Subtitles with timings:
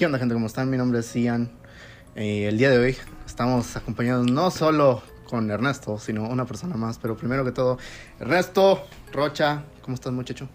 [0.00, 0.32] ¿Qué onda gente?
[0.32, 0.70] ¿Cómo están?
[0.70, 1.50] Mi nombre es Ian.
[2.14, 6.98] Eh, el día de hoy estamos acompañados no solo con Ernesto, sino una persona más.
[6.98, 7.76] Pero primero que todo,
[8.18, 8.82] Ernesto,
[9.12, 10.48] Rocha, ¿cómo estás muchacho?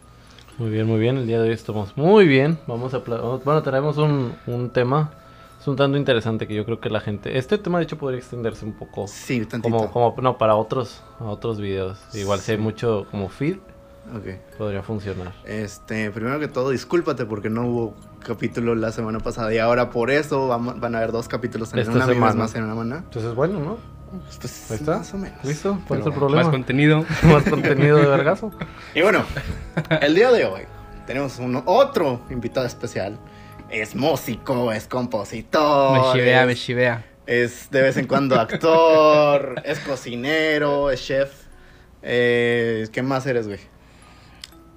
[0.58, 1.18] Muy bien, muy bien.
[1.18, 2.58] El día de hoy estamos muy bien.
[2.66, 2.98] Vamos a...
[2.98, 5.14] Bueno, tenemos un, un tema.
[5.62, 7.38] Es un tanto interesante que yo creo que la gente...
[7.38, 9.08] Este tema de hecho podría extenderse un poco.
[9.08, 9.78] Sí, tantito.
[9.78, 12.00] Como, como, no, para otros, otros videos.
[12.16, 13.58] Igual si hay mucho como feed,
[14.14, 14.58] Ok.
[14.58, 15.34] podría funcionar.
[15.46, 17.96] Este, primero que todo, discúlpate porque no hubo
[18.26, 21.80] capítulo la semana pasada y ahora por eso vamos- van a haber dos capítulos en
[21.80, 22.36] Esta una misma semana.
[22.36, 22.98] más en una semana.
[22.98, 23.78] Entonces, bueno, ¿no?
[24.40, 24.98] Pues, Ahí está.
[25.00, 25.44] Más o menos.
[25.44, 25.80] ¿Listo?
[25.88, 26.44] ¿Cuál es el problema?
[26.44, 27.06] Más contenido.
[27.24, 28.52] Más contenido de vergazo.
[28.94, 29.24] Y bueno,
[30.02, 30.62] el día de hoy
[31.08, 33.18] tenemos un, otro invitado especial.
[33.70, 36.00] Es músico, es compositor.
[36.00, 37.06] Me chivea, es, me chivea.
[37.26, 41.32] es de vez en cuando actor, es cocinero, es chef.
[42.04, 43.60] Eh, ¿Qué más eres, güey?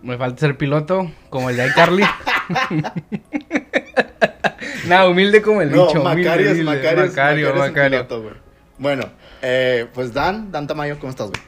[0.02, 2.04] Me falta ser piloto, como el de iCarly.
[4.86, 6.00] Nada, humilde como el No, bicho.
[6.02, 6.76] humilde, Macario, es humilde.
[6.76, 8.08] Macario, es- Macario, Macario Macario.
[8.08, 8.36] piloto.
[8.78, 9.04] Bueno,
[9.42, 11.42] eh, pues Dan, Dan Tamayo, ¿cómo estás, güey?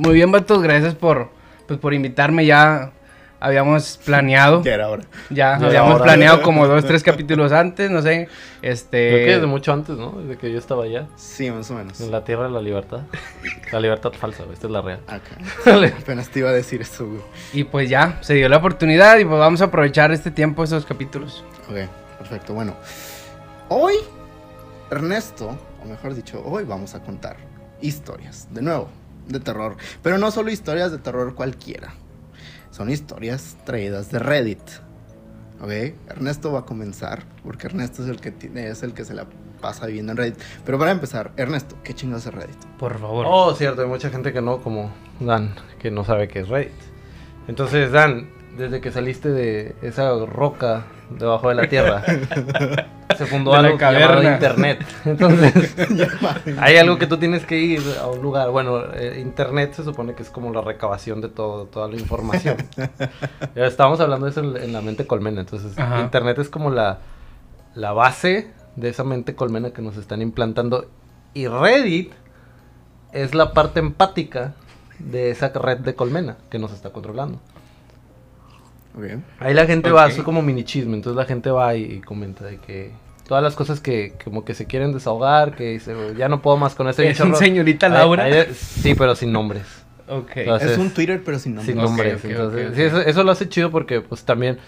[0.00, 1.30] Muy bien, vatos, gracias por,
[1.66, 2.46] pues, por invitarme.
[2.46, 2.92] Ya
[3.42, 4.62] habíamos planeado.
[4.72, 5.04] Ya era hora.
[5.30, 8.28] Ya Ya habíamos planeado como dos, tres capítulos antes, no sé.
[8.62, 9.10] Este.
[9.10, 10.12] Creo que desde mucho antes, ¿no?
[10.12, 11.06] Desde que yo estaba allá.
[11.16, 12.00] Sí, más o menos.
[12.00, 13.00] En la tierra de la libertad.
[13.72, 14.54] La libertad falsa, güey.
[14.54, 15.00] Esta es la real.
[15.06, 15.36] Acá.
[15.98, 17.20] Apenas te iba a decir eso, güey.
[17.52, 20.86] Y pues ya, se dio la oportunidad y pues vamos a aprovechar este tiempo, esos
[20.86, 21.44] capítulos.
[21.68, 22.54] Ok, perfecto.
[22.54, 22.76] Bueno,
[23.68, 23.94] hoy
[24.90, 27.36] Ernesto, o mejor dicho, hoy vamos a contar
[27.80, 28.88] historias, de nuevo,
[29.26, 29.76] de terror.
[30.02, 31.94] Pero no solo historias de terror cualquiera.
[32.72, 34.58] Son historias traídas de Reddit.
[35.60, 35.70] Ok,
[36.08, 39.26] Ernesto va a comenzar, porque Ernesto es el que tiene, es el que se la
[39.60, 40.40] pasa viviendo en Reddit.
[40.64, 42.64] Pero para empezar, Ernesto, ¿qué chingados es Reddit?
[42.78, 43.26] Por favor.
[43.28, 46.72] Oh, cierto, hay mucha gente que no, como Dan, que no sabe qué es Reddit.
[47.46, 50.86] Entonces, Dan, desde que saliste de esa roca
[51.18, 52.02] debajo de la tierra,
[53.16, 54.22] se fundó De algo llamado.
[54.22, 54.84] Internet.
[55.04, 55.74] Entonces,
[56.60, 58.50] hay algo que tú tienes que ir a un lugar.
[58.50, 62.56] Bueno, eh, Internet se supone que es como la recabación de todo, toda la información.
[63.54, 65.40] Ya estábamos hablando de eso en, en la mente colmena.
[65.40, 66.00] Entonces, Ajá.
[66.00, 66.98] Internet es como la,
[67.74, 70.86] la base de esa mente colmena que nos están implantando.
[71.34, 72.12] Y Reddit
[73.12, 74.54] es la parte empática
[74.98, 77.40] de esa red de colmena que nos está controlando.
[79.38, 82.44] Ahí la gente va, es como mini chisme, entonces la gente va y, y comenta
[82.44, 82.90] de que
[83.26, 86.74] todas las cosas que como que se quieren desahogar, que dice, ya no puedo más
[86.74, 87.38] con este es un chorro".
[87.38, 88.24] señorita Laura.
[88.24, 89.62] ahí- sí, pero sin nombres.
[90.08, 90.30] ok.
[90.36, 91.72] Entonces- es un Twitter, pero sin nombre.
[91.72, 92.24] sin nombres.
[92.24, 94.58] entonces, sí, eso, eso lo hace chido porque pues también...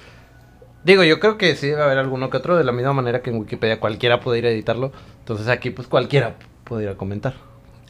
[0.85, 3.31] Digo, yo creo que sí debe haber alguno que otro, de la misma manera que
[3.31, 4.93] en Wikipedia cualquiera puede ir a editarlo.
[5.21, 7.35] Entonces aquí pues cualquiera puede ir a comentar.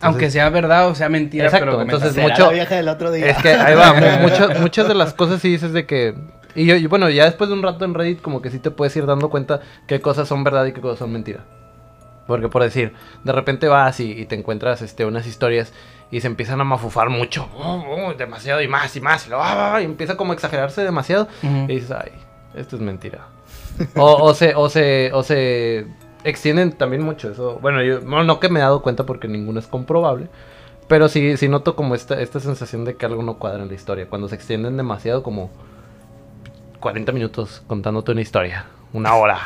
[0.07, 3.11] Aunque sea verdad o sea mentira, Exacto, pero entonces- Será mucho- la vieja del otro
[3.11, 3.27] día.
[3.27, 6.15] Es que ahí va, mu- muchas, muchas de las cosas sí dices de que...
[6.57, 8.71] Y yo, y bueno, ya después de un rato en Reddit como que sí te
[8.71, 11.41] puedes ir dando cuenta qué cosas son verdad y qué cosas son mentira.
[12.27, 12.95] Porque por decir,
[13.25, 15.73] de repente vas y, y te encuentras este, unas historias
[16.11, 17.49] y se empiezan a mafufar mucho.
[17.59, 19.27] Oh, oh, demasiado y más y más.
[19.27, 21.29] Y, luego, ah, y empieza como a exagerarse demasiado.
[21.43, 22.13] Y dices, ay,
[22.55, 23.27] esto es mentira.
[23.97, 25.87] o, o se, o se, o se
[26.25, 27.59] extienden también mucho eso.
[27.61, 30.29] Bueno, yo no, que me he dado cuenta porque ninguno es comprobable.
[30.89, 33.75] Pero sí, sí noto como esta, esta sensación de que algo no cuadra en la
[33.75, 34.09] historia.
[34.09, 35.51] Cuando se extienden demasiado como
[36.81, 38.67] 40 minutos contándote una historia.
[38.93, 39.39] Una hora.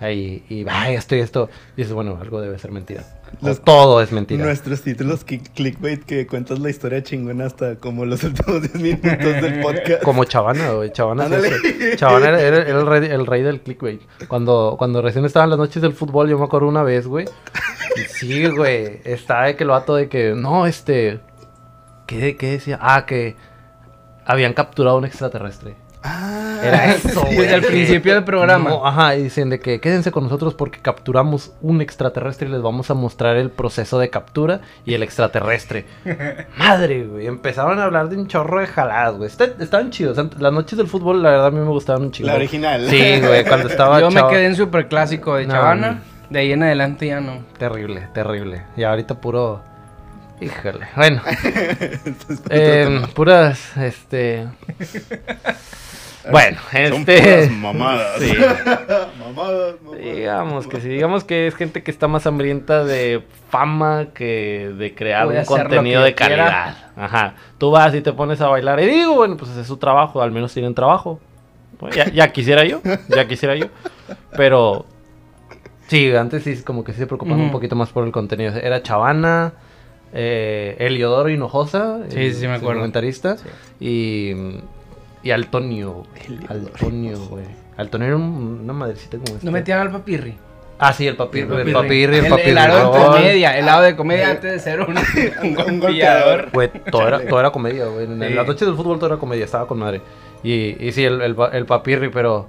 [0.00, 1.50] Ahí, y ay, esto y esto.
[1.76, 3.04] Y dices, bueno, algo debe ser mentira.
[3.42, 4.44] Los- todo es mentira.
[4.44, 9.60] Nuestros títulos clickbait que cuentas la historia chingona hasta como los últimos 10 minutos del
[9.60, 10.02] podcast.
[10.02, 10.92] Como Chavana, güey.
[10.92, 14.00] Chavana, era, era- era el, rey, el rey del clickbait.
[14.28, 17.26] Cuando, cuando recién estaban las noches del fútbol, yo me acuerdo una vez, güey.
[18.08, 19.00] Sí, güey.
[19.04, 21.20] Estaba de que lo vato de que, no, este.
[22.06, 22.78] ¿Qué, qué decía?
[22.80, 23.36] Ah, que
[24.24, 25.74] habían capturado un extraterrestre.
[26.06, 27.36] Ah, Era eso, sí, güey.
[27.38, 28.68] Desde el principio del programa.
[28.68, 32.60] No, ajá, y dicen de que quédense con nosotros porque capturamos un extraterrestre y les
[32.60, 35.86] vamos a mostrar el proceso de captura y el extraterrestre.
[36.58, 37.26] Madre, güey.
[37.26, 39.28] Empezaron a hablar de un chorro de jaladas, güey.
[39.28, 40.18] Está- estaban chidos.
[40.38, 42.28] Las noches del fútbol, la verdad, a mí me gustaban un chingo.
[42.28, 42.86] La original.
[42.90, 46.02] Sí, güey, cuando estaba Yo me quedé en super clásico de No, Chavana.
[46.28, 47.38] De ahí en adelante ya no.
[47.58, 48.62] Terrible, terrible.
[48.76, 49.62] Y ahorita puro...
[50.40, 50.86] Híjole.
[50.96, 51.22] Bueno.
[52.50, 54.46] Eh, puras, este...
[56.30, 57.18] Bueno, Son este...
[57.20, 58.18] puras mamadas.
[58.18, 58.32] Sí.
[59.18, 59.98] mamadas, mamadas.
[60.02, 64.94] Digamos que sí, digamos que es gente que está más hambrienta de fama que de
[64.94, 66.36] crear Voy un contenido de quiera.
[66.36, 66.76] calidad.
[66.96, 67.34] Ajá.
[67.58, 70.22] Tú vas y te pones a bailar y digo, bueno, pues ese es su trabajo,
[70.22, 71.20] al menos tienen trabajo.
[71.80, 73.66] Bueno, ya, ya quisiera yo, ya quisiera yo.
[74.36, 74.86] Pero
[75.88, 78.54] sí, antes sí como que sí se preocupaban un poquito más por el contenido.
[78.56, 79.52] Era Chavana,
[80.12, 82.80] eh, Eliodoro Hinojosa, Sí, sí, me acuerdo.
[82.80, 83.48] comentarista, Sí.
[83.80, 84.34] y
[85.24, 86.06] y Altonio, güey.
[86.38, 87.44] El Altonio, güey.
[87.76, 89.44] Altonio era un- una madrecita como esta.
[89.44, 90.34] No metían al papirri.
[90.78, 92.48] Ah, sí, el papirri, el El papirri, el El, papirri.
[92.50, 93.06] el lado de gol.
[93.16, 95.80] comedia, el lado de comedia antes de ser un, un golpeador.
[95.80, 96.50] golpeador.
[96.52, 98.04] Güey, todo era, todo era comedia, güey.
[98.06, 98.34] En Sí.
[98.34, 100.00] las noches del fútbol todo era comedia, estaba con madre.
[100.42, 102.48] Y, y sí, el, el, pa- el papirri, pero...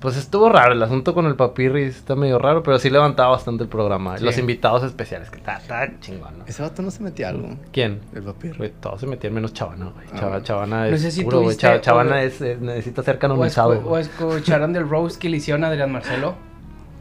[0.00, 3.64] Pues estuvo raro, el asunto con el papirri está medio raro, pero sí levantaba bastante
[3.64, 4.18] el programa.
[4.18, 4.24] Sí.
[4.24, 6.44] Los invitados especiales, que está, está chingón, ¿no?
[6.46, 7.56] Ese vato no se metía algo.
[7.72, 8.00] ¿Quién?
[8.14, 8.22] El.
[8.56, 10.06] Güey, todos se metían menos Chavana, güey.
[10.12, 10.40] Ah.
[10.42, 11.46] Chavana No es sé si puro, güey.
[11.56, 15.28] tuviste Chava- Chavana es, eh, necesita ser O, canonizado, escu- o escucharon del roast que
[15.28, 16.34] le hicieron a Adrián Marcelo.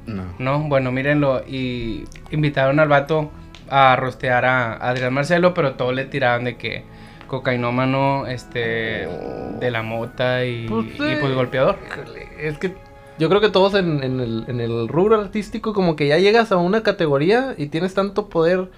[0.07, 0.23] No.
[0.39, 1.43] No, bueno, mírenlo.
[1.47, 3.31] Y invitaron al vato
[3.69, 6.85] a rostear a Adrián Marcelo, pero todos le tiraban de que
[7.33, 9.07] cocainómano, este,
[9.59, 11.77] de la mota y Pues, y, pues golpeador.
[12.39, 12.75] Es que
[13.17, 16.51] yo creo que todos en, en el, en el rubro artístico como que ya llegas
[16.51, 18.69] a una categoría y tienes tanto poder.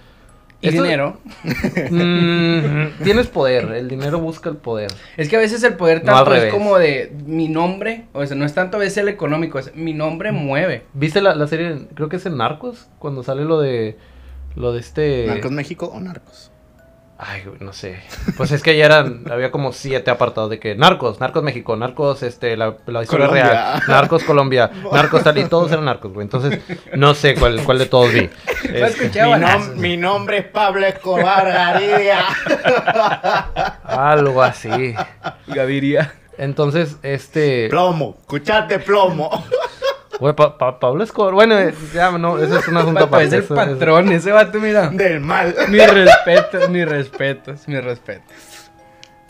[0.61, 1.17] Y Esto- dinero.
[1.91, 4.89] Mm, tienes poder, el dinero busca el poder.
[5.17, 8.35] Es que a veces el poder No, tanto es como de mi nombre, o sea,
[8.37, 10.83] no es tanto a veces el económico, es mi nombre mueve.
[10.93, 11.87] ¿Viste la, la serie?
[11.93, 13.97] Creo que es en Narcos, cuando sale lo de
[14.55, 16.51] lo de este ¿Narcos México o Narcos?
[17.17, 18.01] Ay, güey, no sé.
[18.35, 22.23] Pues es que ya eran, había como siete apartados de que Narcos, Narcos México, Narcos,
[22.23, 23.51] este, la, la historia Colombia.
[23.51, 26.25] real, Narcos Colombia, Narcos tal y todos eran narcos, güey.
[26.25, 26.59] Entonces,
[26.93, 28.29] no sé cuál, cuál de todos vi.
[28.73, 29.75] Este, a balazos.
[29.75, 32.25] nombre es Pablo Escobar Gaviria.
[33.83, 34.93] algo así.
[35.47, 36.15] Gaviria.
[36.37, 39.45] Entonces, este, plomo, escuchate plomo.
[40.19, 43.33] Güey, Pa- Pa- Pablo Escobar, bueno, eh, ya no, ese es un asunto Vato, es
[43.33, 44.89] el eso- patrón, ese vato, mira.
[44.89, 45.53] Del mal.
[45.69, 48.31] Mis respetos, mis respetos, mis respetos.
[48.37, 48.71] eso-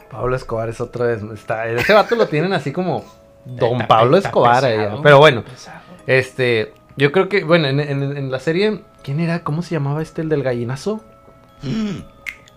[0.09, 3.03] Pablo Escobar es otro, es- está, ese vato lo tienen así como
[3.45, 5.01] Don Está- Pablo está Escobar, pesado, allá.
[5.03, 5.43] pero bueno.
[5.43, 5.79] pesado.
[6.07, 9.43] Este, yo creo que, bueno, en, en- en la serie, ¿quién era?
[9.43, 11.03] ¿Cómo se llamaba este, el del gallinazo?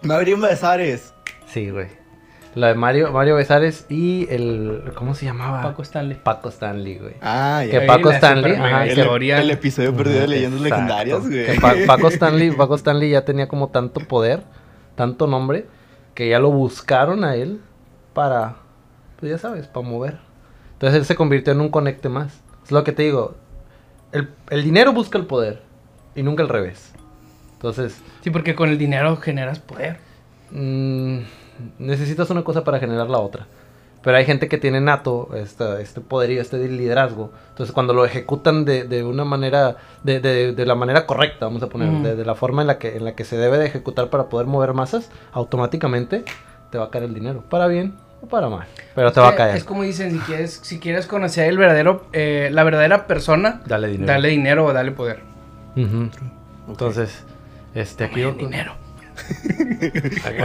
[0.02, 1.12] Mauricio Besares.
[1.46, 1.88] Sí, güey.
[2.55, 5.62] La de Mario, Mario Besares y el, ¿cómo se llamaba?
[5.62, 6.19] Paco Stanley.
[6.23, 7.15] Paco Stanley, güey.
[7.21, 7.81] Ah, Que ya.
[7.83, 10.75] Ey, Paco Stanley, ajá, que- El, el episodio perdido de leyendas Exacto.
[10.85, 11.47] legendarias, güey.
[11.47, 14.43] Que Pa- Paco Stanley, Paco Stanley ya tenía como tanto poder,
[14.97, 15.67] tanto nombre,
[16.15, 17.61] que ya lo buscaron a él
[18.15, 18.56] para,
[19.21, 20.19] pues ya sabes, para mover.
[20.73, 22.41] Entonces él se convirtió en un conecte más.
[22.65, 23.37] Es lo que te digo.
[24.11, 25.62] El, el dinero busca el poder
[26.17, 26.93] y nunca al revés.
[27.53, 29.99] Entonces, Sí, porque con el dinero generas poder.
[30.50, 31.19] Mm,
[31.78, 33.46] necesitas una cosa para generar la otra.
[34.02, 37.32] Pero hay gente que tiene nato esta- este poderío, este liderazgo.
[37.50, 41.62] Entonces cuando lo ejecutan de, de una manera, de, de- de la manera correcta, vamos
[41.64, 43.66] a poner, de, de la forma en la, que, en la que se debe de
[43.66, 46.25] ejecutar para poder mover masas, automáticamente
[46.70, 47.43] te va a caer el dinero.
[47.50, 48.69] Para bien o para mal.
[48.94, 49.56] Pero te va a caer.
[49.56, 53.88] Es como dicen, si quieres, si quieres conocer el verdadero, eh, la verdadera persona, Dale
[53.88, 54.12] dinero.
[54.12, 55.20] dale dinero o dale poder.
[56.69, 57.25] Entonces,
[57.75, 58.72] este, aquí, dinero.
[60.25, 60.43] aquí,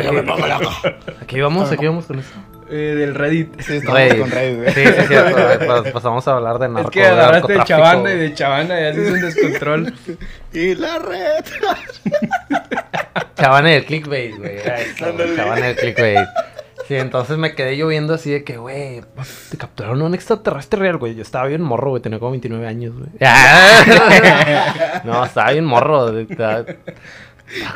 [1.21, 2.37] aquí vamos, aquí vamos con esto.
[2.69, 3.61] Eh, del Reddit.
[3.61, 4.19] Sí, estamos Reddit.
[4.19, 4.73] con Reddit, güey.
[4.73, 5.15] Sí, sí, sí.
[5.65, 6.89] pues, pasamos a hablar de narco.
[6.89, 9.93] es que agarraste de chavana y de chavana y haces un descontrol.
[10.53, 11.45] Y la red.
[13.35, 14.57] Chavana del clickbait, güey.
[15.35, 16.27] Chavana del clickbait.
[16.87, 19.01] Sí, entonces me quedé yo viendo así de que, güey,
[19.49, 21.15] te capturaron a un extraterrestre real, güey.
[21.15, 22.03] Yo estaba bien morro, güey.
[22.03, 23.09] Tenía como 29 años, güey.
[25.03, 26.19] no, estaba bien morro.
[26.19, 26.65] estaba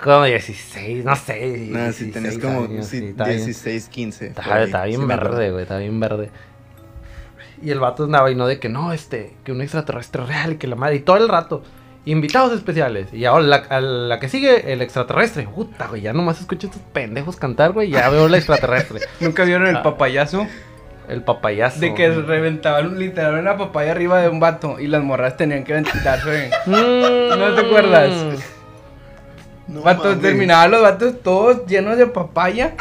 [0.04, 1.68] como 16, no sé.
[1.70, 4.30] No, si 16 tenías como años, sí, sí, estaba bien- 16, 15.
[4.32, 6.30] por Estaba, bien Sí verde, güey, estaba bien verde.
[7.62, 10.56] Y el vato andaba y no de que no, este, que un extraterrestre real y
[10.58, 10.98] que la madre.
[10.98, 11.64] Y todo el rato,
[12.06, 13.12] invitados especiales.
[13.14, 15.48] Y ahora la, a la que sigue, el extraterrestre.
[15.48, 19.00] Puta, güey, ya nomás escucho estos pendejos cantar, güey, ya veo el extraterrestre.
[19.20, 19.84] ¿Nunca vieron el Ah.
[19.84, 20.46] papayazo?
[21.10, 21.80] El papayazo.
[21.80, 25.74] De que reventaban literal una papaya arriba de un vato y las morras tenían que
[25.74, 26.52] ventilarse.
[26.66, 27.40] Mm.
[27.40, 28.12] ¿No te acuerdas?
[29.68, 30.22] No Vato, mames.
[30.22, 32.74] terminaban los vatos todos llenos de papaya.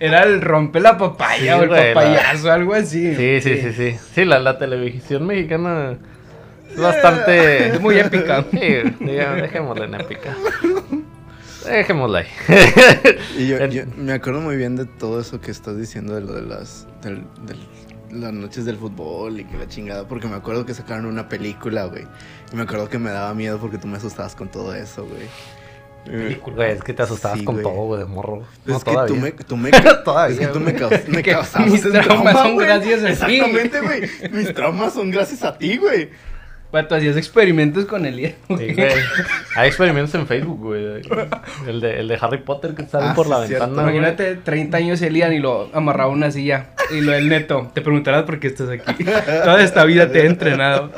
[0.00, 3.14] Era el rompe la papaya Sí, o el güey, la- papayazo, algo así.
[3.14, 3.96] Sí, sí, sí, sí.
[4.14, 5.96] Sí, la, la televisión mexicana
[6.70, 7.68] es bastante...
[7.74, 8.44] Es muy épica.
[8.50, 8.58] Sí,
[9.00, 10.34] dejémosla en épica.
[11.64, 12.26] Dejémosla ahí.
[13.38, 16.20] Y yo, El- yo me acuerdo muy bien de todo eso que estás diciendo de
[16.22, 17.66] lo de las del, del-
[18.14, 21.84] las noches del fútbol y que la chingada, porque me acuerdo que sacaron una película,
[21.86, 22.06] güey.
[22.52, 25.26] Y me acuerdo que me daba miedo porque tú me asustabas con todo eso, güey.
[26.06, 27.64] Güey, es que te asustabas Sí, con güey.
[27.64, 28.42] todo, güey, de morro.
[28.66, 29.70] No, es que tú me, tú me,
[30.04, 32.66] Todavía, es que tú me, caus- me causabas mis traumas trauma, son güey.
[32.66, 33.36] gracias a ti.
[33.36, 34.02] Exactamente, güey.
[34.32, 36.10] Mis traumas son gracias a ti, güey.
[36.74, 38.88] Vato, hacías experimentos con el Sí, güey.
[39.54, 41.02] Hay experimentos en Facebook, güey.
[41.68, 43.66] El de, el de Harry Potter que sale Ah, por sí, la cierto.
[43.66, 43.82] ventana.
[43.90, 43.96] güey.
[43.98, 46.70] Imagínate 30 años Elian y lo amarraba a una silla.
[46.90, 49.04] Y lo del neto, te preguntarás por qué estás aquí.
[49.44, 50.90] Toda esta vida te he entrenado.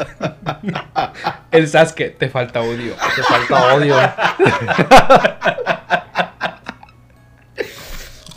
[1.50, 2.94] El Sasuke, te falta odio.
[3.14, 3.96] Te falta odio.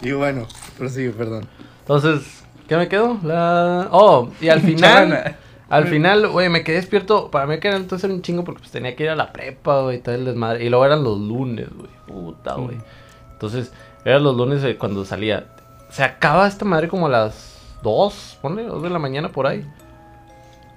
[0.02, 1.46] Y bueno, prosigue, perdón.
[1.82, 3.20] Entonces, ¿qué me quedó?
[3.24, 3.88] La...
[3.92, 5.36] Oh, y al final...
[5.70, 7.30] Al final, güey, me quedé despierto.
[7.32, 9.82] Para mí que era entonces un chingo porque pues, tenía que ir a la prepa,
[9.82, 10.64] güey, y todo el desmadre.
[10.66, 11.90] Y luego eran los lunes, güey.
[12.08, 12.78] Puta, güey.
[13.34, 13.72] Entonces,
[14.04, 15.46] eran los lunes eh, cuando salía.
[15.90, 19.66] Se acaba esta madre como a las 2, ponle, 2 de la mañana por ahí.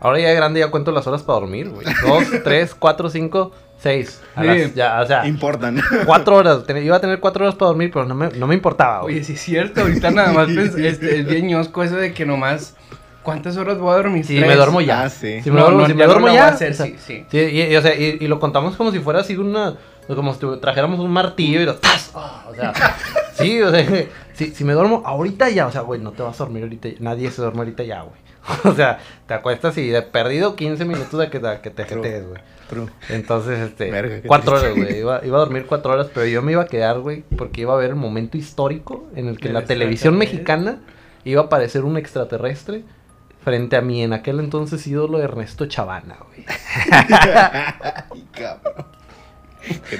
[0.00, 1.87] Ahora ya de grande ya cuento las horas para dormir, güey.
[2.06, 4.22] 2, 3, 4, 5, 6.
[4.40, 4.72] Sí.
[4.75, 5.80] Ya, o sea, Importan.
[6.06, 6.64] 4 horas.
[6.64, 9.14] Ten- Iba a tener 4 horas para dormir, pero no me, no me importaba, güey.
[9.16, 12.26] Oye, sí es cierto, ahorita nada más pens- este, es bien ñosco eso de que
[12.26, 12.76] nomás.
[13.22, 14.24] ¿Cuántas horas voy a dormir?
[14.24, 15.04] Si me duermo ya.
[15.04, 15.40] Ah, sí.
[15.42, 16.46] Si me No, duermo, no, si me ya no duermo ya.
[16.46, 17.24] a hacer, o sea, sí, sí.
[17.30, 19.76] Sí, y, y, o sea, y, y lo contamos como si fuera así una.
[20.08, 21.76] Como si trajéramos un martillo y lo.
[21.76, 22.10] ¡tas!
[22.14, 22.72] Ah, o sea,
[23.34, 23.86] sí, o sea,
[24.34, 26.88] si, si me duermo ahorita ya, o sea, güey, no te vas a dormir ahorita.
[26.88, 26.94] ya.
[27.00, 28.20] Nadie se duerme ahorita ya, güey.
[28.64, 28.98] O sea,
[29.28, 32.40] te acuestas y de perdido 15 minutos de que, de que te jetees, güey.
[32.68, 32.86] True.
[33.10, 34.72] Entonces, este, Verga, cuatro triste.
[34.72, 34.98] horas, güey.
[35.00, 37.72] Iba, iba a dormir cuatro horas, pero yo me iba a quedar, güey, porque iba
[37.74, 40.78] a ver el momento histórico en el que la televisión mexicana
[41.24, 42.82] iba a aparecer un extraterrestre
[43.44, 46.44] frente a mí en aquel entonces ídolo Ernesto Chavana, güey.
[46.90, 48.87] Ay, cabrón.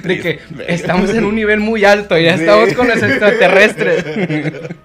[0.02, 4.04] De que estamos en un nivel muy alto, ya estamos con los extraterrestres.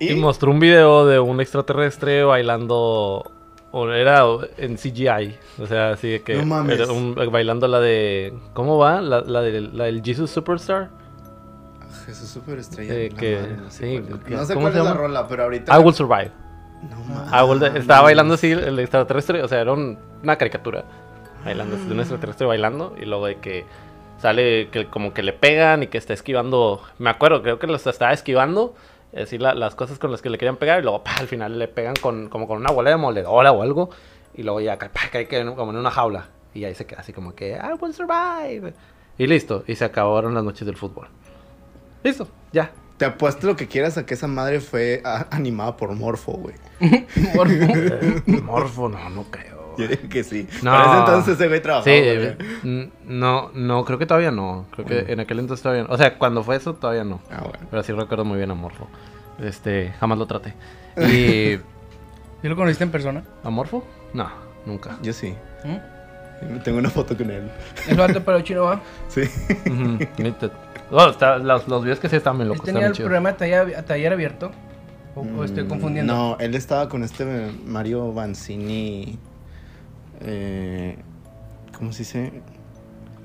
[0.00, 3.32] Y Y mostró un video de un extraterrestre bailando.
[3.72, 4.22] O era
[4.56, 5.36] en CGI.
[5.60, 6.36] O sea, así de que.
[6.36, 6.78] No mames.
[6.78, 8.32] era un- bailando la de.
[8.54, 9.00] ¿Cómo va?
[9.00, 10.90] La, la, de, la del Jesus Superstar.
[12.06, 12.94] Jesús Superestrella.
[12.94, 14.24] Eh, la que- madre, no sé sí, cuál es.
[14.24, 15.00] que- No sé ¿cómo cuál se es la llama?
[15.02, 15.76] rola, pero ahorita.
[15.76, 16.30] I Will Survive.
[16.82, 19.42] No Will- estaba bailando así el extraterrestre.
[19.42, 20.84] O sea, era un- una caricatura.
[21.44, 22.94] Bailando, de un extraterrestre bailando.
[23.00, 23.64] Y luego de que
[24.18, 26.82] sale que como que le pegan y que está esquivando.
[26.98, 28.74] Me acuerdo, creo que los estaba esquivando.
[29.16, 30.80] Así la- las cosas con las que le querían pegar.
[30.80, 33.62] Y luego pa, al final le pegan con, como con una bola de moledora o
[33.62, 33.90] algo.
[34.34, 36.26] Y luego ya pa, cae como en una jaula.
[36.54, 38.72] Y ahí se queda así como que I will survive.
[39.16, 39.64] Y listo.
[39.66, 41.08] Y se acabaron las noches del fútbol.
[42.04, 42.70] Listo, ya.
[42.98, 46.54] Te apuesto lo que quieras a que esa madre fue ah, animada por Morfo, güey.
[47.20, 49.76] Eh, Morfo, no, no creo.
[49.78, 50.48] Yo digo que sí.
[50.62, 50.72] No.
[50.72, 51.96] Para ese entonces ese güey trabajaba.
[51.96, 52.90] Sí, güey.
[53.06, 54.66] no, no, creo que todavía no.
[54.72, 55.94] Creo que en aquel entonces todavía no.
[55.94, 57.20] O sea, cuando fue eso, todavía no.
[57.30, 57.66] Ah, bueno.
[57.70, 58.88] Pero sí recuerdo muy bien a Morfo.
[59.40, 60.54] Este, jamás lo traté.
[60.96, 61.60] ¿Y
[62.42, 63.24] ¿Y lo conociste en persona?
[63.42, 63.84] a Morfo?
[64.12, 64.28] No,
[64.64, 64.96] nunca.
[65.02, 65.34] Yo sí.
[65.64, 66.58] ¿Mm?
[66.62, 67.50] Tengo una foto con él.
[67.88, 68.80] ¿El vato para chino va?
[69.08, 69.22] Sí.
[69.66, 70.50] Ujú, neta.
[71.10, 72.64] Está- los, los videos que sí bien ¿Él locos.
[72.64, 74.50] tenía el programa de taller, taller abierto?
[75.14, 76.14] ¿O, o estoy Mm, confundiendo?
[76.14, 77.24] No, él estaba con este
[77.66, 79.18] Mario Banzini.
[80.20, 80.96] Eh,
[81.76, 82.32] ¿Cómo se dice?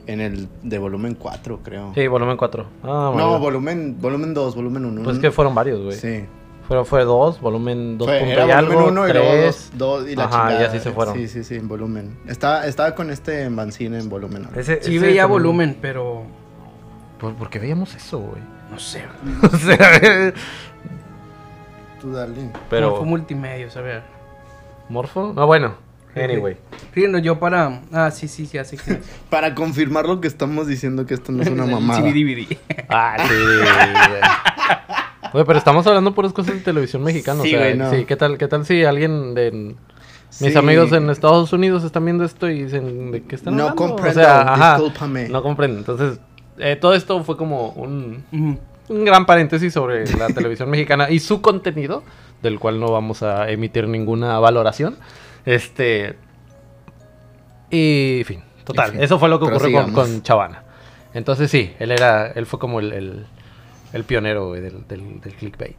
[0.06, 1.92] En el de volumen 4, creo.
[1.96, 2.66] Sí, volumen 4.
[2.84, 3.40] Ah, no, bueno.
[3.40, 5.04] volumen volumen 2, volumen 1.
[5.04, 5.96] Pues que fueron varios, güey.
[5.98, 6.26] Sí.
[6.68, 9.72] Fue, fue dos, volumen 2 Fue, punto era y algo, volumen 1 y luego tres.
[9.76, 10.68] 2 y la Ajá, y chingada.
[10.70, 11.16] así se fueron.
[11.16, 12.18] Sí, sí, sí, en volumen.
[12.28, 14.48] Estaba, estaba con este Banzini en volumen.
[14.56, 16.24] Ese- Sí ese veía volumen, pero...
[17.24, 18.42] ¿Por, por qué veíamos eso, güey?
[18.70, 19.06] No sé.
[19.42, 20.34] o sea,
[22.02, 22.50] Tú dale.
[22.70, 22.98] pero...
[22.98, 24.02] Fue multimedia, a ver.
[24.90, 25.32] ¿Morfo?
[25.34, 25.76] No, bueno.
[26.18, 26.58] Anyway.
[27.10, 27.80] No, yo para...
[27.94, 29.00] Ah, sí, sí, sí, así que...
[29.30, 32.02] Para confirmar lo que estamos diciendo que esto no es una mamada.
[32.02, 32.58] Sí, DVD.
[32.90, 33.34] Ah, sí,
[35.32, 35.46] güey.
[35.46, 37.42] Pero estamos hablando puras cosas de televisión mexicana.
[37.42, 37.90] Sí, o sea, güey, no.
[37.90, 39.76] sí, ¿qué tal, qué tal si alguien de...
[40.42, 40.58] Mis Sí.
[40.58, 43.86] amigos en Estados Unidos están viendo esto y dicen, ¿de qué están No hablando?
[43.88, 45.30] comprendo, o sea, ajá, discúlpame.
[45.30, 45.78] No comprendo.
[45.78, 46.20] Entonces,
[46.58, 48.24] eh, todo esto fue como un,
[48.90, 52.04] gran paréntesis sobre la televisión mexicana y su contenido,
[52.42, 54.98] del cual no vamos a emitir ninguna valoración.
[55.46, 56.16] Este.
[57.70, 60.64] Y, fin, total, En fin, eso fue lo que ocurrió con, con Chavana.
[61.14, 63.26] Entonces, sí, él era, él fue como el, el,
[63.94, 65.78] el pionero del, del, del clickbait.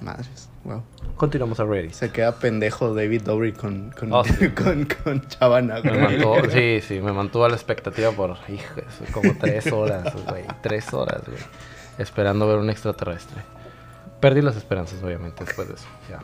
[0.00, 0.82] Madres, wow.
[1.16, 1.90] Continuamos a Ready.
[1.90, 4.48] Se queda pendejo David Dobrik con, con, Oh, sí.
[4.54, 5.80] con, con Chavana.
[5.82, 8.74] Me mantuvo, sí, sí, me mantuvo a la expectativa por, hijo,
[9.12, 11.38] como tres horas, güey, tres horas, güey,
[11.98, 13.40] esperando ver un extraterrestre.
[14.20, 16.20] Perdí las esperanzas, obviamente, después de eso, ya.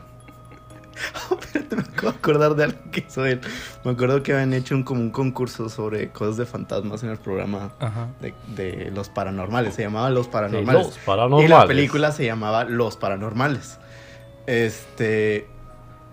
[1.39, 3.41] Espérate, me acabo de acordar de algo que hizo él.
[3.83, 7.17] Me acuerdo que habían hecho un, como un concurso sobre cosas de fantasmas en el
[7.17, 7.71] programa
[8.21, 9.73] de, de Los Paranormales.
[9.73, 10.85] Se llamaba Los Sí, Paranormales.
[10.85, 11.45] los paranormales.
[11.45, 13.79] Y la película se llamaba Los Paranormales.
[14.47, 15.47] Este.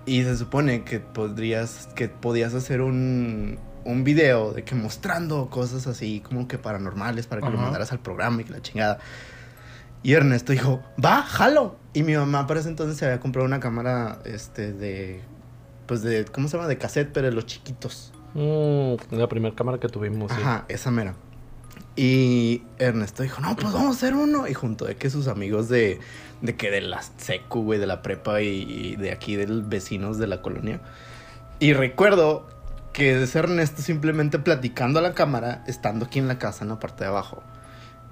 [0.07, 1.89] Y se supone que podrías.
[1.95, 3.59] que podías hacer un.
[3.85, 8.01] un video de que mostrando cosas así como que paranormales para que lo mandaras al
[8.01, 8.99] programa y que la chingada.
[10.03, 11.77] Y Ernesto dijo, va, jalo.
[11.93, 15.21] Y mi mamá para ese entonces se había comprado una cámara, este, de,
[15.87, 16.69] pues de, ¿cómo se llama?
[16.69, 18.13] De cassette, pero de los chiquitos.
[18.35, 20.39] Mm, la primera cámara que tuvimos, sí.
[20.41, 21.15] Ajá, esa mera.
[21.97, 24.47] Y Ernesto dijo, no, pues vamos a hacer uno.
[24.49, 26.01] Y junto de que sus amigos de,
[26.41, 29.69] de que de la secu, güey, de la prepa y, y de aquí, de los
[29.69, 30.81] vecinos de la colonia.
[31.59, 32.49] Y recuerdo
[32.93, 36.79] que es Ernesto simplemente platicando a la cámara, estando aquí en la casa, en la
[36.79, 37.43] parte de abajo.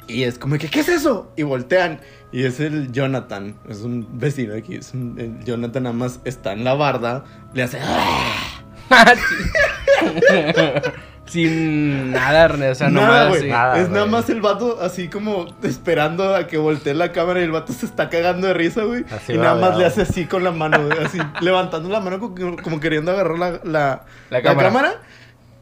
[0.06, 1.30] Y es como que, ¿qué es eso?
[1.36, 2.00] Y voltean.
[2.32, 3.56] Y es el Jonathan.
[3.68, 4.76] Es un vecino aquí.
[4.76, 7.24] Es un- el Jonathan nada más está en la barda.
[7.54, 7.78] Le hace.
[7.80, 8.57] "Ah".
[11.26, 12.72] Sin nada, Ernesto.
[12.72, 13.40] O sea, nada, nomás güey.
[13.40, 13.48] así.
[13.50, 13.80] nada.
[13.80, 17.50] es nada más el vato así como esperando a que voltee la cámara y el
[17.50, 19.04] vato se está cagando de risa, güey.
[19.28, 22.56] Y nada más le hace así con la mano, güey, así levantando la mano como,
[22.56, 25.02] como queriendo agarrar la, la, La cámara.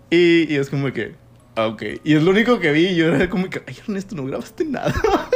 [0.08, 1.16] Y, y es como que,
[1.56, 1.82] ah, ok.
[2.04, 4.64] Y es lo único que vi y yo era como que, ay, Ernesto, no grabaste
[4.64, 4.94] nada.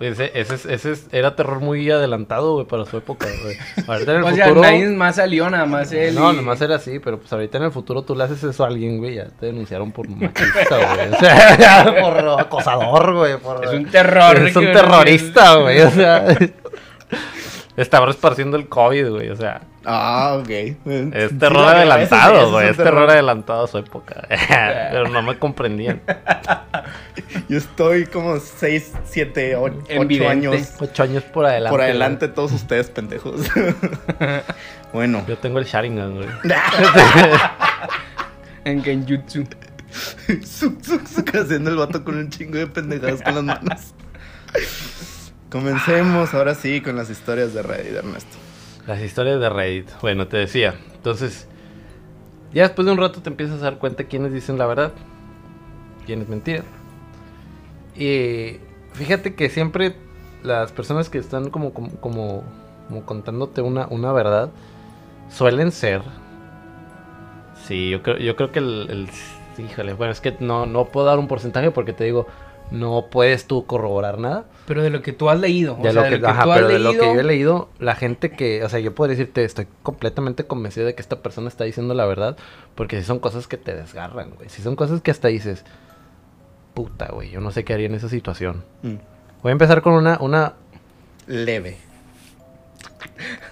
[0.00, 3.56] Ese, ese, es- ese es- era terror muy adelantado, güey, para su época, güey.
[3.88, 6.14] Ahorita en el O sea, nadie más salió, nada más él.
[6.14, 8.64] No, y- nomás era así, pero pues ahorita en el futuro tú le haces eso
[8.64, 11.08] a alguien, güey, ya te denunciaron por machista, güey.
[11.12, 13.36] O sea, por acosador, güey.
[13.38, 14.36] por- Es un terror.
[14.38, 15.80] Es un terrorista, güey.
[15.80, 16.26] O sea,
[17.76, 19.30] estaba esparciendo el COVID, güey.
[19.30, 20.48] O sea, Ah, ok.
[20.50, 22.68] es terror adelantado, güey.
[22.70, 24.26] Es terror adelantado a su época.
[24.90, 26.02] pero no me comprendían.
[27.48, 30.28] Yo estoy como 6, 7, 8 Evidente.
[30.28, 31.70] años Ocho años por adelante.
[31.70, 31.90] por güey.
[31.90, 33.42] adelante todos ustedes, pendejos.
[34.92, 35.24] bueno.
[35.26, 36.28] Yo tengo el Sharingan, güey.
[38.64, 39.44] En Genjutsu.
[40.44, 43.94] Zuc, zuc, zuc, haciendo el vato con un chingo de pendejadas con las manos.
[45.50, 48.36] Comencemos ahora sí con las historias de Reddit, Ernesto.
[48.86, 49.88] Las historias de Reddit.
[50.00, 50.74] Bueno, te decía.
[50.96, 51.46] Entonces,
[52.52, 54.92] ya después de un rato te empiezas a dar cuenta quiénes dicen la verdad,
[56.04, 56.64] quiénes mentira.
[57.98, 58.58] Y
[58.94, 59.94] fíjate que siempre
[60.42, 62.42] las personas que están como, como, como,
[62.88, 64.50] como contándote una, una verdad
[65.30, 66.02] suelen ser.
[67.66, 69.08] Sí, yo creo, yo creo que el, el-
[69.58, 72.26] Híjole, bueno, es que no, no puedo dar un porcentaje porque te digo,
[72.70, 74.44] no puedes tú corroborar nada.
[74.66, 75.76] Pero de lo que tú has leído.
[75.76, 76.96] De o sea, lo que, de lo que ajá, tú has pero de lo que
[76.98, 80.86] leído, yo he leído, la gente que, o sea, yo puedo decirte, estoy completamente convencido
[80.86, 82.36] de que esta persona está diciendo la verdad,
[82.74, 84.50] porque si son cosas que te desgarran, güey.
[84.50, 85.64] Si son cosas que hasta dices,
[86.76, 88.62] puta, güey, yo no sé qué haría en esa situación.
[88.82, 88.96] Mm.
[89.42, 90.52] Voy a empezar con una, una,
[91.26, 91.78] Leve.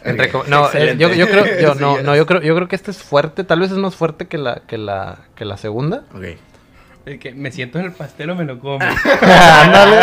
[0.05, 2.77] entre no, eh, yo, yo creo, yo, no, Sí, no, yo creo, yo creo que
[2.77, 6.03] esta es fuerte, tal vez es más fuerte que la, que la, que la segunda.
[6.15, 6.37] Ok.
[7.07, 8.79] el que me siento en el pastel o me lo como.
[9.23, 10.01] Ándale.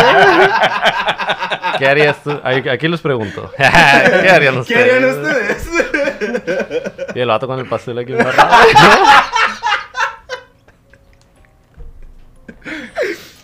[1.78, 2.32] ¿Qué harías tú?
[2.42, 3.52] Aquí los pregunto.
[3.56, 4.94] ¿Qué harían ¿Qué ustedes?
[4.94, 5.70] harían ustedes?
[7.14, 8.14] Y el vato con el pastel aquí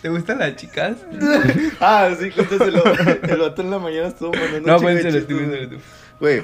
[0.01, 0.93] ¿Te gustan las chicas?
[1.81, 2.83] ah, sí, cuéntaselo.
[3.23, 5.75] El vato en la mañana estuvo mandando No, cuéntalo tú, cuéntalo tú.
[6.19, 6.43] Güey,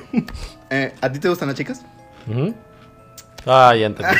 [0.69, 1.81] eh, ¿a ti te gustan las chicas?
[2.27, 2.53] Ujú.
[3.45, 4.15] Ah, ya entendí.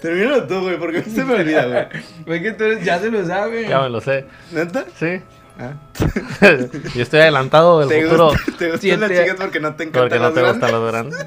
[0.00, 1.86] Termínalo tú, güey, porque se me olvida, güey.
[2.26, 3.66] Güey, que tú eres- ya se lo sabe.
[3.68, 4.26] Ya me lo sé.
[4.52, 4.84] ¿Neta?
[4.98, 5.20] Sí.
[5.58, 5.72] Ah.
[6.94, 8.28] Yo estoy adelantado del ¿Te, futuro.
[8.30, 10.92] gusta- te gustan las chicas porque no te encantan Porque no las te gustan los
[10.92, 11.26] grandes.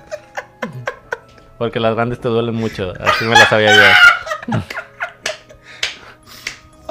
[1.57, 2.93] Porque las grandes te duelen mucho.
[2.99, 4.53] Así me las sabía yo.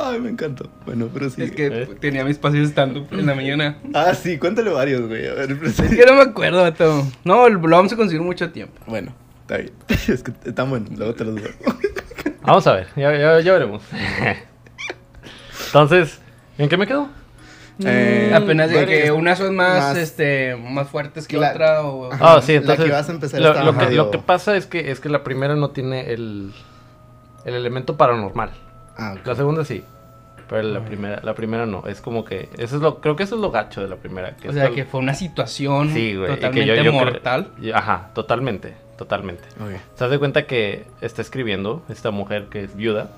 [0.01, 0.71] Ay, me encantó.
[0.87, 1.43] Bueno, pero sí.
[1.43, 1.89] Es que ¿Eh?
[2.01, 3.79] tenía mis pasillos stand en la mañana.
[3.95, 5.27] Ah, sí, cuéntale varios, güey.
[5.27, 7.05] A ver, pues, Es que no me acuerdo, vato.
[7.25, 8.81] No, lo vamos a conseguir mucho tiempo.
[8.87, 9.73] Bueno, está bien.
[10.09, 11.49] Es que están buenos, luego te los digo.
[12.43, 12.87] Vamos a ver.
[12.97, 13.83] Ya, ya, ya veremos.
[15.67, 16.21] Entonces,
[16.57, 17.09] ¿en qué me quedo?
[17.85, 22.11] Eh, Apenas de que unas son más, más- este, más fuertes que La- otra o...
[22.13, 22.85] Ah, sí, la entonces.
[22.87, 25.23] que vas a empezar lo, lo que, lo que pasa es que, es que la
[25.23, 26.53] primera no tiene el,
[27.45, 28.51] el elemento paranormal.
[28.99, 29.15] Ah.
[29.25, 29.83] La segunda sí.
[30.49, 31.87] Pero la primera, la primera no.
[31.87, 32.49] Es como que.
[32.57, 34.35] Eso es lo, creo que eso es lo gacho de la primera.
[34.45, 36.31] O es sea, tal- que fue una situación Sí, güey.
[36.33, 37.49] y que totalmente yo- yo creo- mortal.
[37.75, 38.75] Ajá, totalmente.
[38.97, 39.45] Totalmente.
[39.61, 39.81] Ok.
[39.95, 43.09] ¿Se de cuenta que está escribiendo esta mujer que es viuda?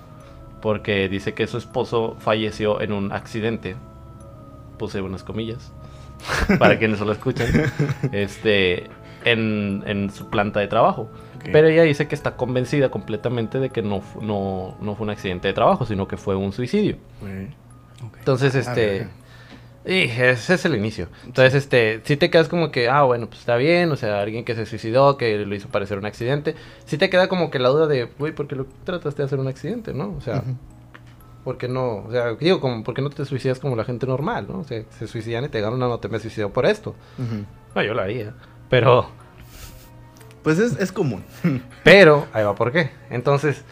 [0.61, 3.77] Porque dice que su esposo falleció en un accidente.
[4.79, 5.73] Puse unas comillas.
[6.59, 7.47] para quienes solo escuchan.
[8.13, 8.91] Este.
[9.25, 11.11] En, en su planta de trabajo.
[11.41, 11.49] Ok.
[11.53, 15.49] Pero ella dice que está convencida completamente de que no, no, no fue un accidente
[15.49, 16.97] de trabajo, sino que fue un suicidio.
[18.07, 18.17] Ok.
[18.19, 19.09] Entonces, Ah, este.
[19.87, 21.09] Y ese es el inicio.
[21.25, 24.45] Entonces, este, si te quedas como que, ah, bueno, pues está bien, o sea, alguien
[24.45, 26.55] que se suicidó, que lo hizo parecer un accidente.
[26.85, 29.39] Si te queda como que la duda de, güey, ¿por qué lo trataste de hacer
[29.41, 30.15] un accidente, no?
[30.19, 30.55] O sea, Ujú.
[31.45, 32.05] ¿por qué no?
[32.07, 34.59] O sea, digo, como, ¿por qué no te suicidas como la gente normal, no?
[34.59, 36.95] O sea, se suicidan y te ganan una nota, me suicidó por esto.
[37.19, 37.47] Ujú.
[37.75, 38.35] No, yo lo haría.
[38.69, 39.09] Pero,
[40.43, 41.23] Pues es, es común.
[41.85, 42.91] pero, ahí va por qué.
[43.11, 43.63] Entonces,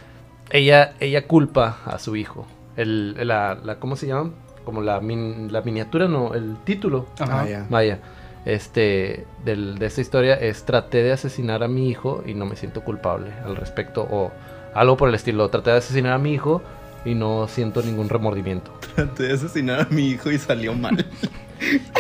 [0.50, 2.46] ella, ella culpa a su hijo.
[2.76, 4.30] El, la, la, ¿cómo se llama?
[4.64, 7.06] Como la, min- la miniatura, no, el título.
[7.18, 7.40] Ajá.
[7.42, 7.66] Ah, ya.
[7.70, 7.98] Vaya,
[8.44, 12.54] este, del- de esta historia es traté de asesinar a mi hijo y no me
[12.56, 14.30] siento culpable al respecto o
[14.74, 15.48] algo por el estilo.
[15.48, 16.62] Traté de asesinar a mi hijo
[17.04, 18.70] y no siento ningún remordimiento.
[18.94, 21.04] Traté de asesinar a mi hijo y salió mal.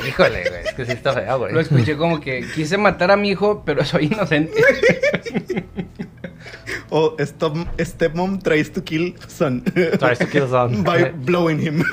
[0.06, 1.52] Híjole, güey, es que sí está fea, güey.
[1.52, 4.62] Lo escuché como que quise matar a mi hijo, pero soy inocente.
[6.90, 9.62] O stop, stepmom tries to kill son.
[9.64, 10.82] Tries to kill son.
[10.84, 11.84] By blowing him.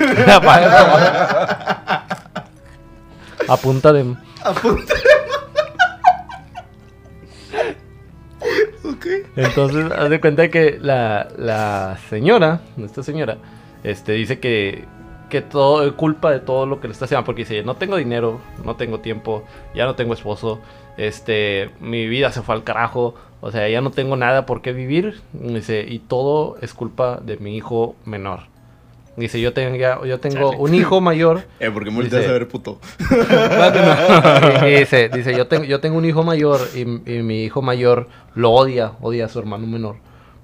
[3.48, 4.16] A punta de...
[4.42, 4.94] Apunta.
[8.84, 9.06] ok.
[9.36, 13.38] Entonces, haz de cuenta que la, la señora, esta señora,
[13.84, 14.84] este, dice que,
[15.30, 17.24] que todo es culpa de todo lo que le está haciendo.
[17.24, 20.60] Porque dice, no tengo dinero, no tengo tiempo, ya no tengo esposo,
[20.96, 24.72] este, mi vida se fue al carajo, o sea, ya no tengo nada por qué
[24.72, 25.20] vivir.
[25.32, 28.40] Dice, y todo es culpa de mi hijo menor.
[29.16, 31.44] Dice, yo tengo, yo tengo un hijo mayor.
[31.60, 32.78] Eh, porque me Dice- a ver, puto.
[34.64, 38.50] dice, dice yo, tengo, yo tengo un hijo mayor y, y mi hijo mayor lo
[38.52, 39.96] odia, odia a su hermano menor.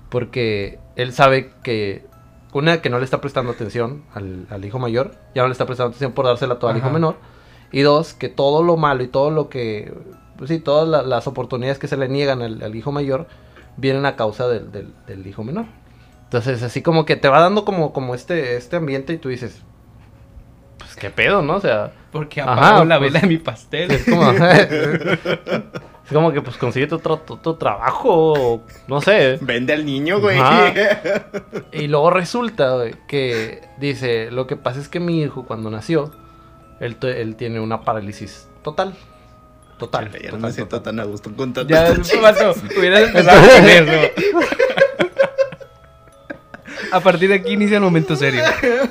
[0.09, 2.05] Porque él sabe que,
[2.53, 5.67] una, que no le está prestando atención al, al hijo mayor, ya no le está
[5.67, 6.95] prestando atención por dársela todo al hijo Ajá.
[6.95, 7.17] menor.
[7.73, 9.95] Y dos, que todo lo malo y todo lo que,
[10.37, 13.27] pues sí, todas la- las oportunidades que se le niegan al, al hijo mayor
[13.79, 15.65] vienen a causa del, del- del hijo menor.
[16.25, 19.63] Entonces, así como que te va dando como, como este, este ambiente y tú dices,
[20.79, 21.55] pues qué pedo, ¿no?
[21.57, 21.93] O sea...
[22.13, 23.91] Porque Ajá, apagó la pues- vela de mi pastel.
[23.91, 24.23] Es como,
[26.05, 29.39] es como que pues consíguete otro, otro trabajo, o no sé.
[29.41, 30.39] Vende al niño, güey.
[30.39, 30.73] Ajá.
[31.73, 36.13] Y luego resulta güey, que dice, lo que pasa es que mi hijo cuando nació,
[36.81, 38.95] él, él tiene una parálisis total.
[39.79, 40.13] Total.
[40.13, 40.97] Ya no total, me siento total.
[40.97, 41.69] tan a gusto con tanto.
[41.69, 44.11] Ya, vato, hubieras empezado con eso.
[46.93, 48.43] A partir de aquí inicia el momento serio.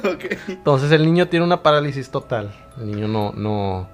[0.04, 0.26] Ok.
[0.48, 2.52] Entonces el niño tiene una parálisis total.
[2.80, 3.88] El niño no, no,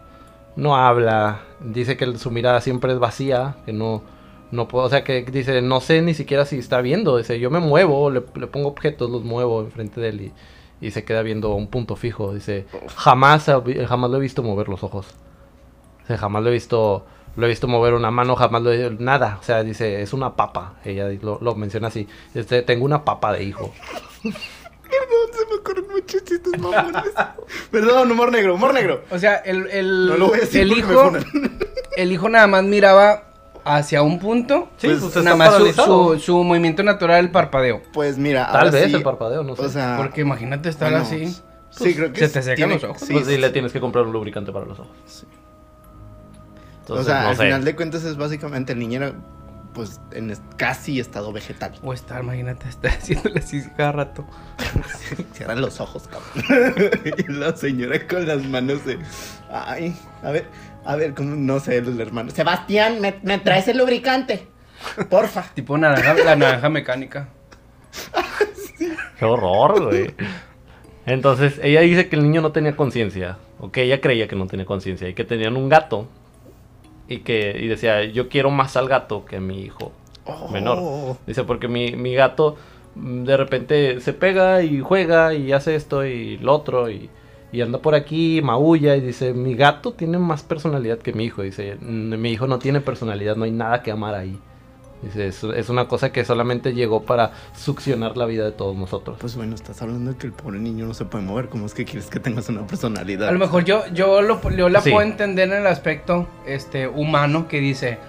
[0.58, 1.42] no habla.
[1.62, 3.56] Dice que su mirada siempre es vacía.
[3.66, 4.02] Que no,
[4.52, 4.86] no puedo.
[4.86, 7.18] O sea que dice, no sé ni siquiera si está viendo.
[7.18, 10.34] Dice, yo me muevo, le, pongo objetos, los muevo enfrente de él y,
[10.88, 12.34] y se queda viendo un punto fijo.
[12.34, 12.66] Dice,
[12.96, 13.50] jamás,
[13.88, 15.16] jamás lo he visto mover los ojos.
[16.02, 17.06] Dice, jamás lo he visto.
[17.36, 19.38] Lo he visto mover una mano, jamás lo he nada.
[19.40, 20.74] O sea, dice, es una papa.
[20.84, 22.08] Ella lo, lo menciona así.
[22.34, 23.72] Este, tengo una papa de hijo.
[24.90, 27.04] Perdón, se me ocurren muchos chistes mamones.
[27.72, 29.04] Perdón, humor negro, humor negro.
[29.10, 31.12] O sea, el, el, No lo voy a decir el hijo,
[31.98, 33.24] el hijo nada más miraba
[33.66, 34.70] hacia un punto.
[34.78, 37.82] Sí, Pues, pues, nada está más su, su, su movimiento natural, el parpadeo.
[37.94, 39.62] Pues mira, Tal vez sí, el parpadeo, no sé.
[39.64, 41.28] O sea, Porque imagínate estar bueno, así.
[41.70, 43.02] Sí, creo que se te secan tiene- los ojos.
[43.02, 43.54] Sí, pues sí, sí, le sí.
[43.54, 45.26] tienes que comprar un lubricante para los ojos.
[46.82, 47.44] Entonces, o sea, no al sé.
[47.44, 49.14] final de cuentas es básicamente el niño era
[49.78, 51.72] pues en casi estado vegetal.
[51.84, 54.26] O estar, imagínate, estar haciéndole así cada rato.
[55.34, 56.92] Cierran los ojos, cabrón.
[57.18, 58.98] y la señora con las manos de
[59.52, 60.48] ay, a ver,
[60.84, 61.36] a ver, ¿cómo?
[61.36, 62.32] no sé, el hermano.
[62.32, 64.48] Sebastián, ¿me, me traes el lubricante?
[65.10, 65.44] Porfa.
[65.54, 67.30] Tipo naranja, la naranja mecánica.
[69.20, 70.14] Qué horror, güey.
[71.06, 73.38] Entonces, ella dice que el niño no tenía conciencia.
[73.60, 75.08] O que ella creía que no tenía conciencia.
[75.08, 76.08] Y que tenían un gato.
[77.08, 79.92] Y que y decía, yo quiero más al gato que a mi hijo
[80.52, 80.78] menor.
[80.82, 81.18] Oh.
[81.26, 82.56] Dice, porque mi, mi gato
[82.96, 86.90] mm, de repente se pega y juega y hace esto y lo otro.
[86.90, 87.10] Y,
[87.52, 88.96] y anda por aquí, maulla.
[88.96, 91.42] Y dice, mi gato tiene más personalidad que mi hijo.
[91.44, 94.38] Dice, "Mm, mi hijo no tiene personalidad, no hay nada que amar ahí.
[95.02, 99.18] Dice, es, es una cosa que solamente llegó para succionar la vida de todos nosotros.
[99.20, 101.50] Pues bueno, estás hablando de que el pobre niño no se puede mover.
[101.50, 103.30] ¿Cómo es que quieres que tengas una personalidad?
[103.30, 104.90] A lo mejor yo, yo, lo, yo la Sí.
[104.92, 108.00] puedo entender en el aspecto este, humano que dice,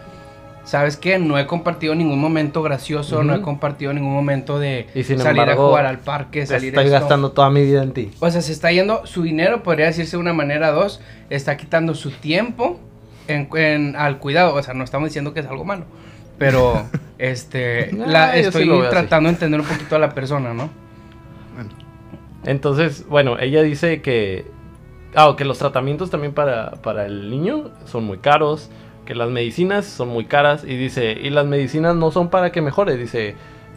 [0.64, 1.18] ¿sabes qué?
[1.18, 5.42] No he compartido ningún momento gracioso, no he compartido ningún momento de Y sin salir
[5.42, 6.98] embargo, a jugar al parque, salir Estoy esto.
[7.00, 8.10] gastando toda mi vida en ti.
[8.20, 11.94] O sea, se está yendo su dinero, podría decirse de una manera dos, está quitando
[11.94, 12.80] su tiempo
[13.28, 14.54] en, en- al cuidado.
[14.54, 15.84] O sea, no estamos diciendo que es algo malo,
[16.38, 16.86] pero
[17.18, 20.70] este, la, sí estoy tratando de entender un poquito a la persona, ¿no?
[21.54, 21.70] Bueno,
[22.44, 24.46] Entonces, bueno, ella dice que.
[25.14, 28.70] Ah, que los tratamientos también para, para el niño son muy caros.
[29.06, 30.64] Que las medicinas son muy caras.
[30.64, 32.96] Y dice, y las medicinas no son para que mejore.
[32.96, 33.34] Dice,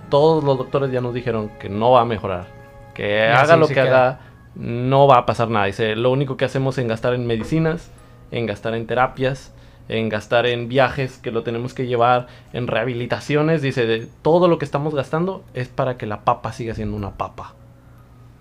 [0.10, 2.48] todos los doctores ya nos dijeron que no va a mejorar.
[2.94, 4.10] Que Y haga lo que queda.
[4.10, 4.20] haga,
[4.56, 5.66] no va a pasar nada.
[5.68, 7.92] Dice, lo único que hacemos es gastar en medicinas,
[8.32, 9.54] en gastar en terapias,
[9.90, 13.62] en gastar en viajes que lo tenemos que llevar, en rehabilitaciones.
[13.62, 17.12] Dice, de todo lo que estamos gastando es para que la papa siga siendo una
[17.12, 17.54] papa.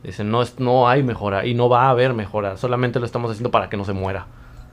[0.02, 2.56] Dice, no, es, no hay mejora y no va a haber mejora.
[2.56, 4.26] Solamente lo estamos haciendo para que no se muera.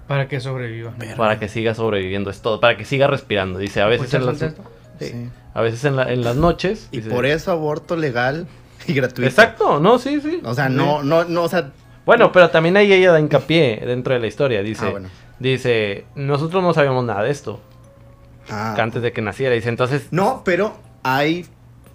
[0.07, 0.93] Para que sobreviva.
[1.17, 2.29] Para que siga sobreviviendo.
[2.29, 2.61] Es todo.
[2.61, 3.59] Para que siga respirando.
[3.59, 4.41] Dice, a veces, en las,
[5.53, 6.87] a veces en, la- en las noches.
[6.91, 8.47] Y dice- por eso aborto legal
[8.87, 9.27] y gratuito.
[9.27, 10.39] Exacto, no, sí, sí.
[10.45, 11.71] O sea, no, no, no, o sea,
[12.05, 14.61] Bueno, pero también ahí ella da hincapié dentro de la historia.
[14.63, 15.09] Dice, Ah, bueno.
[15.39, 17.59] Dice, nosotros no sabíamos nada de esto
[18.49, 19.55] ah, antes de que naciera.
[19.55, 21.45] Dice, entonces, No, pero hay,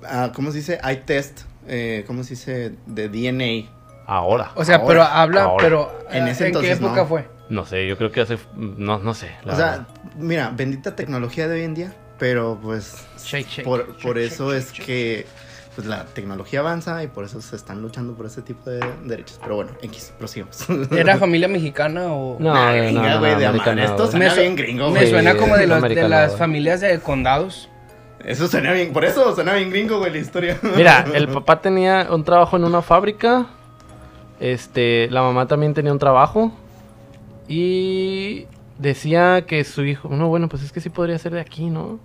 [0.04, 0.78] ah, ¿cómo se dice?
[0.82, 2.72] Hay test, eh, ¿cómo se dice?
[2.86, 3.70] De DNA.
[4.06, 4.52] ahora.
[4.54, 4.86] O sea, Ahora.
[4.88, 5.62] pero habla, Ahora.
[5.64, 7.06] pero En eh, ese qué entonces época no.
[7.06, 7.28] fue?
[7.48, 9.30] No sé, yo creo que hace, no, no sé.
[9.44, 9.86] la o sea, verdad.
[10.16, 14.32] mira, bendita tecnología de hoy en día, Pero pues Shake, shake, por, shake, por shake,
[14.32, 14.86] eso shake, es shake.
[14.86, 15.26] que
[15.74, 19.38] pues, la tecnología avanza y por eso se están luchando por ese tipo de derechos.
[19.42, 20.66] Pero bueno, X, prosigamos.
[20.90, 22.36] ¿Era familia mexicana o...?
[22.38, 23.84] No, Nah, no, gringa, no, güey, no, de americano, amar.
[23.84, 24.10] Esto güey.
[24.10, 25.10] suena su- bien gringo, me güey.
[25.10, 27.68] suena como de, los, de las familias de condados.
[28.24, 30.56] Eso suena bien, por eso suena bien gringo, güey, la historia.
[30.76, 33.46] Mira, el papá tenía un trabajo en una fábrica.
[34.38, 36.52] Este, la mamá también tenía un trabajo.
[37.48, 38.46] Y
[38.78, 40.08] decía que su hijo.
[40.10, 41.98] No, bueno, pues es que sí podría ser de aquí, ¿no?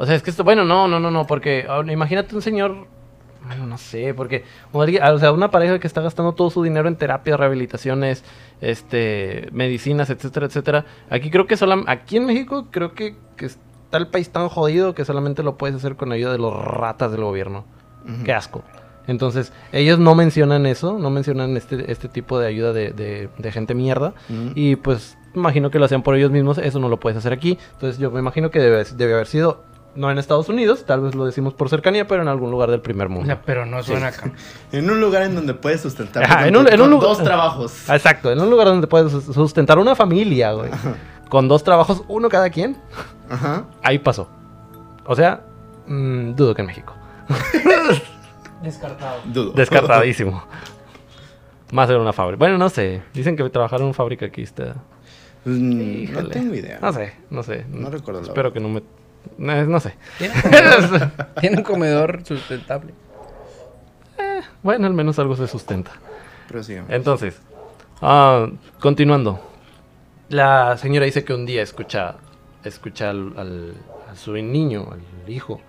[0.00, 0.44] O sea, es que esto.
[0.44, 1.26] Bueno, no, no, no, no.
[1.26, 2.86] Porque ahora, imagínate un señor.
[3.46, 4.44] Bueno, no sé, porque.
[4.72, 8.24] O, alguien- o sea, una pareja que está gastando todo su dinero en terapias, rehabilitaciones,
[8.60, 10.84] este, medicinas, etcétera, etcétera.
[11.10, 14.94] Aquí creo que solam- Aquí en México creo que, que está el país tan jodido
[14.94, 17.64] que solamente lo puedes hacer con ayuda de los ratas del gobierno.
[18.24, 18.62] Qué asco.
[19.06, 23.52] Entonces, ellos no mencionan eso, no mencionan este, este tipo de ayuda de, de- de
[23.52, 24.14] gente mierda.
[24.54, 27.58] Y pues, imagino que lo hacían por ellos mismos, eso no lo puedes hacer aquí.
[27.72, 31.14] Entonces, yo me imagino que debe, debe haber sido, no en Estados Unidos, tal vez
[31.14, 33.26] lo decimos por cercanía, pero en algún lugar del primer O mundo.
[33.26, 34.30] sea, pero no suena acá.
[34.72, 37.08] En un lugar en donde puedes sustentar Ajá, con en un- en un con lugar-
[37.08, 37.88] dos trabajos.
[37.90, 40.70] Exacto, en un lugar donde puedes sus- sustentar una familia, güey.
[41.28, 42.76] Con dos trabajos, uno cada quien.
[43.28, 43.64] Ajá.
[43.82, 44.28] Ahí pasó.
[45.06, 45.42] O sea,
[45.86, 46.94] mm, dudo que en México.
[48.62, 49.20] Descartado.
[49.24, 49.52] Dudo.
[49.52, 50.44] Descartadísimo.
[51.72, 52.38] Más en una fábrica.
[52.38, 53.02] Bueno, no sé.
[53.14, 54.74] Dicen que trabajar en una fábrica aquí está.
[55.44, 56.78] Mm, no tengo idea.
[56.82, 57.64] No sé, no sé.
[57.70, 58.82] No recuerdo Espero que no me.
[59.38, 59.94] No, no sé.
[60.18, 62.94] ¿Tiene comedor, tiene un comedor sustentable.
[64.62, 65.92] Bueno, al menos algo se sustenta.
[66.48, 66.76] Pero sí.
[66.88, 67.40] Entonces,
[68.02, 68.48] ah,
[68.80, 69.40] continuando.
[70.28, 72.16] La señora dice que un día escucha,
[72.64, 73.74] escucha al, al-
[74.10, 75.60] a su niño, al hijo,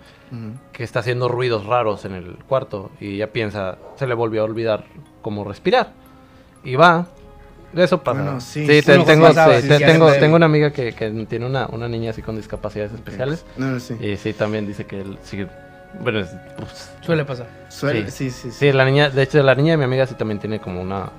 [0.72, 4.44] que está haciendo ruidos raros en el cuarto y ella piensa, se le volvió a
[4.44, 4.84] olvidar
[5.20, 5.92] cómo respirar.
[6.64, 7.06] Y va.
[7.74, 8.22] Eso pasa.
[8.22, 10.20] Bueno, sí, sí, sí, te- tengo, pasaba, sí, sí, te- sí, tengo, sí.
[10.20, 13.44] tengo una amiga que, que tiene una, una niña así con discapacidades especiales.
[13.56, 13.94] No, sí.
[14.00, 15.48] Y sí, también dice que él sigue.
[16.00, 16.90] Bueno, es- ups.
[17.00, 17.46] Suele pasar.
[17.70, 18.30] Suele- sí.
[18.30, 18.58] sí, sí, sí.
[18.58, 21.10] Sí, la niña, de hecho, la niña de mi amiga sí también tiene como una,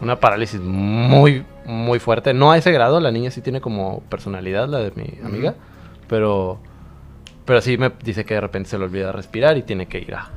[0.00, 2.32] una parálisis muy, muy fuerte.
[2.34, 5.54] No a ese grado, la niña sí tiene como personalidad, la de mi amiga,
[6.08, 6.58] pero,
[7.44, 10.14] pero sí me dice que de repente se le olvida respirar y tiene que ir
[10.14, 10.30] a,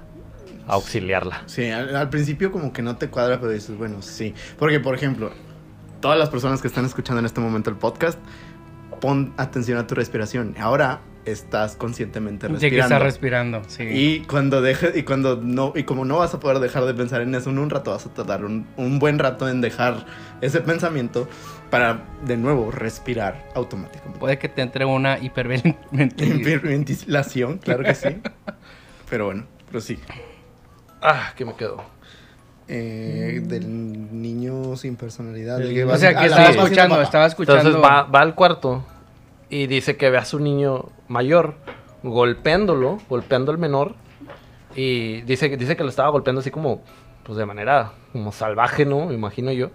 [0.68, 1.44] a auxiliarla.
[1.48, 4.34] Sí, al, al principio como que no te cuadra, pero dices, bueno, sí.
[4.58, 5.32] Porque, por ejemplo,
[6.02, 8.20] todas las personas que están escuchando en este momento el podcast,
[9.02, 10.56] pon atención a tu respiración.
[10.60, 12.96] Ahora estás conscientemente De que respirando.
[12.96, 13.84] está respirando, sí.
[13.84, 17.22] Y cuando dejes, y cuando no, y como no vas a poder dejar de pensar
[17.22, 20.06] en eso en un rato, vas a tardar un, un buen rato en dejar
[20.42, 21.28] ese pensamiento
[21.72, 24.20] para de nuevo respirar automáticamente.
[24.20, 25.80] Puede que te entre una hiperventilación.
[26.40, 28.22] Hiperventilación, claro que sí.
[29.10, 30.00] Pero bueno, pero sí.
[31.02, 31.84] Ah, que me quedo.
[32.68, 35.62] Eh, del niño sin personalidad.
[35.62, 37.62] El O sea, que estaba escuchando, estaba escuchando.
[37.62, 38.84] Entonces va, va al cuarto
[39.50, 41.56] y dice que ve a su niño mayor
[42.02, 43.94] golpeándolo, golpeando al menor.
[44.76, 46.82] Y dice, que- dice que lo estaba golpeando así como,
[47.24, 49.06] pues de manera como salvaje, ¿no?
[49.06, 49.70] Me imagino yo.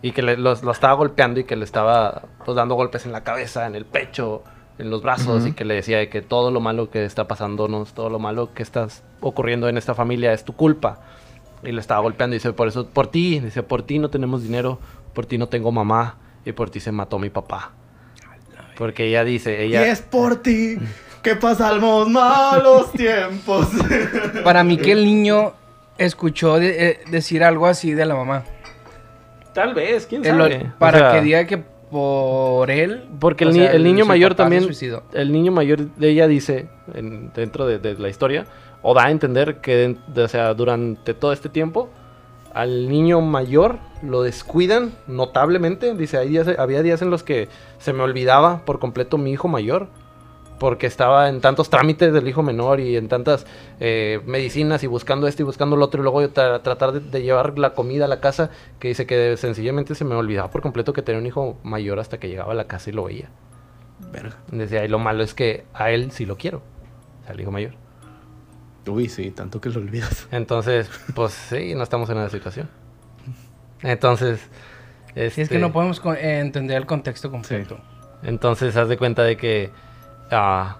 [0.00, 3.12] Y que le- los- lo estaba golpeando y que le estaba pues, dando golpes en
[3.12, 4.42] la cabeza, en el pecho,
[4.78, 5.46] en los brazos.
[5.46, 8.52] Y que le decía de que todo lo malo que está pasándonos, todo lo malo
[8.54, 8.86] que está
[9.20, 11.00] ocurriendo en esta familia es tu culpa.
[11.62, 14.42] Y le estaba golpeando y dice, por eso, por ti, dice, por ti no tenemos
[14.42, 14.78] dinero,
[15.14, 17.72] por ti no tengo mamá y por ti se mató mi papá.
[18.76, 19.86] Porque ella dice, Y ella...
[19.86, 20.76] es por ti
[21.22, 23.68] que pasamos malos tiempos.
[24.44, 25.52] Para mí que el niño
[25.98, 28.42] escuchó de- eh, decir algo así de la mamá.
[29.54, 30.72] Tal vez, quién El- sabe.
[30.78, 33.04] para O sea, que diga que por él.
[33.20, 35.04] Porque el, sea, el niño mayor también, suicidó.
[35.12, 38.46] el niño mayor de ella dice, en- dentro de, de la historia,
[38.82, 41.88] o da a entender que, o sea, durante todo este tiempo,
[42.52, 45.94] al niño mayor lo descuidan notablemente.
[45.94, 49.48] Dice, hay días, había días en los que se me olvidaba por completo mi hijo
[49.48, 49.88] mayor,
[50.58, 53.46] porque estaba en tantos trámites del hijo menor y en tantas
[53.80, 57.22] eh, medicinas y buscando esto y buscando lo otro, y luego tra- tratar de, de
[57.22, 60.92] llevar la comida a la casa, que dice que sencillamente se me olvidaba por completo
[60.92, 63.30] que tenía un hijo mayor hasta que llegaba a la casa y lo veía.
[64.12, 64.36] Verga.
[64.52, 66.62] Decía, y lo malo es que a él sí lo quiero,
[67.26, 67.81] al hijo mayor.
[68.86, 70.26] Uy, sí, tanto que lo olvidas.
[70.32, 72.68] Entonces, pues sí, no estamos en esa situación.
[73.82, 74.40] Entonces,
[75.14, 77.78] Y es que este, no podemos eh, entender el contexto completo.
[78.22, 79.70] Entonces, haz de cuenta de que
[80.30, 80.78] ah,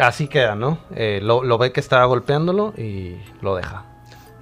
[0.00, 0.78] así queda, ¿no?
[0.94, 3.84] Eh, lo, lo ve que estaba golpeándolo y lo deja.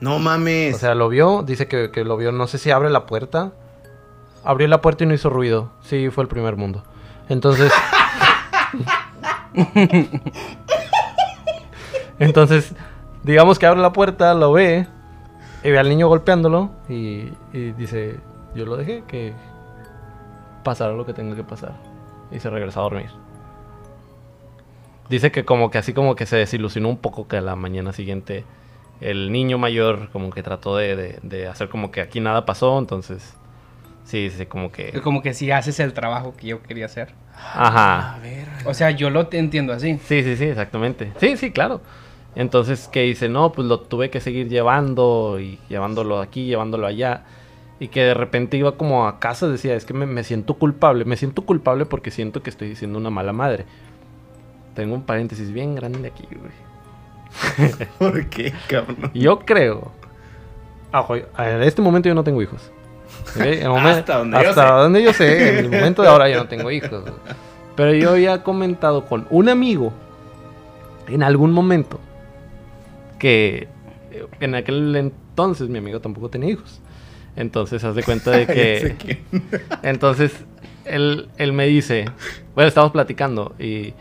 [0.00, 0.74] No mames.
[0.74, 3.52] O sea, lo vio, dice que, que lo vio, no sé si abre la puerta.
[4.44, 5.70] Abrió la puerta y no hizo ruido.
[5.82, 6.84] Sí, fue el primer mundo.
[7.28, 7.72] Entonces...
[12.18, 12.74] Entonces,
[13.22, 14.86] digamos que abre la puerta, lo ve,
[15.62, 18.20] y ve al niño golpeándolo y, y dice,
[18.54, 19.32] yo lo dejé, que
[20.62, 21.72] pasara lo que tenga que pasar.
[22.30, 23.10] Y se regresa a dormir.
[25.08, 27.92] dice que como que así como que se desilusionó un poco que a la mañana
[27.92, 28.44] siguiente
[29.00, 32.78] el niño mayor como que trató de, de- de hacer como que aquí nada pasó,
[32.78, 33.34] entonces
[34.04, 35.00] sí, sí, como que...
[35.02, 37.12] Como que si haces el trabajo que yo quería hacer.
[37.36, 38.14] Ajá.
[38.14, 38.46] A ver.
[38.64, 39.98] O sea, yo lo te entiendo así.
[40.04, 41.12] Sí, sí, sí, exactamente.
[41.18, 41.80] Sí, sí, claro.
[42.36, 47.22] Entonces, que dice, no, pues lo tuve que seguir llevando y llevándolo aquí, llevándolo allá.
[47.80, 51.04] Y que de repente iba como a casa, decía, es que me, me siento culpable,
[51.04, 53.66] me siento culpable porque siento que estoy siendo una mala madre.
[54.74, 57.88] Tengo un paréntesis bien grande aquí, güey.
[57.98, 59.10] ¿Por qué, cabrón?
[59.14, 59.92] Yo creo.
[60.92, 62.70] Ojo, en este momento yo no tengo hijos.
[63.36, 63.40] ¿ok?
[63.42, 64.72] En el momen- Hasta donde yo hasta sé.
[64.74, 67.02] donde yo sé, en el momento de ahora yo no tengo hijos.
[67.02, 67.14] güey.
[67.76, 69.92] Pero yo había comentado con un amigo
[71.08, 71.98] en algún momento
[73.24, 73.68] que
[74.12, 76.82] eh, en aquel entonces mi amigo tampoco tenía hijos.
[77.36, 78.46] Entonces haz de cuenta de
[78.98, 79.22] que
[79.82, 80.44] entonces,
[80.84, 82.04] él, él me dice,
[82.54, 83.94] bueno, estamos platicando y,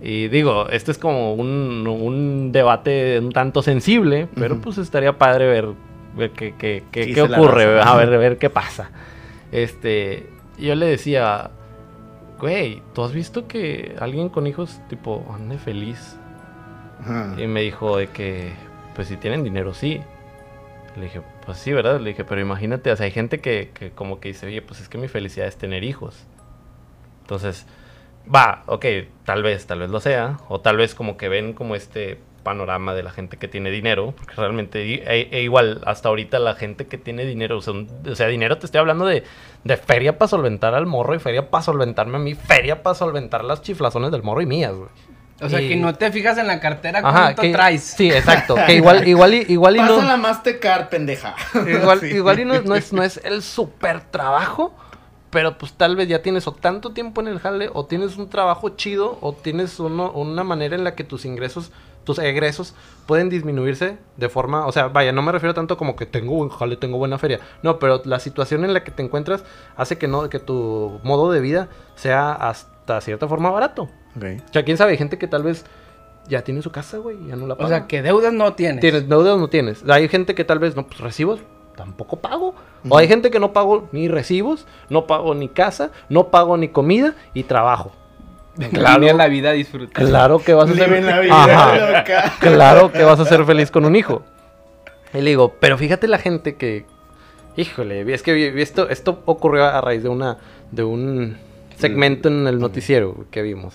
[0.00, 5.48] y digo, este es como un, un debate un tanto sensible, pero pues estaría padre
[5.48, 5.66] ver,
[6.16, 8.90] ver qué, qué, qué- ¿Qué qué dice la ocurre, a ver, ver qué pasa.
[9.50, 11.50] Este, yo le decía,
[12.38, 16.16] güey, ¿tú has visto que alguien con hijos, tipo, ande feliz?
[17.38, 18.52] Y me dijo de que,
[18.98, 20.00] pues si tienen dinero, sí.
[20.96, 22.00] Le dije, pues sí, ¿verdad?
[22.00, 24.80] Le dije, pero imagínate, o sea, hay gente que, que como que dice, oye, pues
[24.80, 26.26] es que mi felicidad es tener hijos.
[27.20, 27.64] Entonces,
[28.34, 28.84] va, ok,
[29.24, 30.38] tal vez, tal vez lo sea.
[30.48, 34.14] O tal vez como que ven como este panorama de la gente que tiene dinero.
[34.16, 38.14] Porque realmente, e, e igual, hasta ahorita la gente que tiene dinero, o sea, o
[38.16, 39.22] sea, dinero te estoy hablando de,
[39.62, 43.44] de feria para solventar al morro y feria para solventarme a mí, feria para solventar
[43.44, 44.90] las chiflazones del morro y mías, güey.
[45.40, 47.82] O sea, Y- que no te fijas en la cartera Ajá, cuánto que- traes.
[47.82, 48.56] Sí, exacto.
[48.66, 50.02] Que igual, igual, y- igual y Pasa no.
[50.02, 51.34] la Mastercard, pendeja.
[51.66, 52.06] Igual, Sí.
[52.06, 54.74] igual y no, no es, no es el super trabajo,
[55.30, 58.28] pero pues tal vez ya tienes o tanto tiempo en el jale, o tienes un
[58.30, 61.70] trabajo chido, o tienes uno, una manera en la que tus ingresos,
[62.04, 62.74] tus egresos
[63.06, 66.48] pueden disminuirse de forma, o sea, vaya, no me refiero tanto como que tengo buen
[66.48, 67.40] jale, tengo buena feria.
[67.62, 69.44] No, pero la situación en la que te encuentras
[69.76, 73.82] hace que no, que tu modo de vida sea hasta cierta forma barato.
[74.16, 75.64] O sea, quién sabe, hay gente que tal vez
[76.28, 77.68] ya tiene su casa, güey, y ya no la O paga.
[77.68, 78.80] sea, que deudas no tienes.
[78.80, 79.82] ¿Tienes deudas o no tienes?
[79.88, 81.40] Hay gente que tal vez no, pues recibos,
[81.76, 82.54] tampoco pago.
[82.88, 86.68] O hay gente que no pago ni recibos, no pago ni casa, no pago ni
[86.68, 87.92] comida y trabajo.
[88.72, 89.12] Claro.
[89.16, 90.04] la vida disfrutar.
[90.04, 91.76] Claro que vas a ser la vida Ajá.
[91.98, 92.32] loca.
[92.40, 94.22] Claro que vas a ser feliz con un hijo.
[95.14, 96.84] Y le digo, pero fíjate la gente que
[97.56, 100.38] híjole, es que vi- esto esto ocurrió a raíz de una
[100.72, 101.36] de un
[101.78, 103.74] segmento en el noticiero que vimos.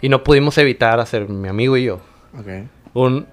[0.00, 2.00] Y no pudimos evitar hacer mi amigo y yo
[2.38, 2.46] Ok.
[2.94, 3.26] un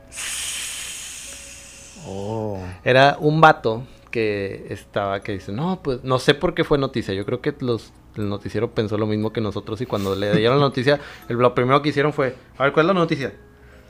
[2.08, 2.60] Oh.
[2.84, 7.14] Era un vato que estaba, que dice, no, pues no sé por qué fue noticia.
[7.14, 10.60] Yo creo que los, el noticiero pensó lo mismo que nosotros y cuando le dieron
[10.60, 13.34] la noticia, el- lo primero que hicieron fue, a ver, ¿cuál es la noticia?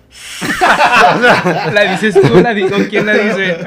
[1.73, 3.57] La dices tú, la digo, ¿quién la dice?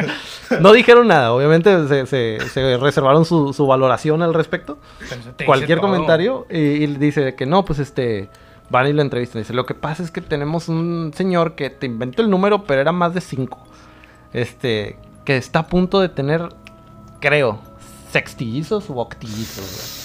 [0.61, 4.79] No dijeron nada, obviamente se, se- se reservaron su, su valoración al respecto.
[5.47, 8.29] Cualquier comentario y, y dice que no, pues este,
[8.71, 9.43] van y lo entrevistan.
[9.43, 12.81] Dice, lo que pasa es que tenemos un señor que te inventó el número, pero
[12.81, 13.67] era más de cinco.
[14.33, 16.49] Este, que está a punto de tener,
[17.21, 17.61] creo,
[18.13, 20.05] sextillizos u octillizos.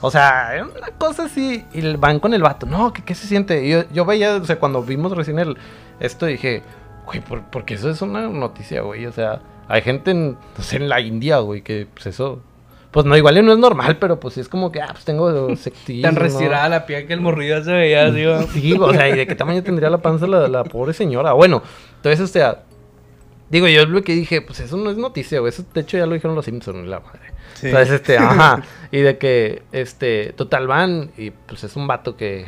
[0.00, 1.64] O sea, una cosa así.
[1.72, 2.66] Y van con el vato.
[2.66, 3.64] No, ¿qué, qué se siente?
[3.64, 5.56] Y Yo, yo veía, o sea, cuando vimos recién el,
[6.00, 6.62] esto, dije,
[7.06, 9.06] güey, por- porque eso es una noticia, güey.
[9.06, 12.40] O sea, hay gente en, no sé, en la India, güey, que pues eso.
[12.90, 16.14] Pues no, igual no es normal, pero pues es como que, ah, pues tengo sextillizos.
[16.14, 16.20] Tan ¿no?
[16.30, 18.42] retirada la piel que el morrido se veía así, ¿va?
[18.44, 21.32] Sí, o sea, ¿y de qué tamaño tendría la panza la, la pobre señora?
[21.32, 21.60] Bueno,
[21.96, 22.62] entonces, o sea,
[23.50, 25.48] digo, yo lo que dije, pues eso no es noticia, güey.
[25.50, 27.32] Eso, de hecho, ya lo dijeron los Simpsons, la madre.
[27.54, 27.66] Sí.
[27.66, 28.62] Entonces, este, ajá.
[28.92, 32.46] Y de que, este, total van, y pues es un vato que.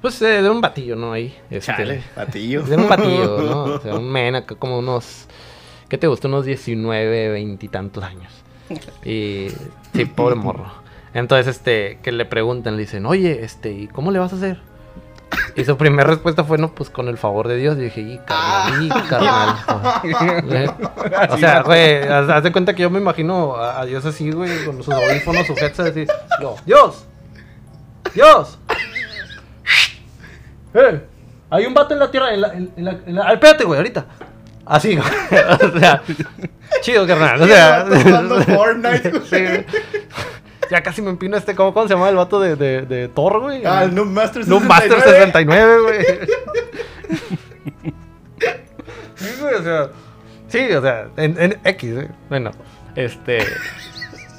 [0.00, 1.12] Pues eh, de un batillo, ¿no?
[1.12, 1.36] Ahí.
[1.50, 2.62] Este, Chale, patillo.
[2.62, 3.64] De un batillo, ¿no?
[3.74, 5.26] O sea, un men acá como unos.
[5.88, 6.28] ¿Qué te gusta?
[6.28, 8.32] Unos 19, 20 y tantos años.
[9.04, 9.48] Y.
[9.94, 10.72] Sí, pobre morro.
[11.12, 14.60] Entonces, este, que le preguntan, le dicen, oye, este, ¿y cómo le vas a hacer?
[15.56, 17.76] Y su primera respuesta fue, no, pues con el favor de Dios.
[17.76, 18.84] Y dije, y carnal,
[20.04, 20.76] y carnal.
[21.30, 24.82] o sea, güey, haz, de cuenta que yo me imagino a, Dios así, güey, con
[24.82, 26.06] sus audífonos sujetos, así.
[26.40, 27.04] Yo, Dios,
[28.14, 28.58] Dios.
[30.74, 31.00] ¡Eh!
[31.50, 33.78] Hay un vato en la tierra, en la, en la- en la- ah, espérate, güey,
[33.78, 34.06] ahorita.
[34.66, 35.08] Así, güey.
[35.74, 36.02] o sea,
[36.80, 37.42] chido, carnal.
[37.42, 37.86] O sea,
[38.46, 39.46] Fortnite, güey.
[39.48, 39.66] Güey.
[40.70, 43.40] Ya casi me empino este, ¿cómo, cómo se llama el vato de, de, de Thor,
[43.40, 43.64] güey?
[43.66, 44.68] Ah, el Noob Master No, 69.
[44.68, 46.06] Master 69, güey.
[49.16, 49.88] sí, güey, o sea.
[50.48, 52.08] Sí, o sea, en, en X, ¿eh?
[52.28, 52.50] Bueno,
[52.94, 53.38] este.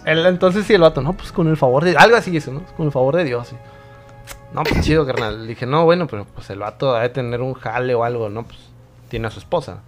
[0.06, 1.96] el- entonces sí, el vato, no, pues con el favor de.
[1.98, 2.64] Algo así, eso, ¿no?
[2.78, 3.56] Con el favor de Dios, sí.
[4.54, 5.42] No, pues chido, carnal.
[5.44, 8.44] Le dije, no, bueno, pero pues el vato debe tener un jale o algo, ¿no?
[8.44, 8.58] Pues
[9.10, 9.80] tiene a su esposa.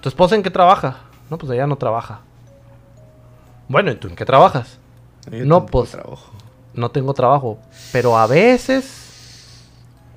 [0.00, 0.98] ¿Tu esposa en qué trabaja?
[1.30, 2.20] No, pues ella no trabaja.
[3.68, 4.78] Bueno, ¿y tú en qué trabajas?
[5.30, 6.32] Yo No, pues- trabajo.
[6.74, 7.58] No tengo trabajo,
[7.92, 9.66] pero a veces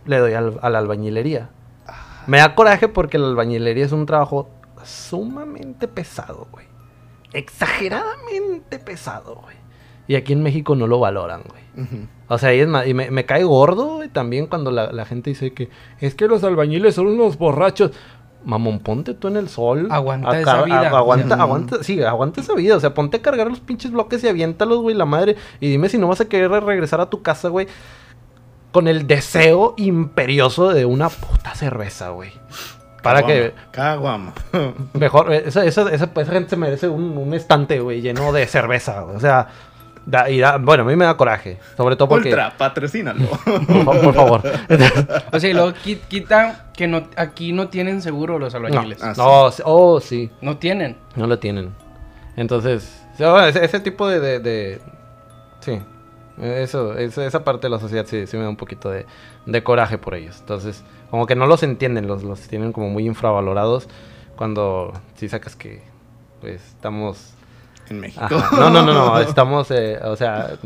[0.05, 1.49] le doy al- a la albañilería.
[2.27, 4.49] Me da coraje porque la albañilería es un trabajo
[4.83, 6.67] sumamente pesado, güey.
[7.33, 9.55] Exageradamente pesado, güey.
[10.07, 11.87] Y aquí en México no lo valoran, güey.
[12.27, 15.05] O sea, y, es más, y me, me cae gordo güey, también cuando la, la
[15.05, 17.91] gente dice que es que los albañiles son unos borrachos.
[18.45, 19.87] Mamón, ponte tú en el sol.
[19.89, 20.89] Aguanta a esa a- vida.
[20.89, 22.75] aguanta, aguanta, sí, aguanta esa vida.
[22.75, 25.37] O sea, ponte a cargar los pinches bloques y aviéntalos, güey, la madre.
[25.61, 27.67] Y dime si no vas a querer regresar a tu casa, güey,
[28.73, 32.31] con el deseo imperioso de una puta cerveza, güey.
[33.01, 34.33] Para que Caguama.
[34.93, 38.45] mejor, eh, esa, esa, esa, esa gente se merece un, un estante, güey, lleno de
[38.47, 39.01] cerveza.
[39.01, 39.15] güey.
[39.15, 39.47] O sea,
[40.05, 41.57] da- y da- bueno, a mí me da coraje.
[41.77, 42.29] Sobre todo porque...
[42.29, 43.25] Ultra, patrocínalo.
[43.85, 44.41] Por, por favor.
[45.31, 49.01] O sea, y luego qui- quita que no, aquí no tienen seguro los albañiles.
[49.03, 50.29] Ah, no, sí, oh, sí.
[50.41, 50.97] No tienen.
[51.15, 51.71] No lo tienen.
[52.35, 54.81] Entonces, ese, ese tipo de, de- de-
[55.59, 55.79] Sí.
[56.41, 59.05] Eso, esa, esa parte de la sociedad sí, sí me da un poquito de,
[59.45, 60.37] de coraje por ellos.
[60.39, 63.87] Entonces, como que no los entienden, los, los tienen como muy infravalorados
[64.35, 65.83] cuando sí sacas que,
[66.41, 67.35] pues, estamos...
[67.89, 68.23] En México.
[68.23, 68.55] Ajá.
[68.55, 70.57] No, no, no, no, estamos, eh, o sea...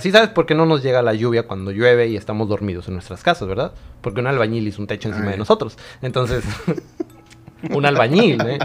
[0.00, 2.94] Sí sabes por qué no nos llega la lluvia cuando llueve y estamos dormidos en
[2.94, 3.70] nuestras casas, ¿verdad?
[4.00, 5.32] Porque un albañil hizo un techo encima Ay.
[5.34, 5.78] de nosotros.
[6.02, 6.42] Entonces,
[7.70, 8.58] un albañil, ¿eh?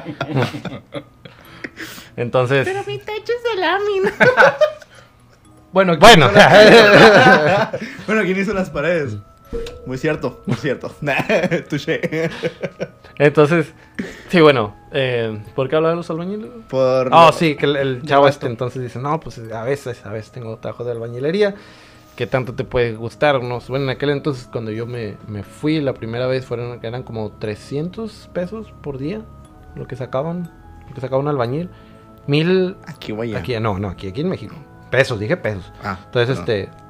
[2.15, 2.67] Entonces...
[2.87, 4.13] mi techo es de lámina.
[5.71, 6.29] Bueno, Bueno,
[8.07, 9.17] bueno, ¿quién hizo las paredes?
[9.85, 10.91] Muy cierto, muy cierto.
[11.69, 12.29] Touché.
[13.17, 13.73] entonces,
[14.29, 16.49] sí, bueno, eh, ¿por qué hablar de los albañiles?
[16.69, 17.09] Por.
[17.11, 20.31] Ah, sí, que el, el chavo este entonces dice, no, pues a veces, a veces
[20.31, 21.55] tengo trabajo de albañilería,
[22.15, 23.59] que tanto te puede gustar, no?
[23.67, 27.31] Bueno, en aquel entonces cuando yo me, me fui la primera vez fueron, eran como
[27.31, 29.21] 300 pesos por día,
[29.75, 30.51] lo que sacaban,
[30.87, 31.69] lo que sacaba un albañil,
[32.27, 33.39] mil, Aquí voy a.
[33.39, 34.55] aquí, no, no, aquí, aquí en México,
[34.89, 35.71] pesos, dije pesos.
[35.83, 36.55] Ah, Entonces, perdón.
[36.65, 36.81] este,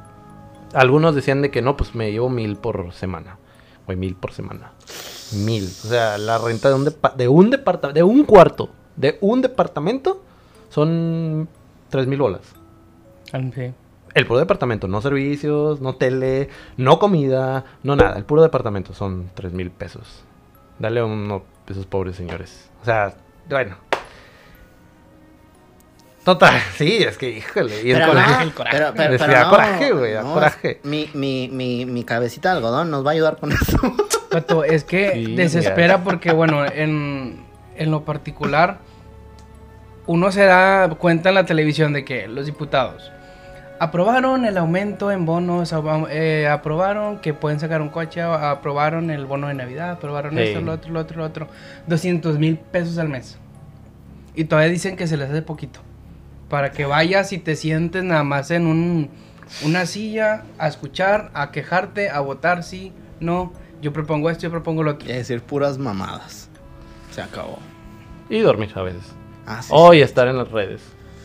[0.73, 3.37] algunos decían de que no, pues me llevo mil por semana.
[3.85, 4.71] Güey, mil por semana.
[5.33, 5.63] Mil.
[5.65, 9.41] O sea, la renta de un, depa- de un departamento, de un cuarto, de un
[9.41, 10.21] departamento,
[10.69, 11.47] son
[11.89, 12.41] tres mil bolas.
[13.33, 13.73] Ah, Sí.
[14.13, 18.17] El puro departamento, no servicios, no tele, no comida, no nada.
[18.17, 20.23] El puro departamento son tres mil pesos.
[20.79, 22.69] Dale uno a esos pobres señores.
[22.81, 23.13] O sea,
[23.49, 23.77] bueno.
[26.23, 27.81] Total, sí, es que, híjole.
[27.83, 28.77] Y el Pero coraje- no, el coraje.
[28.77, 30.79] Pero, pero, pero no, coraje, güey, no, coraje.
[30.83, 33.77] Mi, mi, mi, mi cabecita de algodón nos va a ayudar con eso.
[34.31, 36.03] Vato, es que Sí, desespera ya.
[36.03, 37.43] porque, bueno, en,
[37.75, 38.77] en lo particular,
[40.05, 43.11] uno se da cuenta en la televisión de que los diputados
[43.79, 45.73] aprobaron el aumento en bonos,
[46.11, 50.41] eh, aprobaron que pueden sacar un coche, aprobaron el bono de Navidad, aprobaron Sí.
[50.43, 51.47] esto, lo otro, lo otro, lo otro.
[51.87, 53.39] 200 mil pesos al mes.
[54.35, 55.79] Y todavía dicen que se les hace poquito.
[56.51, 59.09] Para que vayas y te sientes nada más en un,
[59.63, 63.53] una silla a escuchar, a quejarte, a votar, sí, no.
[63.81, 65.07] Yo propongo esto, yo propongo lo otro.
[65.09, 66.49] Es decir, puras mamadas.
[67.11, 67.57] Se acabó.
[68.29, 69.01] Y dormir a veces.
[69.47, 69.97] Ah, sí, Oh, sí.
[69.97, 70.81] y estar en las redes.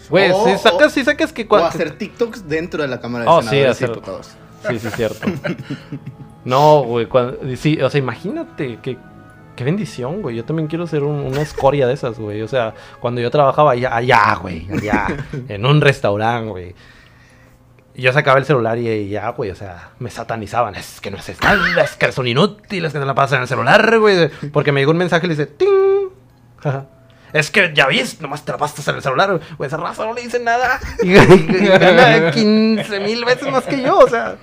[0.08, 3.24] Güey, O- si sacas, o- si sacas que O hacer TikToks dentro de la Cámara
[3.24, 4.30] de Oh, sí, Senadores y hacer- Diputados.
[4.68, 5.26] Sí, sí, cierto.
[6.44, 8.96] no, güey, cuando- sí, o sea, imagínate que
[9.56, 10.36] qué bendición, güey.
[10.36, 12.42] Yo también quiero ser un- una escoria de esas, güey.
[12.42, 15.06] O sea, cuando yo trabajaba allá, allá, güey, allá,
[15.48, 16.74] en un restaurante, güey.
[17.94, 20.74] Yo sacaba el celular y, y ya, güey, o sea, me satanizaban.
[20.74, 23.48] Es que no haces nada, es que son inútiles, que te la pasan en el
[23.48, 24.28] celular, güey.
[24.52, 26.10] Porque me llegó un mensaje y le dice, ¡ting!
[27.32, 29.66] Es que ya viste, nomás te la pasas en el celular, güey.
[29.66, 30.78] Esa raza no le dice nada.
[31.02, 34.36] Y, y- y gana 15 mil veces más que yo, o sea.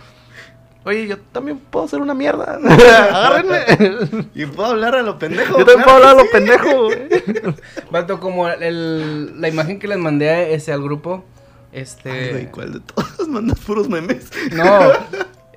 [0.85, 2.59] Oye, yo también puedo ser una mierda.
[3.11, 4.27] Agárrenme.
[4.35, 5.57] Y puedo hablar a lo pendejo.
[5.59, 7.55] Yo también claro puedo hablar a lo pendejo, güey.
[7.91, 11.23] Vato, como el- la imagen que les mandé este, al grupo.
[11.71, 12.11] Este.
[12.11, 13.27] Ay, güey, ¿cuál de todos?
[13.29, 14.29] Mandas puros memes.
[14.51, 14.91] no,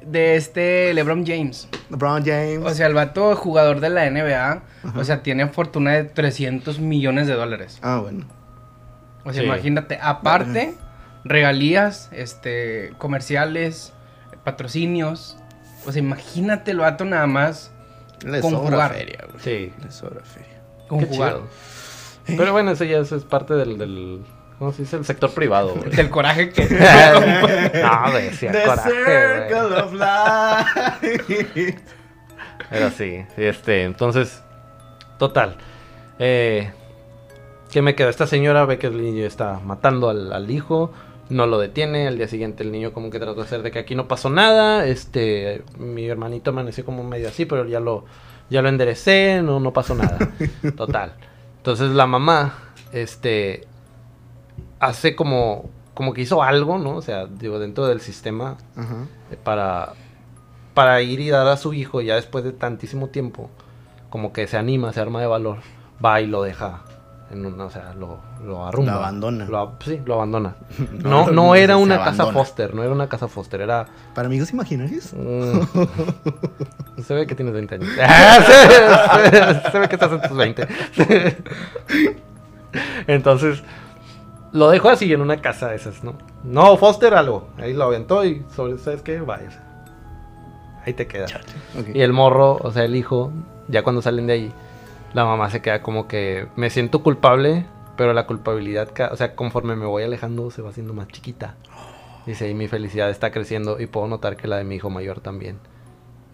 [0.02, 1.68] de este LeBron James.
[1.90, 2.60] LeBron James.
[2.64, 4.62] O sea, el vato jugador de la NBA.
[4.96, 7.78] O sea, tiene fortuna de 300 millones de dólares.
[7.82, 8.24] ah, bueno.
[9.24, 9.46] O sea, Sí.
[9.48, 10.76] imagínate, aparte,
[11.24, 13.92] regalías, este, comerciales,
[14.46, 15.36] patrocinios.
[15.86, 17.70] O sea, imagínate el vato nada más
[18.24, 18.92] Le Con sobra jugar.
[18.94, 19.42] feria, güey.
[19.42, 19.72] Sí.
[19.84, 20.62] Le sobra feria.
[20.88, 21.32] con Qué jugar.
[21.34, 22.36] chido.
[22.38, 24.24] Pero bueno, eso ya es, es parte del, del.
[24.58, 24.96] ¿Cómo se dice?
[24.96, 25.90] El sector privado, güey.
[25.90, 26.62] Del coraje que...
[27.82, 29.48] no, güey, sí, The coraje, güey.
[29.48, 31.78] circle of life.
[32.70, 34.42] Pero sí, este, entonces,
[35.18, 35.56] total.
[36.18, 36.72] Eh,
[37.70, 38.08] ¿Qué me queda?
[38.08, 40.90] Esta señora ve que el niño está matando al, al hijo.
[41.28, 42.08] No lo detiene.
[42.08, 44.30] Al día siguiente el niño como que trató de hacer de que aquí no pasó
[44.30, 44.86] nada.
[44.86, 48.04] Este, mi hermanito amaneció como medio así, pero ya lo,
[48.50, 50.18] ya lo enderecé, no, no pasó nada.
[50.76, 51.14] Total.
[51.58, 52.54] Entonces la mamá,
[52.92, 53.66] este,
[54.78, 56.96] hace como, como que hizo algo, ¿no?
[56.96, 58.56] O sea, digo, dentro del sistema
[59.30, 59.94] eh, para,
[60.74, 63.50] para ir y dar a su hijo ya después de tantísimo tiempo,
[64.10, 65.58] como que se anima, se arma de valor,
[66.04, 66.84] va y lo deja.
[67.30, 68.92] En una, o sea, lo, lo arrumba.
[68.92, 69.44] Lo abandona.
[69.46, 70.54] Lo sí, lo abandona.
[71.02, 72.26] No, No, era una casa.
[72.26, 73.86] Foster, no era una casa Foster, era...
[74.14, 75.12] Para amigos imaginarios.
[75.12, 77.88] mm, se ve que tienes 20 años.
[78.46, 80.68] Se, se- se ve que estás en tus 20.
[83.06, 83.62] Entonces,
[84.52, 86.14] lo dejó así en una casa de esas, ¿no?
[86.44, 87.48] No, Foster algo.
[87.58, 89.20] Ahí lo aventó y sobre, ¿sabes qué?
[89.20, 89.62] Vaya.
[90.84, 91.26] Ahí te queda.
[91.78, 91.88] Ok.
[91.94, 93.32] Y el morro, o sea, el hijo,
[93.68, 94.52] ya cuando salen de ahí,
[95.14, 97.64] la mamá se queda como que me siento culpable,
[97.96, 101.54] pero la culpabilidad, o sea, conforme me voy alejando, se va haciendo más chiquita.
[102.26, 105.20] Dice, y mi felicidad está creciendo y puedo notar que la de mi hijo mayor
[105.20, 105.58] también.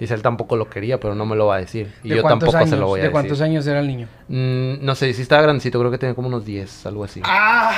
[0.01, 1.95] Dice, él tampoco lo quería, pero no me lo va a decir.
[2.03, 2.71] Y ¿De yo cuántos tampoco años?
[2.71, 3.13] se lo voy a ¿De decir.
[3.13, 4.09] cuántos años era el niño?
[4.29, 7.21] Mm, no sé, si estaba grandecito, creo que tenía como unos 10, algo así.
[7.25, 7.71] Ah,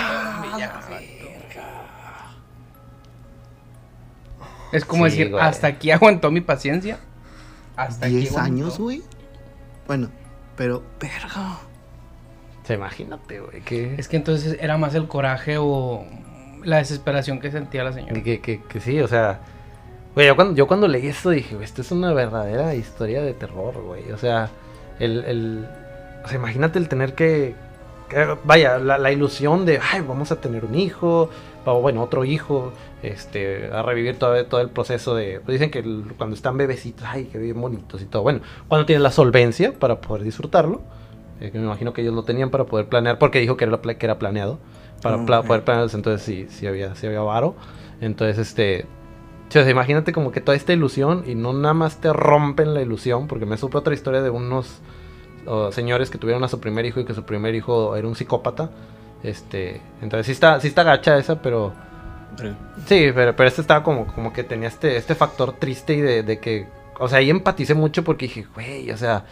[4.72, 5.42] Es como Sí, decir, güey.
[5.44, 6.98] hasta aquí aguantó mi paciencia.
[7.76, 8.52] Hasta aquí 10 aguantó.
[8.52, 9.02] años, güey.
[9.86, 10.08] Bueno,
[10.56, 11.58] pero, verga.
[12.62, 16.04] O sea, imagínate, güey, que, Es que entonces era más el coraje o
[16.64, 18.22] la desesperación que sentía la señora.
[18.22, 19.40] que, que, que sí, o sea...
[20.14, 23.34] Güey, yo cuando, yo cuando leí esto dije, güey, esto es una verdadera historia de
[23.34, 24.10] terror, güey.
[24.12, 24.48] O sea,
[24.98, 25.68] el, el...
[26.24, 27.54] O sea, imagínate el tener que...
[28.08, 31.28] que- vaya, la, la ilusión de, ay, vamos a tener un hijo,
[31.66, 35.40] o bueno, otro hijo, este, a revivir todo, todo el proceso de...
[35.44, 38.22] pues dicen que el- cuando están bebecitos, ay, que bien bonitos y todo.
[38.22, 40.82] Bueno, cuando tienes la solvencia para poder disfrutarlo,
[41.40, 43.78] eh, que me imagino que ellos lo tenían para poder planear, porque dijo que era,
[43.80, 44.58] que era planeado,
[45.02, 47.54] para Ah, pla- poder planear, entonces sí, sí había, sí había varo.
[48.00, 48.86] Entonces, este...
[49.70, 53.46] Imagínate como que toda esta ilusión y no nada más te rompen la ilusión, porque
[53.46, 54.80] me supe otra historia de unos
[55.46, 58.16] oh, señores que tuvieron a su primer hijo y que su primer hijo era un
[58.16, 58.70] psicópata.
[59.24, 61.72] Este, entonces sí está, sí está gacha esa, pero
[62.86, 66.22] sí, pero, pero este estaba como, como que tenía este, este factor triste y de,
[66.22, 66.68] de que,
[66.98, 69.24] o sea, ahí empaticé mucho porque dije, güey, o sea,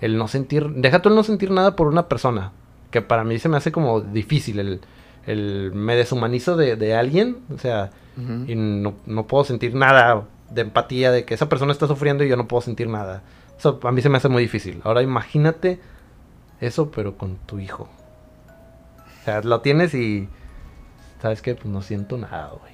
[0.00, 2.52] el no sentir, deja tú el no sentir nada por una persona,
[2.90, 4.80] que para mí se me hace como difícil, el,
[5.26, 7.90] el me deshumanizo de, de alguien, o sea,
[8.48, 12.28] y no, no puedo sentir nada de empatía de que esa persona está sufriendo y
[12.28, 13.22] yo no puedo sentir nada.
[13.56, 14.80] Eso a mí se me hace muy difícil.
[14.82, 15.78] Ahora imagínate
[16.60, 17.88] eso, pero con tu hijo.
[19.28, 20.26] O sea, lo tienes y
[21.20, 22.72] sabes que pues no siento nada, güey.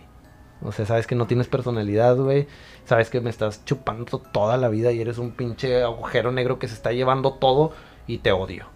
[0.63, 2.47] O sea, sabes que no tienes personalidad, güey.
[2.85, 6.69] Sabes que me estás chupando toda la vida y eres un pinche agujero negro que
[6.69, 7.73] se está llevando todo
[8.07, 8.67] y te odio.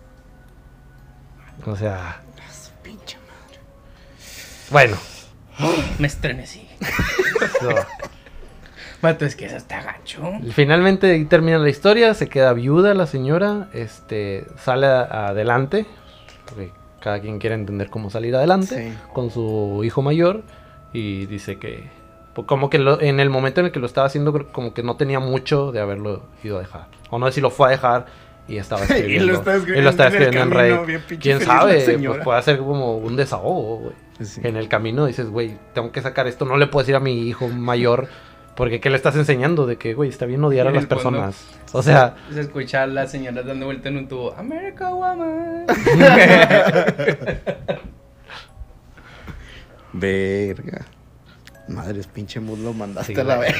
[1.66, 2.20] O sea,
[2.50, 3.60] Su pinche madre.
[4.72, 4.96] bueno.
[6.00, 6.68] Me estremecí.
[6.80, 7.86] eso-
[9.00, 10.20] Vato, es que eso está gacho.
[10.52, 15.86] Finalmente ahí termina la historia, se queda viuda la señora, este, sale adelante,
[16.44, 18.98] porque cada quien quiere entender cómo salir adelante, Sí.
[19.12, 20.42] con su hijo mayor,
[20.92, 21.88] y dice que,
[22.34, 24.82] pues, como que lo- en el momento en el que lo estaba haciendo, como que
[24.82, 27.70] no tenía mucho de haberlo ido a dejar, o no sé si lo fue a
[27.70, 28.06] dejar
[28.48, 31.20] y estaba Y lo escribiendo, estaba escribiendo y lo estaba escribiendo en camino, Reddit.
[31.20, 33.94] quién sabe, pues puede ser como un desahogo, güey.
[34.20, 34.40] Sí.
[34.42, 37.28] En el camino dices, güey, tengo que sacar esto, no le puedo decir a mi
[37.28, 38.08] hijo mayor,
[38.58, 39.66] porque ¿qué le estás enseñando?
[39.66, 41.46] De que, güey, está bien odiar a las personas.
[41.70, 44.34] O sea, Se escucha a la señora dando vuelta en un tubo.
[44.36, 45.64] America Woman.
[49.92, 50.86] Verga.
[51.68, 53.54] Madres, pinche mood lo mandaste sí, a la vez.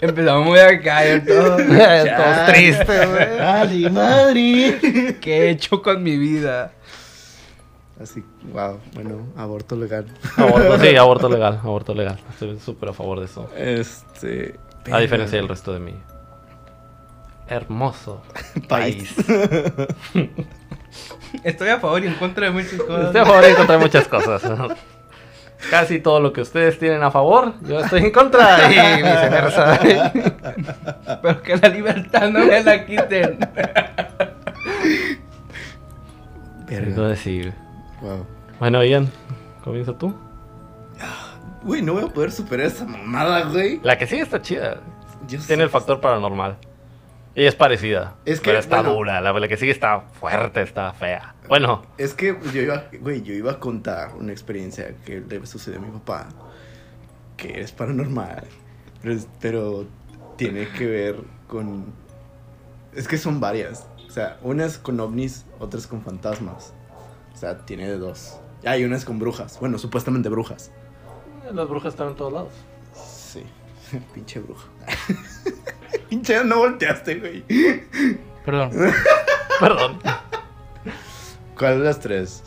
[0.00, 1.56] Empezamos muy acá, yo todo.
[1.58, 3.38] Todos tristes, güey.
[3.38, 5.18] ¡Ay, madre!
[5.20, 6.72] ¿Qué he hecho con mi vida?
[8.00, 10.06] Así, wow, bueno, aborto legal.
[10.36, 12.18] Aborto, sí, aborto legal, aborto legal.
[12.30, 13.48] Estoy súper a favor de eso.
[13.56, 14.58] Este.
[14.90, 15.94] A diferencia del resto de mi
[17.48, 18.22] hermoso
[18.68, 19.14] País.
[21.44, 23.06] Estoy a favor y en contra de muchas cosas.
[23.06, 24.42] Estoy a favor y en contra de muchas cosas.
[25.70, 29.80] Casi todo lo que ustedes tienen a favor, yo estoy en contra y viceversa.
[31.22, 33.38] Pero que la libertad no me la quiten.
[36.66, 37.54] Quiero Verga.
[38.02, 38.26] Wow.
[38.58, 39.10] Bueno, Ian,
[39.64, 40.14] comienza tú.
[41.62, 43.80] Güey, no voy a poder superar esa mamada, güey.
[43.82, 44.80] La que sí está chida.
[45.28, 45.38] Yo.
[45.40, 46.58] Tiene el factor paranormal.
[47.34, 48.16] Y es parecida.
[48.24, 48.94] Es que, pero está bueno.
[48.94, 49.20] dura.
[49.20, 51.34] La, la que sigue está fuerte, está fea.
[51.48, 55.78] Bueno, Es que yo iba, güey, yo iba a contar una experiencia que le sucedió
[55.78, 56.28] a mi papá,
[57.36, 58.44] que es paranormal,
[59.40, 59.86] pero,
[60.36, 61.92] tiene que ver con...
[62.94, 63.86] Es que son varias.
[64.08, 66.74] O sea, una es con ovnis, otra es con fantasmas.
[67.42, 68.38] O sea, tiene de dos.
[68.64, 69.58] Ah, y una es con brujas.
[69.58, 70.70] Bueno, supuestamente brujas.
[71.52, 72.52] las brujas están en todos lados.
[72.94, 73.42] Sí.
[74.14, 74.68] Pinche bruja.
[76.08, 77.44] Pinche, no volteaste, güey.
[78.44, 78.70] Perdón.
[79.58, 79.98] Perdón.
[81.58, 82.44] ¿Cuál de las tres?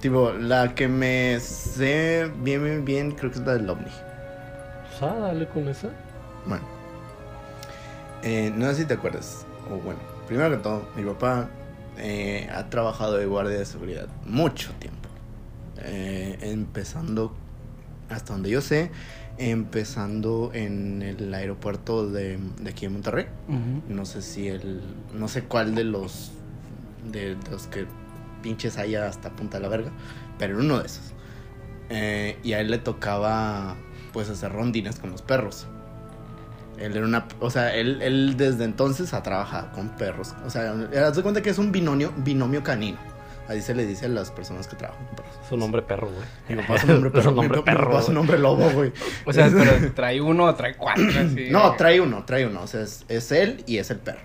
[0.00, 3.84] Tipo, la que me sé bien, bien, bien, creo que es la del ovni.
[3.84, 5.88] Pues, ah, dale con esa.
[6.46, 6.64] Bueno.
[8.24, 9.46] Eh, no sé si te acuerdas.
[9.70, 11.48] O bueno, primero que todo, mi papá
[12.02, 15.08] eh, ha trabajado de guardia de seguridad mucho tiempo.
[15.84, 17.32] Eh, empezando,
[18.10, 18.90] hasta donde yo sé,
[19.38, 23.26] empezando en el aeropuerto de, de aquí de Monterrey.
[23.88, 24.82] No sé si el.
[25.14, 26.32] No sé cuál de los.
[27.10, 27.86] De, de los que
[28.42, 29.92] pinches haya hasta Punta de la Verga.
[30.38, 31.12] Pero uno de esos.
[31.88, 33.76] Eh, y a él le tocaba.
[34.12, 35.66] Pues hacer rondines con los perros.
[36.78, 37.26] Él era una.
[37.40, 40.34] O sea, él, él desde entonces ha trabajado con perros.
[40.44, 40.74] O sea,
[41.06, 42.98] haz de cuenta que es un binomio, binomio canino.
[43.48, 45.32] Así se le dice a las personas que trabajan con perros.
[45.44, 46.26] Es un nombre perro, güey.
[46.48, 47.30] Mi papá es un hombre Es perro.
[47.30, 48.20] hombre papá- mi perro, papá es un güey.
[48.20, 48.92] hombre lobo, güey.
[49.26, 51.04] O sea, pero trae uno o trae cuatro.
[51.10, 51.48] así.
[51.50, 52.62] No, trae uno, trae uno.
[52.62, 54.20] O sea, es, es él y es el perro.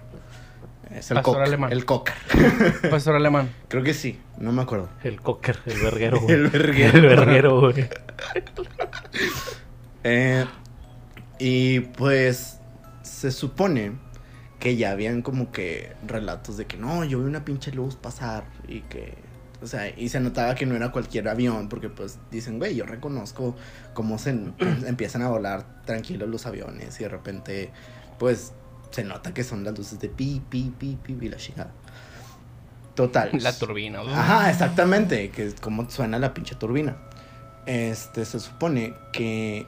[0.96, 1.48] Es el Pastor cocker.
[1.48, 1.72] alemán.
[1.74, 2.14] El cocker.
[2.90, 3.50] Pastor alemán.
[3.68, 4.88] Creo que sí, no me acuerdo.
[5.04, 6.34] El cocker, el verguero, güey.
[6.36, 6.98] El verguero.
[6.98, 7.90] El verguero, güey.
[10.04, 10.46] Eh,
[11.40, 12.60] y pues
[13.04, 13.94] se supone
[14.60, 18.46] que ya habían como que relatos de que no, yo vi una pinche luz pasar
[18.68, 19.14] y que,
[19.62, 22.86] o sea, y se notaba que no era cualquier avión porque pues dicen, güey, yo
[22.86, 23.56] reconozco
[23.94, 24.54] cómo se em-
[24.88, 27.72] empiezan a volar tranquilos los aviones y de repente
[28.18, 28.54] pues
[28.90, 31.72] se nota que son las luces de pi, pi, pi, pi, y la chingada.
[32.96, 33.30] Total.
[33.42, 34.02] La turbina.
[34.04, 34.10] ¿no?
[34.10, 36.98] Ajá, exactamente, que es como suena la pinche turbina.
[37.68, 39.68] Este, se supone que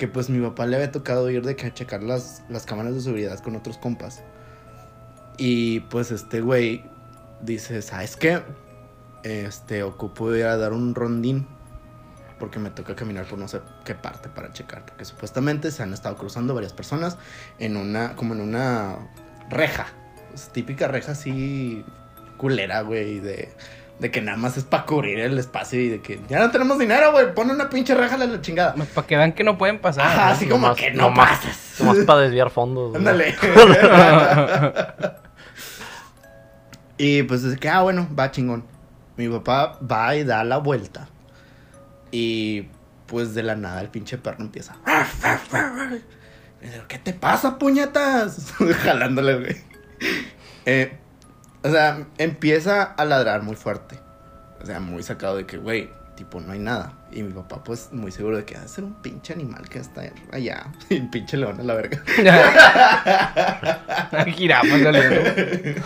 [0.00, 2.94] que pues mi papá le había tocado ir de que a checar las, las cámaras
[2.94, 4.22] de seguridad con otros compas.
[5.36, 6.86] Y pues este güey
[7.42, 8.40] dice, ¿sabes qué?
[9.24, 11.46] Este, ocupo ir a dar un rondín.
[12.38, 14.86] Porque me toca caminar por no sé qué parte para checar.
[14.86, 17.18] Porque supuestamente se han estado cruzando varias personas
[17.58, 18.96] en una, como en una
[19.50, 19.88] reja.
[20.54, 21.84] Típica reja así
[22.38, 23.52] culera, güey, de,
[24.00, 26.78] de que nada más es para cubrir el espacio y de que ya no tenemos
[26.78, 28.74] dinero, güey, pon una pinche reja a la chingada.
[28.94, 30.06] Para que vean que no pueden pasar.
[30.06, 30.32] Ajá, ¿no?
[30.32, 31.74] así como Nomás- que no nomás- pasas.
[31.80, 32.88] Nomás para desviar fondos.
[32.90, 32.98] güey.
[32.98, 33.34] Ándale.
[36.98, 38.64] y pues es que, ah, bueno, va chingón.
[39.16, 41.08] Mi papá va y da la vuelta.
[42.10, 42.68] Y
[43.06, 44.76] pues de la nada el pinche perro empieza.
[46.88, 48.52] ¿Qué te pasa, puñetas?
[48.82, 49.56] Jalándole, güey.
[50.66, 50.96] Eh,
[51.62, 53.98] o sea, empieza a ladrar muy fuerte.
[54.62, 56.92] O sea, muy sacado de que, güey, tipo, no hay nada.
[57.10, 59.78] Y mi papá, pues, muy seguro de que va a ser un pinche animal que
[59.78, 60.02] está
[60.32, 60.66] allá.
[60.90, 62.02] Y pinche león a la verga.
[64.26, 65.82] Giramos saliendo.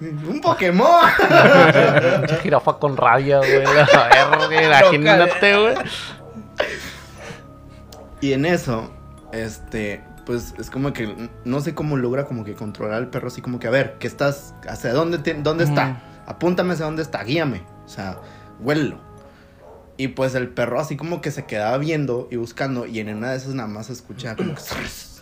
[0.28, 1.08] ¡Un Pokémon!
[2.26, 3.62] Pinche jirafa con rabia, güey.
[3.64, 3.72] La
[4.08, 5.74] verga, imagínate, güey.
[8.20, 8.90] y en eso,
[9.32, 13.40] este, pues es como que no sé cómo logra como que controlar al perro así
[13.42, 14.54] como que, a ver, ¿qué estás?
[14.68, 16.02] ¿Hacia dónde, te- dónde está?
[16.26, 17.62] Apúntame hacia dónde está, guíame.
[17.84, 18.18] O sea,
[18.60, 18.98] huélelo.
[19.96, 23.30] Y pues el perro así como que se quedaba viendo y buscando y en una
[23.30, 24.60] de esas nada más se escucha como que...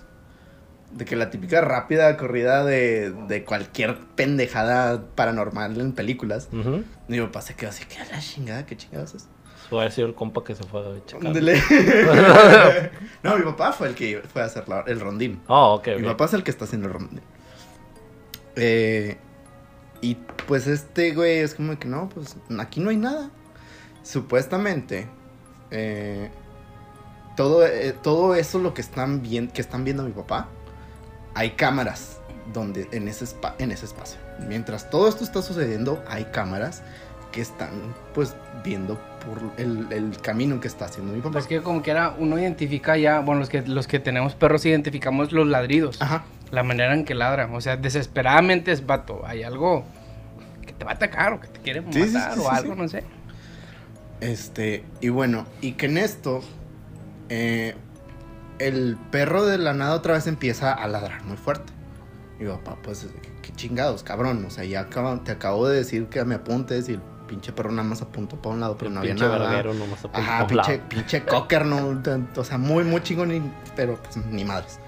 [0.93, 6.51] De que la típica rápida corrida de, de cualquier pendejada paranormal en películas.
[6.53, 6.85] Ujú.
[7.09, 8.67] Y mi papá se quedó así, ¿qué la chingada?
[8.67, 9.27] ¿Qué chingados es?
[9.91, 11.33] Sido el compa que se fue a checar.
[13.23, 15.41] No, mi papá fue el que fue a hacer la- el rondín.
[15.47, 17.21] Oh, ok, Mi papá es el que está haciendo el rondín.
[18.57, 19.17] Eh,
[20.01, 20.17] y
[20.47, 23.31] pues este güey es como que no, pues aquí no hay nada.
[24.03, 25.07] Supuestamente,
[25.71, 26.31] eh,
[27.37, 30.49] todo, eh, todo eso lo que están, bien, que están viendo mi papá,
[31.35, 32.19] hay cámaras
[32.53, 34.19] donde, en, ese spa- en ese espacio.
[34.49, 36.83] Mientras todo esto está sucediendo, hay cámaras
[37.33, 37.71] que están
[38.15, 38.95] pues viendo
[39.27, 41.33] por el, el camino que está haciendo mi papá.
[41.33, 44.65] Pues que como que era, uno identifica ya, bueno, los que, los que tenemos perros
[44.67, 46.01] identificamos los ladridos.
[46.01, 46.25] Ajá.
[46.51, 47.55] La manera en que ladran.
[47.55, 49.23] O sea, desesperadamente es vato.
[49.25, 49.85] Hay algo
[50.67, 52.75] que te va a atacar o que te quiere Sí, sí, matar sí, o algo,
[52.75, 53.03] no sé.
[54.21, 56.43] Este, y bueno, y que en esto,
[57.29, 57.75] eh,
[58.59, 61.73] el perro de la nada otra vez empieza a ladrar muy fuerte.
[62.39, 64.45] Y papá, pues, qué, qué chingados, cabrón.
[64.45, 67.01] O sea, ya acabo- te acabo de decir que me apuntes y el
[67.33, 69.39] pinche perro nada más apuntó para un lado, pero El no había pinche nada.
[69.49, 70.89] verguero nomás apunta Ajá, pinche, lado.
[70.91, 72.03] pinche cocker, no.
[72.37, 74.79] O sea, muy, muy chingón, pero pues ni madres.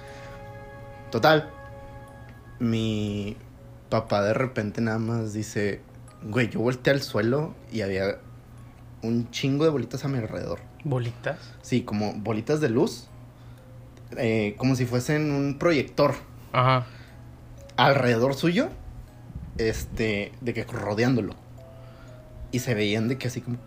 [1.11, 1.49] Total.
[2.61, 3.37] Mi
[3.89, 5.81] papá de repente nada más dice,
[6.23, 8.19] güey, yo volteé al suelo y había
[9.03, 10.61] un chingo de bolitas a mi alrededor.
[10.85, 11.39] Bolitas.
[11.63, 13.09] Sí, como bolitas de luz.
[14.19, 16.15] eh, como si fuesen un proyector
[16.53, 16.85] Ajá.
[17.77, 18.69] alrededor suyo.
[19.57, 21.35] Este, de que rodeándolo.
[22.55, 23.59] Y se veían de que así como.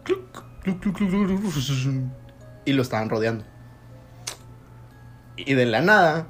[2.64, 3.44] y lo estaban rodeando.
[5.36, 6.28] Y de la nada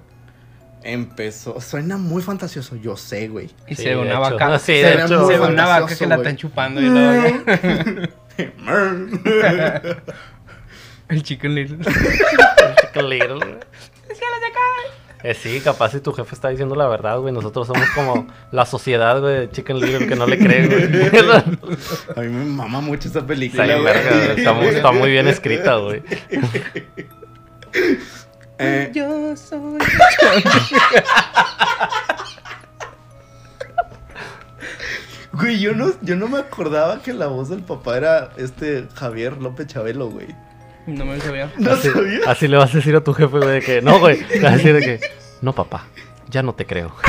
[0.83, 1.61] empezó.
[1.61, 3.51] Suena muy fantasioso, yo sé, güey.
[3.67, 4.57] Y Sí, se ve una vaca.
[4.59, 5.19] Sí, de Se ve hecho.
[5.19, 8.13] muy se ve una vaca que la están chupando y la vaca-
[11.09, 11.77] El chicken little.
[12.81, 13.59] Chicken Little.
[15.27, 17.33] Eh, sí, capaz si tu jefe está diciendo la verdad, güey.
[17.33, 20.83] Nosotros somos como la sociedad, güey, de Chicken Little que no le cree, güey.
[22.15, 23.93] A mí me mama mucho esa película, bien güey.
[23.93, 26.01] verga, está, muy, está muy bien escrita, güey.
[28.59, 29.77] Eh, Yo soy.
[35.33, 39.37] güey, yo no, yo no me acordaba que la voz del papá era este Javier
[39.37, 40.27] López Chabelo, güey.
[40.87, 41.51] No me sabía.
[41.57, 42.19] No así, sabía.
[42.27, 44.21] así le vas a decir a tu jefe, güey, de que no, güey.
[44.29, 44.99] Le vas a decir de que
[45.41, 45.85] no, papá,
[46.29, 46.95] ya no te creo.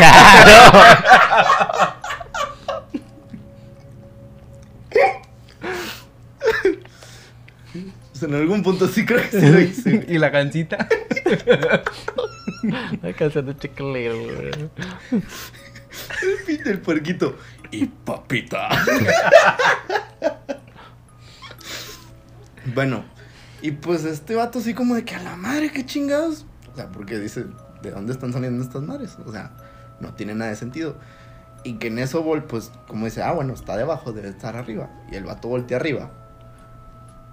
[8.18, 10.04] Pues en algún punto sí creo que se lo hice.
[10.08, 10.88] y la cancita.
[13.02, 14.50] La canción de Little, güey.
[15.12, 17.36] El fin del puerquito.
[17.70, 18.70] Y papita.
[22.74, 23.04] bueno,
[23.62, 26.46] y pues este vato así como de que a la madre, qué chingados.
[26.72, 27.46] O sea, porque dice,
[27.82, 29.16] ¿de dónde están saliendo estas madres?
[29.26, 29.52] O sea,
[30.00, 30.96] no tiene nada de sentido.
[31.64, 34.88] Y que en eso, Vol, pues, como dice, ah, bueno, está debajo, debe estar arriba.
[35.10, 36.10] Y el vato voltea arriba.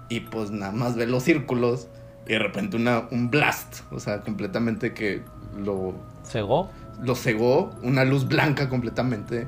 [0.08, 1.88] Y pues nada más ve los círculos.
[2.26, 3.82] Y de repente una, un blast.
[3.92, 5.22] O sea, completamente que
[5.56, 6.70] lo ¿Cegó?
[7.00, 9.46] lo cegó, una luz blanca completamente.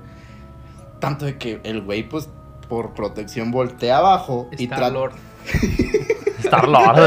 [1.01, 2.29] Tanto de que el güey, pues,
[2.68, 4.93] por protección voltea abajo y Star.
[4.93, 5.12] Lord.
[6.49, 6.99] Star Lord.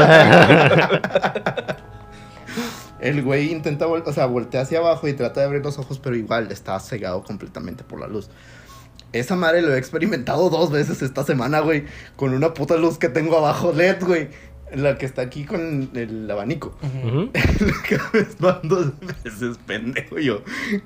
[3.00, 6.14] El güey intenta, o sea, voltea hacia abajo y trata de abrir los ojos, pero
[6.14, 8.30] igual está cegado completamente por la luz.
[9.12, 11.84] Esa madre lo he experimentado dos veces esta semana, güey,
[12.14, 14.28] con una puta luz que tengo abajo LED, güey.
[14.72, 16.74] La que está aquí con el abanico.
[16.80, 17.30] Ujú.
[17.90, 20.42] Cada vez van dos veces, pendejo yo.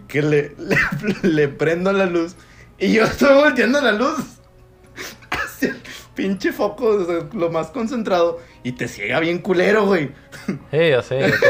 [0.09, 0.77] Que le, le,
[1.23, 2.35] le prendo la luz
[2.79, 4.17] y yo estoy volteando la luz
[6.17, 10.11] pinche foco, o sea, lo más concentrado, y te ciega bien culero, güey.
[10.47, 11.33] Sí, ya sé.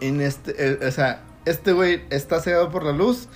[0.00, 3.28] En este, eh, o sea, este güey está cegado por la luz,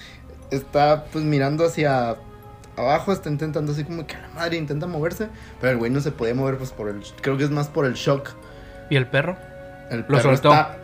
[0.52, 2.16] está pues mirando hacia
[2.76, 5.26] abajo, está intentando así como que a la madre intenta moverse,
[5.60, 7.84] pero el güey no se podía mover pues por el, creo que es más por
[7.84, 8.30] el shock.
[8.90, 9.36] ¿Y el perro?
[9.90, 10.52] El Lo perro soltó.
[10.52, 10.78] está-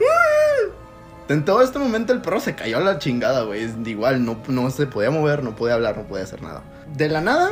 [1.28, 3.68] En todo este momento el perro se cayó a la chingada, güey.
[3.86, 6.62] Igual, no, no se podía mover, no podía hablar, no podía hacer nada.
[6.96, 7.50] De la nada,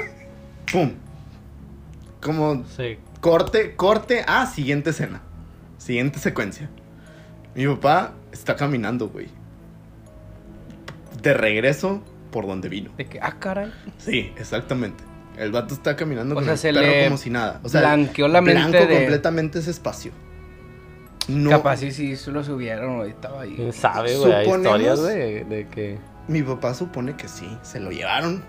[0.73, 0.93] ¡pum!
[2.27, 2.99] Como Sí.
[3.21, 5.23] corte, corte, ah, siguiente escena.
[5.79, 6.69] Siguiente secuencia.
[7.55, 9.29] Mi papá está caminando, güey.
[11.23, 12.91] De regreso por donde vino.
[12.97, 13.73] De que, ah, caray.
[13.99, 15.03] Sí, exactamente.
[15.39, 17.61] El vato está caminando O con sea, el se perro le como si nada.
[17.63, 20.13] O sea, blanqueó la mente blanco de- completamente ese espacio.
[21.29, 23.11] No, Capaz sí, sí, se lo subieron, güey.
[23.11, 23.55] Estaba ahí.
[23.57, 24.33] ¿Quién sabe, güey?
[24.33, 25.99] Hay historias de, de que...
[26.29, 28.43] Mi papá supone que sí, se lo llevaron.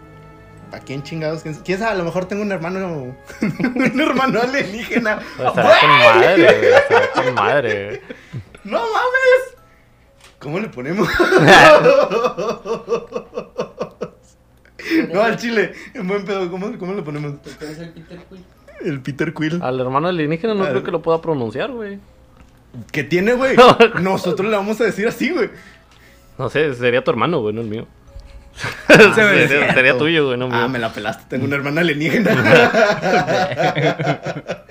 [0.71, 1.43] ¿Para quién chingados?
[1.43, 1.91] ¿Quién, quién sabe?
[1.91, 3.15] A lo mejor tengo un hermano.
[3.41, 5.19] un hermano alienígena.
[5.37, 6.73] Pues estará con madre, güey.
[6.73, 8.01] Estará con madre, güey.
[8.65, 9.55] ¡No mames!
[10.39, 11.07] ¿Cómo le ponemos?
[15.13, 15.73] no, al chile.
[15.93, 16.49] En buen pedo.
[16.49, 17.35] ¿Cómo, cómo le ponemos?
[18.83, 19.61] El Peter Quill.
[19.61, 21.99] Al hermano alienígena no Al- creo que lo pueda pronunciar, güey.
[22.91, 23.55] ¿Qué tiene, güey?
[24.01, 25.49] Nosotros le vamos a decir así, güey.
[26.37, 27.87] No sé, sería tu hermano, güey, no el mío.
[28.87, 30.57] Ah, sería, tuyo, güey, no mío.
[30.57, 31.25] Ah, me la pelaste.
[31.29, 32.31] Tengo una hermana alienígena.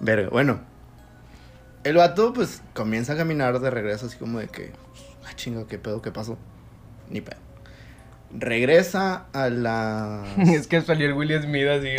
[0.00, 0.60] Verga, bueno.
[1.84, 4.72] El vato, pues, comienza a caminar de regreso, así como de que.
[5.26, 6.02] Ah, chingo, ¿qué pedo?
[6.02, 6.38] ¿Qué pasó?
[7.08, 7.38] Ni pedo.
[8.30, 10.24] Regresa a la.
[10.38, 11.96] es que salió el Will Smith así.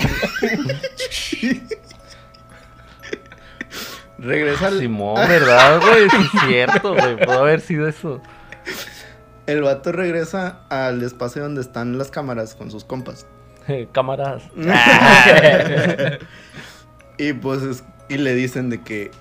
[4.17, 4.79] Regresa al.
[4.79, 6.05] Simón, ¿verdad, güey?
[6.05, 6.13] Es
[6.47, 7.17] cierto, güey.
[7.17, 8.21] Pudo haber sido eso.
[9.49, 13.25] El vato regresa al espacio donde están las cámaras con sus compas.
[13.91, 14.43] Cámaras.
[17.17, 19.11] y pues es- y le dicen de que.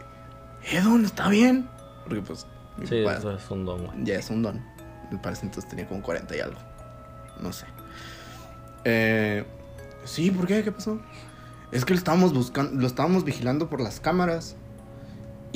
[0.73, 1.69] Edon, ¿está bien?
[2.05, 2.47] Porque pues.
[2.77, 4.05] mi Sí, papá- eso es un don, güey.
[4.05, 4.65] Ya es un don.
[5.11, 6.59] Me parece entonces tenía como 40 y algo.
[7.41, 7.67] No sé.
[8.85, 9.45] Eh,
[10.05, 10.63] sí, ¿por qué?
[10.63, 10.99] ¿Qué pasó?
[11.73, 14.57] Es que lo estábamos buscando, lo estábamos vigilando por las cámaras.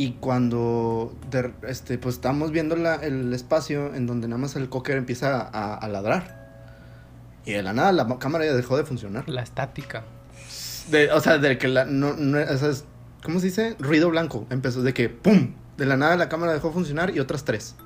[0.03, 4.68] Y cuando de- este, pues estábamos viendo la- el espacio en donde nada más el
[4.68, 6.42] cocker empieza a, a ladrar.
[7.44, 9.28] Y de la nada la cámara ya dejó de funcionar.
[9.28, 10.03] La estática.
[10.90, 11.84] De- o sea, de que la.
[11.84, 12.84] No, no, o sea, es-
[13.22, 13.76] ¿Cómo se dice?
[13.78, 14.46] Ruido blanco.
[14.50, 15.53] Empezó de que ¡pum!
[15.76, 17.76] De la nada la cámara dejó de funcionar y otras tres.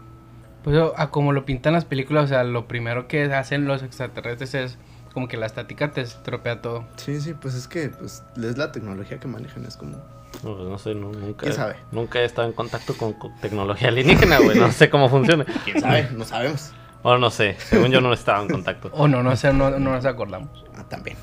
[0.65, 4.55] Pues a como lo pintan las películas, o sea, lo primero que hacen los extraterrestres
[4.55, 4.79] es
[5.13, 6.87] como que la estática te estropea todo.
[6.97, 9.99] Sí, sí, pues es que pues, es la tecnología que manejan, es como...
[10.43, 11.77] No, pues no sé, no- nunca, ¿Quién sabe?
[11.93, 14.59] nunca he estado en contacto con, con tecnología alienígena, güey.
[14.59, 15.45] No sé cómo funciona.
[15.65, 16.09] ¿Quién sabe?
[16.13, 16.73] No sabemos.
[17.03, 17.57] Bueno, no sé.
[17.59, 18.91] Según yo no estaba en contacto.
[18.93, 20.65] O no, no sé, no, no nos acordamos.
[20.77, 21.17] Ah, también.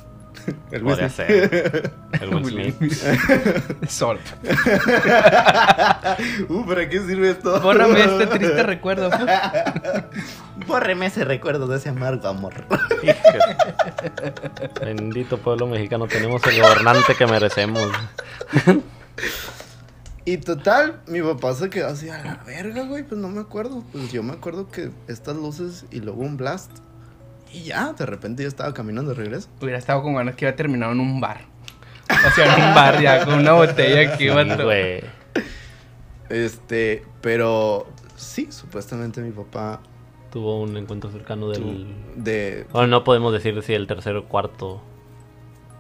[0.72, 1.92] El Podría Will ser.
[2.20, 2.92] El Will Smith.
[3.88, 4.20] Sol.
[6.50, 7.60] uh, ¿para qué sirve esto?
[7.62, 9.10] Bórrame este triste recuerdo.
[10.68, 12.54] Bórreme ese recuerdo de ese amargo amor.
[14.80, 17.92] Bendito pueblo mexicano, tenemos el gobernante que merecemos.
[20.26, 23.04] Y total, mi papá se quedó así a la verga, güey.
[23.04, 23.84] Pues no me acuerdo.
[23.92, 26.72] Pues yo me acuerdo que estas luces y luego un blast.
[27.54, 29.48] Y ya, de repente yo estaba caminando de regreso.
[29.62, 31.42] Hubiera estado con ganas que iba terminado en un bar.
[32.10, 35.02] O sea, en un bar ya, con una botella Sí, güey.
[36.30, 39.82] Este, pero sí, supuestamente mi papá
[40.32, 41.86] Tuvo un encuentro cercano del.
[42.16, 44.82] de Bueno, no podemos decir si el tercero o cuarto.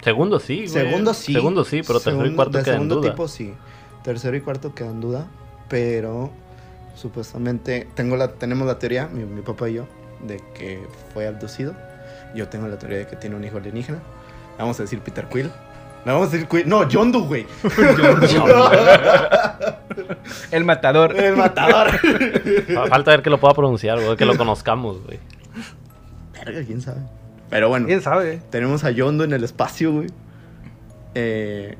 [0.03, 0.67] Segundo sí, güey.
[0.67, 1.33] segundo sí.
[1.33, 3.11] Segundo sí, pero tercero y Segundo- cuarto de quedan en segundo duda.
[3.11, 3.53] tipo sí.
[4.03, 5.27] Tercero y cuarto quedan en duda,
[5.69, 6.31] pero
[6.93, 9.87] supuestamente tengo la tenemos la teoría mi, mi papá y yo
[10.27, 11.73] de que fue abducido.
[12.35, 13.99] Yo tengo la teoría de que tiene un hijo alienígena.
[14.57, 15.51] Vamos a decir Peter Quill.
[16.05, 16.67] No, vamos a decir Quill.
[16.67, 17.47] No, John Doe, güey.
[20.51, 21.15] El matador.
[21.19, 21.89] El matador.
[21.91, 25.19] Fa- Falta ver que lo pueda pronunciar, güey, que lo conozcamos, güey.
[26.33, 27.01] Verga, quién sabe.
[27.49, 27.87] Pero bueno.
[27.87, 28.41] ¿Quién sabe?
[28.49, 30.07] Tenemos a Yondo en el espacio, güey.
[31.15, 31.77] Eh,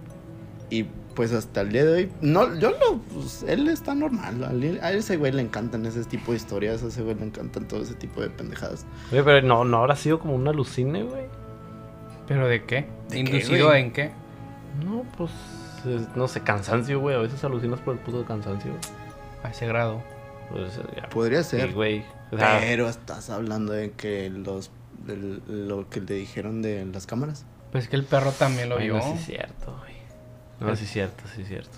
[0.69, 0.85] y
[1.15, 4.43] pues hasta el día de hoy, no, yo no, pues, él está normal.
[4.43, 7.25] A él- a ese güey le encantan ese tipo de historias, a ese güey le
[7.25, 8.85] encantan todo ese tipo de pendejadas.
[9.11, 11.25] Oye, pero no, no habrá sido como un alucine, güey.
[12.27, 12.87] ¿Pero de qué?
[13.09, 13.81] ¿De qué, ¿Inducido güey?
[13.83, 14.11] en qué?
[14.83, 15.31] No, pues.
[15.85, 17.15] es- no sé, cansancio, güey.
[17.15, 18.71] A veces alucinas por el puto cansancio.
[19.43, 20.01] A ese grado.
[20.49, 21.09] Pues ya.
[21.09, 21.73] Podría Sí, ser.
[21.73, 22.03] güey.
[22.31, 24.71] O sea, pero estás hablando de que los,
[25.47, 27.45] lo que le dijeron de las cámaras.
[27.71, 28.95] Pues que el perro también lo ay, vio.
[28.97, 29.92] no, sí es cierto, güey.
[30.59, 31.77] No, sí es cierto, sí es cierto.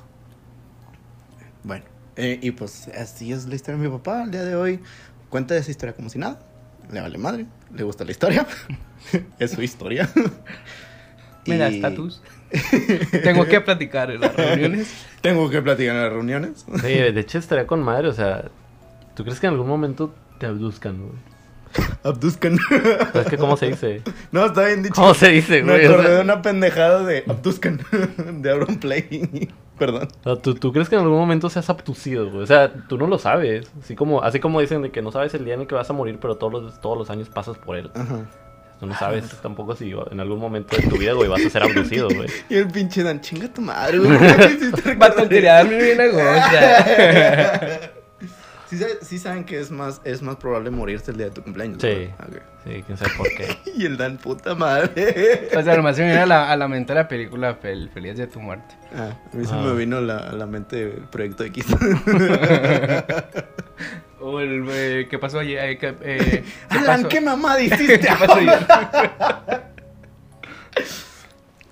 [1.63, 4.80] Bueno, eh, y pues así es la historia de mi papá al día de hoy.
[5.30, 6.39] Cuenta esa historia como si nada.
[6.91, 8.45] Le vale madre, le gusta la historia.
[9.39, 10.09] es su historia.
[11.47, 12.21] Mira, Y estatus.
[13.23, 14.93] Tengo que platicar en las reuniones.
[15.21, 16.65] Tengo que platicar en las reuniones.
[16.82, 18.49] Sí, de hecho estaría con madre, o sea.
[19.15, 21.34] ¿Tú crees que en algún momento te abduzcan, güey?
[22.03, 22.57] Abduzcan.
[23.13, 24.01] ¿Sabes que cómo se dice?
[24.32, 24.95] no, está bien dicho.
[24.95, 25.86] ¿Cómo se dice, Me güey?
[25.86, 27.80] O acordé sea, de una pendejada de Abduzcan.
[28.41, 29.49] de Auron Play.
[29.78, 30.07] Perdón.
[30.21, 32.43] o sea, ¿tú, tú crees que en algún momento seas abducido, güey?
[32.43, 33.69] O sea, tú no lo sabes.
[33.82, 35.89] Así como, así como dicen de que no sabes el día en el que vas
[35.89, 37.91] a morir, pero todos los, todos los años pasas por él.
[37.93, 38.26] Ajá.
[38.80, 41.63] Tú no sabes tampoco si en algún momento de tu vida, güey, vas a ser
[41.63, 42.30] abducido, güey.
[42.49, 44.17] Y el pinche Dan, chinga tu madre, güey.
[44.17, 47.91] ¿por qué hiciste recordar Vato, quería darme bien a.
[48.70, 51.80] Sí, sí saben que es más, es más probable morirse el día de tu cumpleaños.
[51.82, 51.88] Sí.
[51.88, 52.28] ¿verdad?
[52.28, 52.38] Ok.
[52.66, 53.57] Sí, quién sabe por qué.
[53.76, 55.49] Y el Dan, puta madre.
[55.55, 58.18] O sea, nomás se me viene a la, a la mente la película Fel- Feliz
[58.18, 58.74] de tu muerte.
[58.95, 59.57] Ah, a mí se Ah.
[59.61, 61.66] me vino la- a la mente el Proyecto X.
[64.22, 65.59] O el, eh, ¿qué pasó ayer?
[65.70, 67.09] Eh, ¿qué, eh, ¿qué Alan, pasó?
[67.09, 67.99] ¿qué mamada hiciste?
[67.99, 68.57] ¿Qué pasó ayer?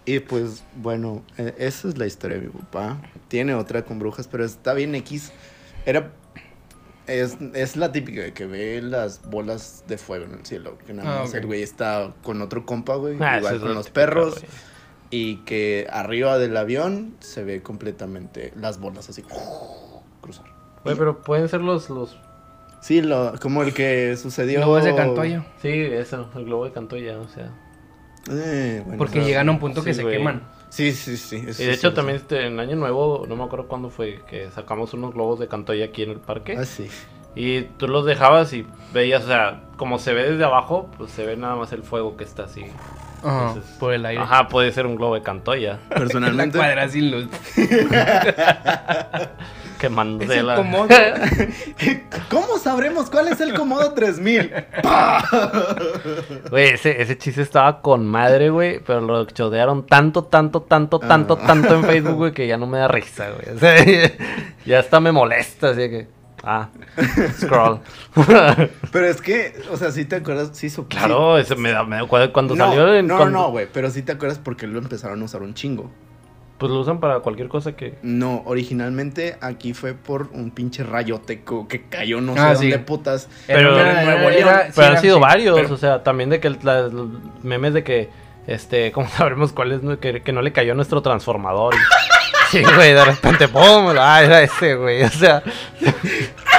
[0.06, 2.98] y pues, bueno, eh, esa es la historia de mi papá.
[3.30, 5.32] Tiene otra con brujas, pero está bien X.
[5.86, 6.12] Era...
[7.08, 10.78] Es, es la típica de que ve las bolas de fuego en el cielo.
[10.86, 13.18] Que nada Ah, más el güey está con otro compa, güey.
[13.20, 14.44] Ah, igual con lo los típico, perros.
[15.10, 19.24] Y que arriba del avión se ve completamente las bolas así
[20.22, 20.46] cruzar.
[20.84, 22.18] Güey, pero pueden ser los, los...
[22.82, 24.60] Sí, lo, como el que sucedió.
[24.60, 25.44] Luego se cantó yo.
[25.62, 27.52] Sí, eso, el globo de Cantoya, o sea.
[28.32, 30.18] Eh, bueno, Porque llegan a un punto que se güey.
[30.18, 30.44] queman.
[30.74, 31.36] Sí, sí, sí.
[31.48, 33.92] eso Y de sí, hecho sí, también este, en Año Nuevo, no me acuerdo cuándo
[33.92, 36.56] fue, que sacamos unos globos de Cantoya aquí en el parque.
[36.58, 36.90] Ah, sí.
[37.36, 41.28] Y tú los dejabas y veías, o sea, como se ve desde abajo, pues se
[41.28, 42.66] ve nada más el fuego que está así.
[43.24, 44.24] Ajá, Entonces, por el aire.
[44.24, 45.80] Ajá, puede ser un globo de Cantoya.
[45.92, 46.58] La Personalmente.
[46.58, 47.28] cuadra sin luz.
[50.44, 50.56] La...
[50.56, 50.88] comodo.
[52.30, 54.52] ¿Cómo sabremos cuál es el Comodo 3000?
[56.50, 61.38] Güey, ese, ese chiste estaba con madre, güey, pero lo chodearon tanto, tanto, tanto, tanto,
[61.42, 61.48] Ah.
[61.48, 63.56] tanto en Facebook, güey, que ya no me da risa, güey.
[63.56, 63.76] O sea,
[64.66, 66.08] ya hasta me molesta, así que...
[66.46, 66.68] Ah,
[67.40, 67.80] scroll.
[68.92, 70.90] Pero es que, o sea, si te acuerdas, sí supo.
[70.90, 72.60] claro, me da, me da cuando, sí.
[72.60, 73.08] No, salió en...
[73.08, 73.68] no, cuando- no, güey.
[73.72, 75.90] Pero sí te acuerdas porque lo empezaron a usar un chingo.
[76.58, 77.96] Pues lo usan para cualquier cosa que...
[78.04, 82.78] No, originalmente aquí fue por un pinche rayoteco que cayó no sé Ah, dónde sí.
[82.78, 83.28] putas.
[83.48, 84.48] Pero- Era- en Nuevo era- León.
[84.50, 85.22] era- sí, Pero han era- sido sí.
[85.22, 87.08] varios, pero- o sea, también de que el- las- los
[87.42, 88.10] memes de que,
[88.48, 89.82] este, ¿cómo sabremos cuál es?
[90.00, 91.74] Que, que no le cayó nuestro transformador.
[91.76, 91.78] y-
[92.58, 93.96] sí, güey, de repente, ¡pum!
[94.00, 95.44] Ah, era ese, güey, o sea...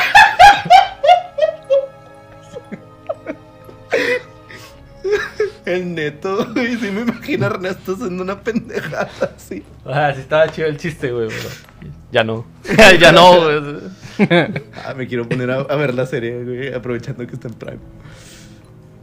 [5.64, 6.76] El neto, güey.
[6.76, 9.62] Sí me imagino a Ernesto haciendo una pendejada así.
[9.84, 12.44] Ah, sí estaba chido el chiste, güey, pero ya no.
[13.00, 14.62] ya no, güey.
[14.84, 17.78] Ah, me quiero poner a, a ver la serie, güey, aprovechando que está en Prime.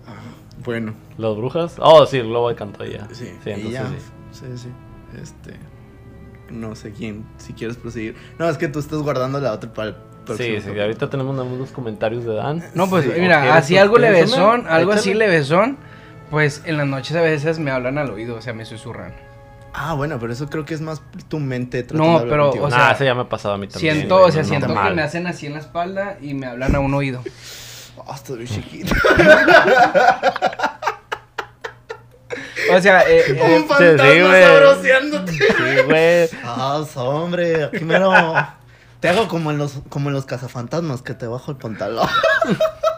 [0.08, 0.22] Ah,
[0.64, 1.76] bueno, ¿Las brujas?
[1.80, 3.08] Oh, sí, el globo de canto ya.
[3.12, 3.88] sí, sí y entonces ya.
[3.88, 3.96] sí.
[4.32, 4.70] Sí, sí.
[5.22, 5.56] Este.
[6.50, 8.16] No sé quién, si quieres proseguir.
[8.38, 9.96] No, es que tú estás guardando la otra para el.
[10.38, 12.64] Sí, sí, ahorita tenemos unos comentarios de Dan.
[12.76, 15.78] No, pues Sí, ¿o mira, así algo levesón, algo así levesón,
[16.32, 19.14] pues en las noches a veces me hablan al oído, o sea, me susurran.
[19.74, 22.66] Ah, bueno, pero eso creo que es más tu mente tratando No, de pero, contigo.
[22.66, 23.96] o Nah, sea, ese ya me ha pasado a mí también.
[23.96, 24.96] Siento, güey, o sea, no, siento no, que mal.
[24.96, 27.22] me hacen así en la espalda y me hablan a un oído.
[28.08, 28.94] Ah, estás bien chiquito.
[32.74, 34.44] O sea, eh, eh, Un fantasma sí, güey.
[34.44, 35.32] sabroseándote.
[35.34, 36.30] Sí, güey.
[36.44, 38.12] Ah, hombre, aquí mero.
[39.00, 42.08] Te hago como en los, como en los cazafantasmas que te bajo el pantalón.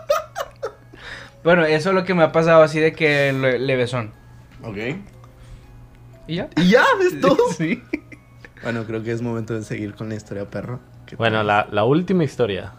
[1.43, 4.11] bueno, eso es lo que me ha pasado así de que le- levesón.
[4.63, 4.77] Ok.
[6.27, 6.49] ¿Y ya?
[6.57, 7.37] Y ya, es todo.
[7.57, 7.81] Sí.
[8.63, 10.79] Bueno, creo que es momento de seguir con la historia, perro.
[11.05, 12.71] ¿Qué Bueno, la, la última historia.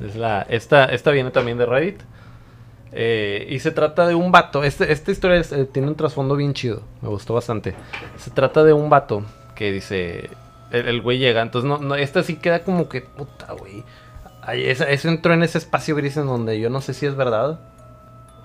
[0.00, 2.00] Es la, esta, esta viene también de Reddit.
[2.92, 4.62] Eh, y se trata de un vato.
[4.62, 6.82] Este, esta historia es- eh, tiene un trasfondo bien chido.
[7.02, 7.74] Me gustó bastante.
[8.18, 9.24] Se trata de un vato
[9.56, 10.30] que dice.
[10.70, 11.42] El, el güey llega.
[11.42, 13.00] Entonces, no, no, esta sí queda como que.
[13.00, 13.82] Puta, güey.
[14.48, 17.14] Ay, esa- Eso entró en ese espacio gris en donde yo no sé si es
[17.14, 17.60] verdad.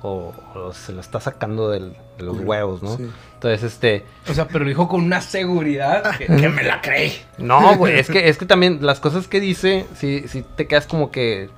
[0.02, 2.98] O, o se lo está sacando del- de los huevos, ¿no?
[2.98, 3.10] Sí.
[3.36, 4.04] Entonces, este.
[4.30, 7.14] O sea, pero lo dijo con una seguridad que, que me la creí.
[7.38, 10.88] No, güey, es que, es que también las cosas que dice, sí, sí te quedas
[10.88, 11.50] como que.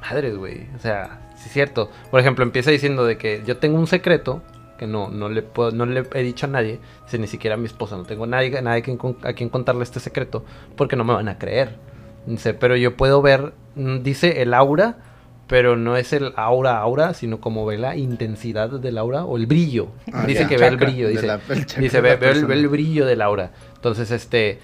[0.00, 0.68] Madres, güey.
[0.76, 1.90] O sea, sí es cierto.
[2.12, 4.40] Por ejemplo, empieza diciendo de que yo tengo un secreto
[4.78, 7.58] que no, no le puedo, no le he dicho a nadie, dice, ni siquiera a
[7.58, 8.80] mi esposa, no tengo nadie, nadie
[9.22, 10.44] a quien, contarle este secreto,
[10.76, 11.76] porque no me van a creer.
[12.26, 14.96] Dice, pero yo puedo ver, dice el aura,
[15.46, 19.46] pero no es el aura aura, sino como ve la intensidad del aura o el
[19.46, 19.88] brillo.
[20.12, 21.26] Ah, dice que ve el brillo, dice.
[21.26, 23.50] la- el Dice, ve, ve el, ve el brillo del aura.
[23.74, 24.58] Entonces, este,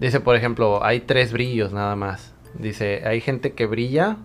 [0.00, 2.34] dice, por ejemplo, hay tres brillos nada más.
[2.58, 4.16] Dice, hay gente que brilla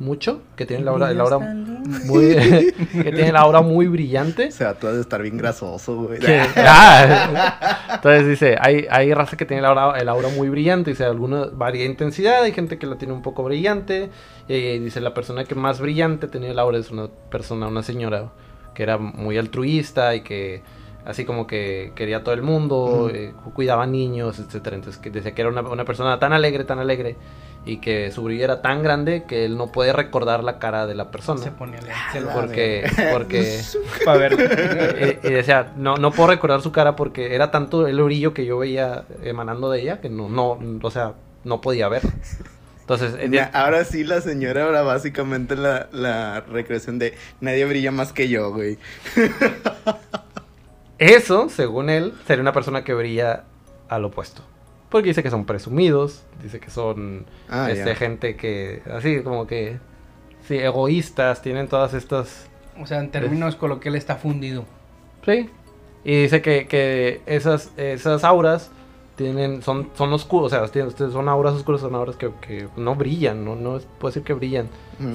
[0.00, 2.34] mucho, que tiene la aura, el aura muy,
[2.92, 4.48] que tiene la aura muy brillante.
[4.48, 6.18] O sea, tú has de estar bien grasoso, güey.
[6.18, 10.90] Que- ah, entonces dice, hay, hay raza que tiene la aura, el aura muy brillante,
[10.90, 14.10] dice, alguna varia intensidad, hay gente que la tiene un poco brillante,
[14.48, 18.30] y dice, la persona que más brillante tenía el aura es una persona, una señora,
[18.74, 20.62] que era muy altruista y que
[21.04, 23.08] así como que quería a todo el mundo, Ujú.
[23.08, 26.78] eh, cuidaba niños, etcétera, entonces que decía que era una, una persona tan alegre, tan
[26.78, 27.16] alegre,
[27.66, 30.94] y que su brillo era tan grande que él no puede recordar la cara de
[30.94, 31.42] la persona.
[31.42, 33.60] Se ponía Ah, lente Porque, porque
[34.04, 35.18] para ver.
[35.22, 38.46] y, y decía, no, no puedo recordar su cara porque era tanto el brillo que
[38.46, 41.12] yo veía emanando de ella que no, no, o sea,
[41.44, 42.02] no podía ver.
[42.80, 48.12] Entonces, Na- Ahora sí, la señora era básicamente la, la recreación de nadie brilla más
[48.12, 48.78] que yo, güey.
[50.98, 53.44] eso, según él, sería una persona que brilla
[53.88, 54.42] al opuesto.
[54.90, 59.78] Porque dice que son presumidos, dice que son Ah, este, gente que, así como que,
[60.48, 62.48] sí, egoístas, tienen todas estas
[62.80, 64.64] O sea, en términos coloquiales está fundido.
[65.24, 65.48] Sí.
[66.04, 68.70] Y dice que, que esas, esas auras
[69.16, 73.44] tienen, son, son oscuros, o sea, son auras oscuras, son auras que, que no brillan,
[73.44, 74.68] no, no es- puedo decir que brillan,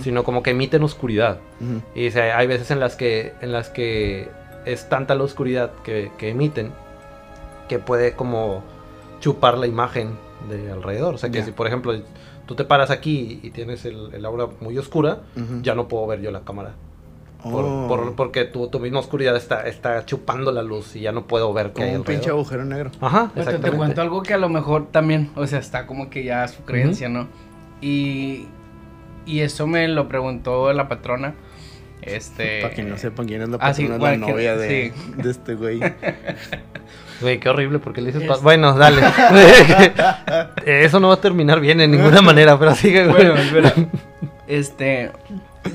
[0.04, 1.40] sino como que emiten oscuridad.
[1.96, 4.30] Y dice, hay veces en las que, en las que
[4.66, 6.72] es tanta la oscuridad que, que emiten
[7.68, 8.64] que puede como
[9.20, 10.10] chupar la imagen
[10.50, 11.16] de alrededor.
[11.16, 11.94] O sea que si por ejemplo
[12.46, 15.20] tú te paras aquí y tienes el, el aura muy oscura,
[15.62, 16.74] ya no puedo ver yo la cámara.
[17.44, 17.86] Por- Oh.
[17.88, 21.54] por- porque tu, tu misma oscuridad está, está chupando la luz y ya no puedo
[21.54, 22.90] ver Como hay un pinche agujero negro.
[23.00, 26.48] Ajá, te- cuento algo que a lo mejor también, o sea, está como que ya
[26.48, 27.28] su creencia, ¿no?
[27.82, 28.48] Y,
[29.28, 31.36] y eso me lo preguntó la patrona.
[32.02, 32.62] Este.
[32.64, 35.14] Para quien no sepa quién es la ah, sí, que- novia de, sí.
[35.22, 35.80] de este güey.
[37.22, 38.30] Güey, qué horrible, porque le dices...
[38.30, 39.02] Es- Bueno, dale.
[40.66, 43.28] Eso no va a terminar bien en ninguna manera, pero sigue, güey.
[43.28, 43.74] Bueno, espera.
[44.48, 45.12] Este.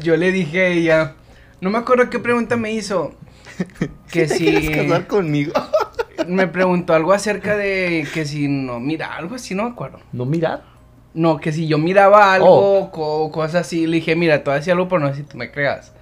[0.02, 1.12] Yo le dije a ella.
[1.60, 3.12] No me acuerdo qué pregunta me hizo.
[4.10, 4.44] Que ¿Te si.
[4.44, 5.52] quieres casar conmigo?
[6.26, 8.80] Me preguntó algo acerca de que si no.
[8.80, 10.00] Mira, algo así, no me acuerdo.
[10.12, 10.62] ¿No mirar?
[11.14, 12.48] No, que si yo miraba algo,
[12.80, 12.90] Oh.
[12.90, 15.22] co- cosas así, le dije, mira, te voy a decir algo, pero no sé si
[15.22, 15.92] tú me creas.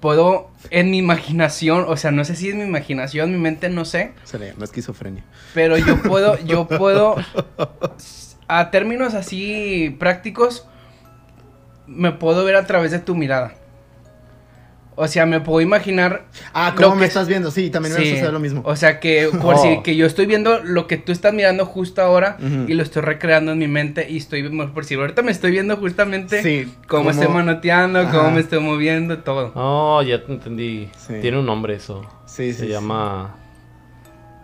[0.00, 3.84] Puedo, en mi imaginación, o sea, no sé si es mi imaginación, mi mente, no
[3.84, 5.24] sé, Se le llama esquizofrenia.
[5.54, 7.16] pero yo puedo, yo puedo,
[8.46, 10.66] a términos así prácticos,
[11.86, 13.54] me puedo ver a través de tu mirada.
[14.98, 16.24] O sea, me puedo imaginar.
[16.52, 17.50] Ah, ¿cómo me que- estás viendo?
[17.50, 18.10] Sí, también me Sí.
[18.10, 18.62] sucede lo mismo.
[18.64, 19.62] O sea, que por Oh.
[19.62, 22.36] si que yo estoy viendo lo que tú estás mirando justo ahora
[22.66, 24.42] y lo estoy recreando en mi mente y estoy
[24.74, 28.60] por si ahorita me estoy viendo justamente Sí, cómo, cómo- estoy manoteando, cómo me estoy
[28.60, 29.52] moviendo, todo.
[29.54, 30.90] Oh, ya te entendí.
[30.98, 31.14] Sí.
[31.20, 32.02] Tiene un nombre eso.
[32.26, 32.68] Sí, Se sí, sí.
[32.68, 33.36] llama.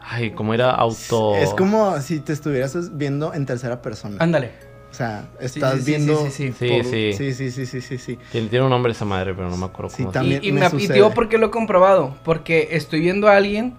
[0.07, 0.71] Ay, ¿cómo era?
[0.71, 1.35] Auto.
[1.37, 4.17] Es como si te estuvieras viendo en tercera persona.
[4.21, 4.51] Ándale.
[4.95, 6.17] O sea, estás sí, sí, viendo.
[6.27, 6.69] sí, sí, sí.
[6.69, 8.19] por- Sí, sí, sí, sí, sí, sí, sí.
[8.31, 10.53] Tiene, tiene un nombre esa madre, pero no me acuerdo Sí, cómo también- y, y
[10.53, 12.15] me me apitió porque lo he comprobado.
[12.23, 13.75] Porque estoy viendo a alguien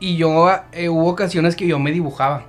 [0.00, 2.44] y yo eh, hubo ocasiones que yo me dibujaba.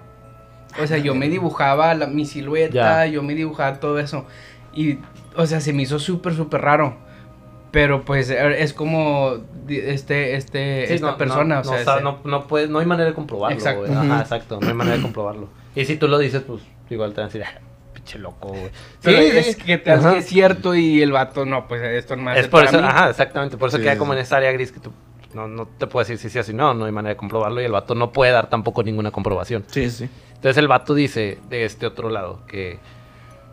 [0.81, 3.11] O sea, yo me dibujaba la- mi silueta, Ya.
[3.11, 4.25] yo me dibujaba todo eso.
[4.73, 4.99] Y,
[5.35, 6.95] o sea, se me hizo súper, súper raro.
[7.71, 9.33] Pero pues eh, es como
[9.67, 11.55] este, este, Sí, esta no, persona.
[11.55, 13.57] no, o sea, no, ese- no, no puedes- no hay manera de comprobarlo.
[13.57, 13.91] Exacto.
[13.91, 14.59] Ajá, exacto.
[14.61, 15.49] No hay manera de comprobarlo.
[15.75, 17.59] Y si tú lo dices, pues igual te van a decir, "Ah,
[18.07, 18.71] pinche loco, güey.
[19.01, 19.55] pero Sí, es sí.
[19.55, 20.13] que te hace Ajá.
[20.13, 22.87] que es cierto y el vato no, pues esto no hace Es por eso, mí.
[22.87, 23.57] ajá, exactamente.
[23.57, 24.91] Por eso Sí, queda sí, como en esa área gris que tú
[25.33, 27.61] no, no te puedes decir si sí o si no, no hay manera de comprobarlo
[27.61, 29.65] y el vato no puede dar tampoco ninguna comprobación.
[29.67, 30.09] Sí, sí.
[30.29, 32.79] Entonces el vato dice de este otro lado que,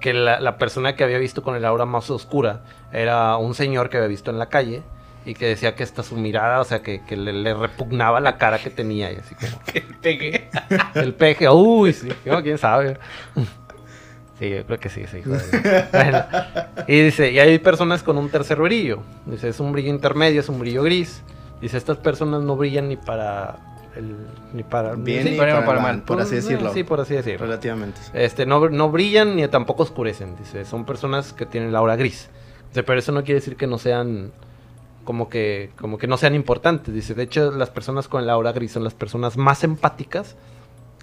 [0.00, 3.90] que la, la persona que había visto con el aura más oscura era un señor
[3.90, 4.82] que había visto en la calle
[5.26, 8.36] y que decía que hasta su mirada, o sea, que, que le, le repugnaba la
[8.36, 10.50] cara que tenía y así como Que pegué.
[10.94, 12.98] el peje, uy, sí, no, quién sabe.
[14.38, 15.20] Sí, yo creo que sí, sí.
[15.92, 16.24] Bueno,
[16.88, 18.98] y dice, y hay personas con un tercer brillo.
[19.26, 21.22] Dice, es un brillo intermedio, es un brillo gris.
[21.60, 23.56] Dice, estas personas no brillan ni para
[23.96, 24.16] el,
[24.52, 26.72] ni para Bien Sí, y para- para, para mal, por así Pues, decirlo.
[26.74, 27.46] Sí, por así decirlo.
[27.46, 28.00] Relativamente.
[28.12, 30.64] Este, no, no brillan ni tampoco oscurecen, dice.
[30.64, 32.28] Son personas que tienen la aura gris.
[32.70, 34.32] Dice, pero eso no quiere decir que no sean
[35.04, 36.92] como que, como que no sean importantes.
[36.92, 40.34] Dice, de hecho, las personas con la aura gris son las personas más empáticas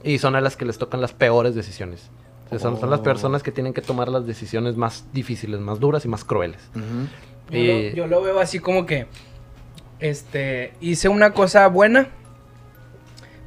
[0.04, 2.10] y son a las que les tocan las peores decisiones.
[2.52, 3.04] O sea, son, son las Oh.
[3.04, 6.60] personas que tienen que tomar las decisiones más difíciles, más duras y más crueles.
[7.50, 9.08] Y- lo, yo lo veo así como que,
[10.00, 12.10] este, hice una cosa buena,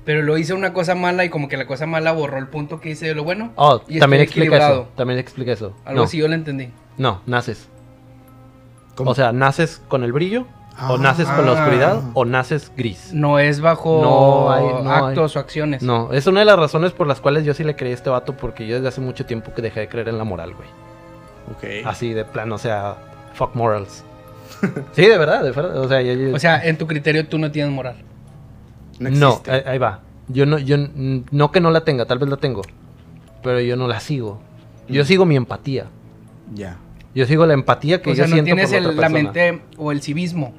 [0.05, 2.80] pero lo hice una cosa mala y como que la cosa mala borró el punto
[2.80, 3.52] que hice de lo bueno.
[3.57, 4.88] Oh, Y también explica eso.
[4.96, 5.74] También explica eso.
[5.84, 6.68] Algo no, así yo lo entendí.
[6.98, 7.68] no, naces.
[8.94, 9.11] ¿Cómo?
[9.11, 10.46] O sea, naces con el brillo,
[10.88, 10.98] o Ah.
[10.98, 11.54] naces con la Ah.
[11.54, 13.12] oscuridad, o naces gris.
[13.14, 15.82] No es bajo No hay- no actos o acciones.
[15.82, 18.10] No, es una de las razones por las cuales yo sí le creí a este
[18.10, 20.68] vato, porque yo desde hace mucho tiempo que dejé de creer en la moral, güey.
[21.52, 21.86] Ok.
[21.86, 22.96] Así de plano, o sea,
[23.34, 24.04] fuck morals.
[24.92, 25.76] sí, de verdad, de verdad.
[25.78, 27.96] O sea, yo- yo- O sea, en tu criterio tú no tienes moral.
[28.98, 30.00] No, ahí, ahí va.
[30.28, 32.62] Yo no, yo no que no la tenga, tal vez la tengo,
[33.42, 34.40] pero yo no la sigo.
[34.88, 35.06] Yo Mm.
[35.06, 35.86] sigo mi empatía.
[36.54, 36.78] Ya.
[37.14, 39.00] Yo sigo la empatía que o yo sea, no siento tienes por la, el- otra
[39.02, 40.52] la mente o el civismo.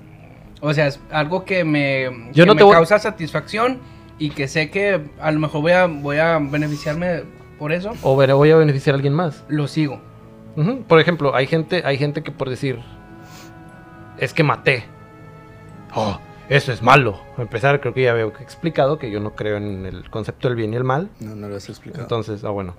[0.66, 3.80] O sea, es algo que me, Yo que no me te voy- causa satisfacción
[4.18, 7.24] y que sé que a lo mejor voy a, voy a beneficiarme
[7.59, 7.93] por eso.
[8.01, 9.43] O ver- voy a beneficiar a alguien más.
[9.47, 9.99] Lo sigo.
[10.55, 10.84] Ujú.
[10.88, 12.80] Por ejemplo, hay gente, hay gente que por decir,
[14.18, 14.86] es que maté.
[15.93, 16.18] Oh,
[16.49, 17.20] eso es malo.
[17.38, 20.55] A empezar, creo que ya había explicado que yo no creo en el concepto del
[20.57, 21.09] bien y el mal.
[21.20, 22.03] No, no lo has explicado.
[22.03, 22.76] Entonces, ah, bueno.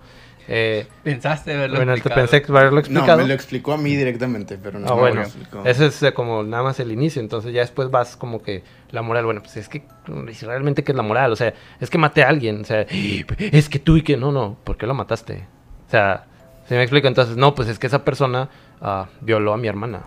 [0.48, 1.76] Eh, Pensaste verlo.
[1.76, 2.20] bueno, te explicado.
[2.26, 3.18] pensé que haberlo no, explicado.
[3.18, 5.62] me lo explicó a mí directamente, pero no Ah, me bueno, lo explicó.
[5.64, 9.02] ese es eh, como nada más el inicio, entonces ya después vas como que la
[9.02, 11.98] moral, bueno, pues es que mm, realmente qué es la moral, o sea, es que
[11.98, 14.94] maté a alguien, o sea, es que tú y que no, no, ¿por qué lo
[14.94, 15.48] mataste?
[15.88, 16.26] O sea,
[16.68, 18.48] se me explica entonces, no, pues es que esa persona
[18.80, 20.04] ah, violó a mi hermana.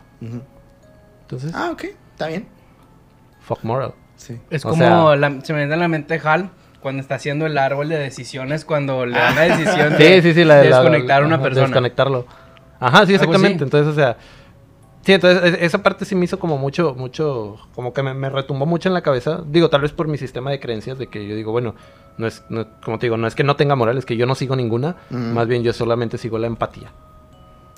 [1.22, 1.84] Entonces, Ah, ok.
[2.14, 2.48] Está bien.
[3.42, 3.94] fuck moral.
[4.16, 4.38] Sí.
[4.50, 6.50] Es O como sea- la- se me viene a la mente Hal
[6.82, 10.34] cuando está haciendo el árbol de decisiones cuando le dan la decisión Sí, de sí,
[10.34, 11.68] sí, la de la- desconectar a una persona.
[11.68, 12.26] Desconectarlo.
[12.80, 13.64] Ajá, sí, exactamente.
[13.64, 14.16] Entonces, o sea,
[15.04, 18.66] sí, entonces esa parte sí me hizo como mucho, mucho, como que me, me retumbó
[18.66, 19.42] mucho en la cabeza.
[19.46, 21.76] Digo, tal vez por mi sistema de creencias, de que yo digo, bueno,
[22.18, 24.26] no es, no- como te digo, no es que no tenga moral, es que yo
[24.26, 26.92] no sigo ninguna, más bien yo solamente sigo la empatía.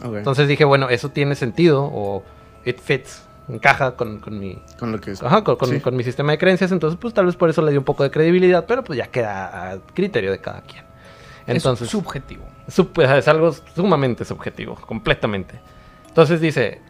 [0.04, 2.24] Entonces dije, bueno, eso tiene sentido, o
[2.66, 5.22] it fits, encaja con, con mi, con lo que es.
[5.24, 5.80] Ajá, con, con- Sí.
[5.80, 8.04] con mi sistema de creencias, entonces pues tal vez por eso le di un poco
[8.04, 10.84] de credibilidad, pero pues ya queda a criterio de cada quien.
[11.48, 12.46] Entonces, es subjetivo.
[12.68, 15.60] Es algo sumamente subjetivo, completamente.
[16.08, 16.82] Entonces dice,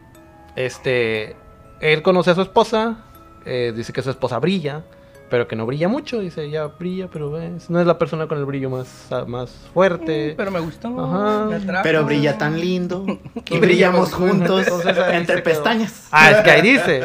[0.55, 1.35] este,
[1.79, 2.97] él conoce a su esposa,
[3.45, 4.83] eh, dice que su esposa brilla,
[5.31, 8.37] pero que no brilla mucho, dice, ella brilla, pero ves, no es la persona con
[8.37, 10.33] el brillo más, ah, más fuerte.
[10.33, 10.89] Mm, pero me gustó.
[10.99, 11.45] Ajá.
[11.45, 11.83] me atrajo.
[11.83, 13.05] Pero brilla tan lindo.
[13.49, 14.67] Y brillamos juntos.
[14.67, 16.09] Entonces, entre pestañas.
[16.11, 17.01] Ah, es que ahí dice,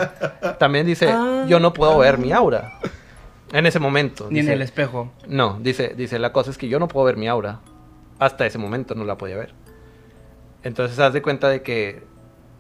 [0.59, 1.45] también dice, Ah.
[1.49, 2.81] yo no puedo ver mi aura.
[3.53, 4.27] En ese momento.
[4.29, 5.13] Ni en el espejo.
[5.29, 7.61] No, dice, dice, la cosa es que yo no puedo ver mi aura.
[8.19, 9.55] Hasta ese momento no la podía ver.
[10.65, 12.03] Entonces haz de cuenta de que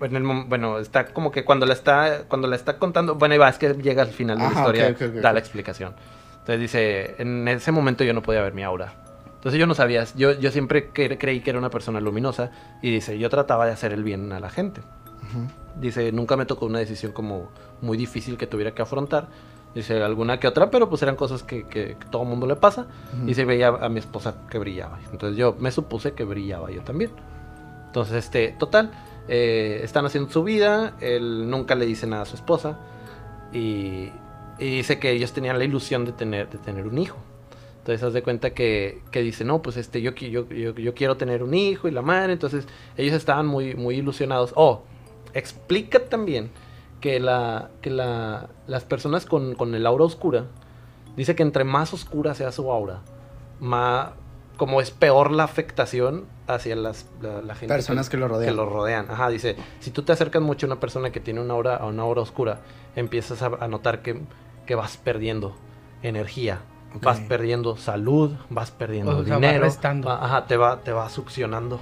[0.01, 3.39] en el bueno, está como que cuando la está cuando la está contando, bueno, ahí
[3.39, 5.39] va, es que llega al final de la Ajá, historia, ok, ok, ok, da la
[5.39, 5.95] explicación.
[6.33, 8.93] Entonces dice, en ese momento yo no podía ver mi aura.
[9.35, 12.51] Entonces yo no sabía, yo, yo siempre cre- creí que era una persona luminosa
[12.83, 14.81] y dice, yo trataba de hacer el bien a la gente.
[15.81, 17.51] Dice, nunca me tocó una decisión como
[17.83, 19.29] muy difícil que tuviera que afrontar.
[19.75, 22.57] Dice, alguna que otra, pero pues eran cosas que, que, que todo el mundo le
[22.57, 22.87] pasa.
[23.21, 23.29] Ujú.
[23.29, 24.99] Y se veía a mi esposa que brillaba.
[25.13, 27.11] Entonces yo me supuse que brillaba yo también.
[27.89, 28.91] Entonces, este, total,
[29.29, 30.97] eh, están haciendo su vida.
[31.01, 32.79] Él nunca le dice nada a su esposa.
[33.53, 34.13] Y,
[34.59, 37.19] dice que ellos tenían la ilusión de tener, de tener un hijo.
[37.79, 41.17] Entonces, haz de cuenta que, que dice, no, pues este, yo, yo, yo, yo quiero
[41.17, 42.33] tener un hijo y la madre.
[42.33, 42.67] Entonces,
[42.97, 44.53] ellos estaban muy, muy ilusionados.
[44.57, 44.83] Oh,
[45.35, 46.51] explica también
[47.01, 50.47] que, la, que la, las personas con, con el aura oscura,
[51.17, 53.03] dice que entre más oscura sea su aura,
[53.61, 54.11] más,
[54.57, 58.51] como es peor la afectación hacia las, la, la gente Personas que lo rodean.
[58.51, 59.07] que lo rodean.
[59.11, 61.87] Ajá, dice, si tú te acercas mucho a una persona que tiene una aura, a
[61.87, 62.61] una aura oscura,
[62.95, 64.21] empiezas a, a notar que,
[64.67, 65.55] que vas perdiendo
[66.03, 66.61] energía,
[67.03, 69.65] vas perdiendo salud, vas perdiendo O sea, va dinero.
[69.65, 70.09] restando.
[70.09, 71.77] va- ajá, te va, te va succionando.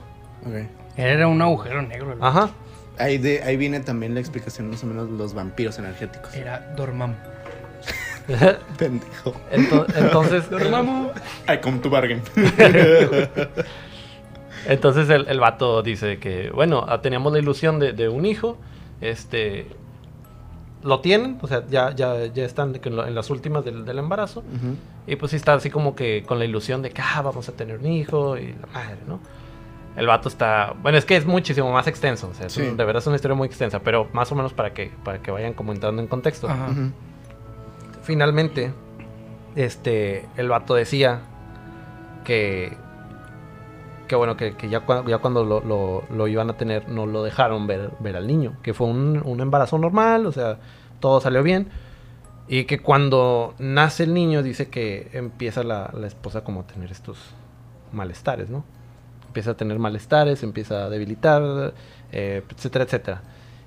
[0.47, 0.69] Ok.
[0.97, 2.17] Era un agujero negro.
[2.21, 2.51] Ajá.
[2.99, 6.35] Ahí, de, ahí viene también la explicación más o menos de los vampiros energéticos.
[6.35, 7.15] Era Dormammu.
[8.79, 9.35] Pendejo.
[9.53, 11.11] Ento- entonces, Dormammu.
[11.49, 12.23] I come to bargain.
[14.67, 18.57] Entonces el, el vato dice que, bueno, ah, teníamos la ilusión de, de un hijo,
[19.03, 19.67] este,
[20.83, 24.43] lo tienen, o sea, ya, ya, ya están en, lo- las últimas del, del embarazo,
[25.07, 27.53] y pues sí está así como que con la ilusión de que, ah, vamos a
[27.53, 29.21] tener un hijo, y la madre, ¿no?
[29.97, 32.63] El vato está, bueno, es que es muchísimo más extenso, o sea, es Sí.
[32.63, 35.19] un- de verdad es una historia muy extensa, pero más o menos para que, para
[35.21, 36.49] que vayan como entrando en contexto.
[36.49, 36.69] Ajá.
[38.05, 38.73] Finalmente,
[39.57, 41.21] este, el vato decía
[42.25, 42.77] que,
[44.09, 47.67] que bueno, que, que ya, ya cuando lo, lo- iban a tener, no lo dejaron
[47.67, 50.59] ver, ver al niño, que fue un, un embarazo normal, o sea,
[51.01, 51.69] todo salió bien.
[52.47, 56.93] Y que cuando nace el niño, dice que empieza la, la esposa como a tener
[56.93, 57.17] estos
[57.93, 58.65] malestares, ¿no?
[59.29, 61.73] Empieza a tener malestares, empieza a debilitar,
[62.13, 63.23] eh, etcétera, etcétera.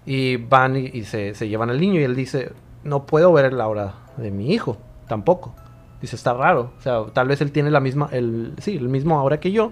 [0.05, 2.51] Y van y, se, se llevan al niño y él dice,
[2.83, 4.77] no puedo ver la aura de mi hijo,
[5.07, 5.55] tampoco.
[6.01, 6.71] Dice, está raro.
[6.77, 9.71] O sea, tal vez él tiene la misma, el, sí, el mismo aura que yo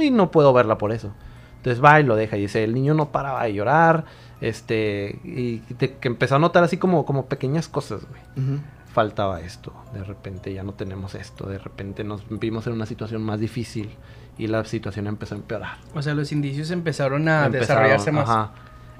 [0.00, 1.12] y no puedo verla por eso.
[1.58, 4.04] Entonces va y lo deja y dice, el niño no paraba de llorar,
[4.40, 8.60] este, y te- que empezó a notar así como, como pequeñas cosas, güey
[8.96, 13.22] faltaba esto, de repente ya no tenemos esto, de repente nos vimos en una situación
[13.22, 13.90] más difícil
[14.38, 15.76] y la situación empezó a empeorar.
[15.94, 18.26] O sea, los indicios empezaron a Empezaron, desarrollarse más.
[18.26, 18.52] ajá.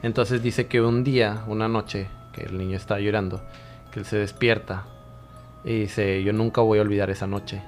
[0.03, 3.41] Entonces dice que un día, una noche, que el niño está llorando,
[3.97, 4.85] que él se despierta
[5.65, 7.63] y dice, yo nunca voy a olvidar esa noche.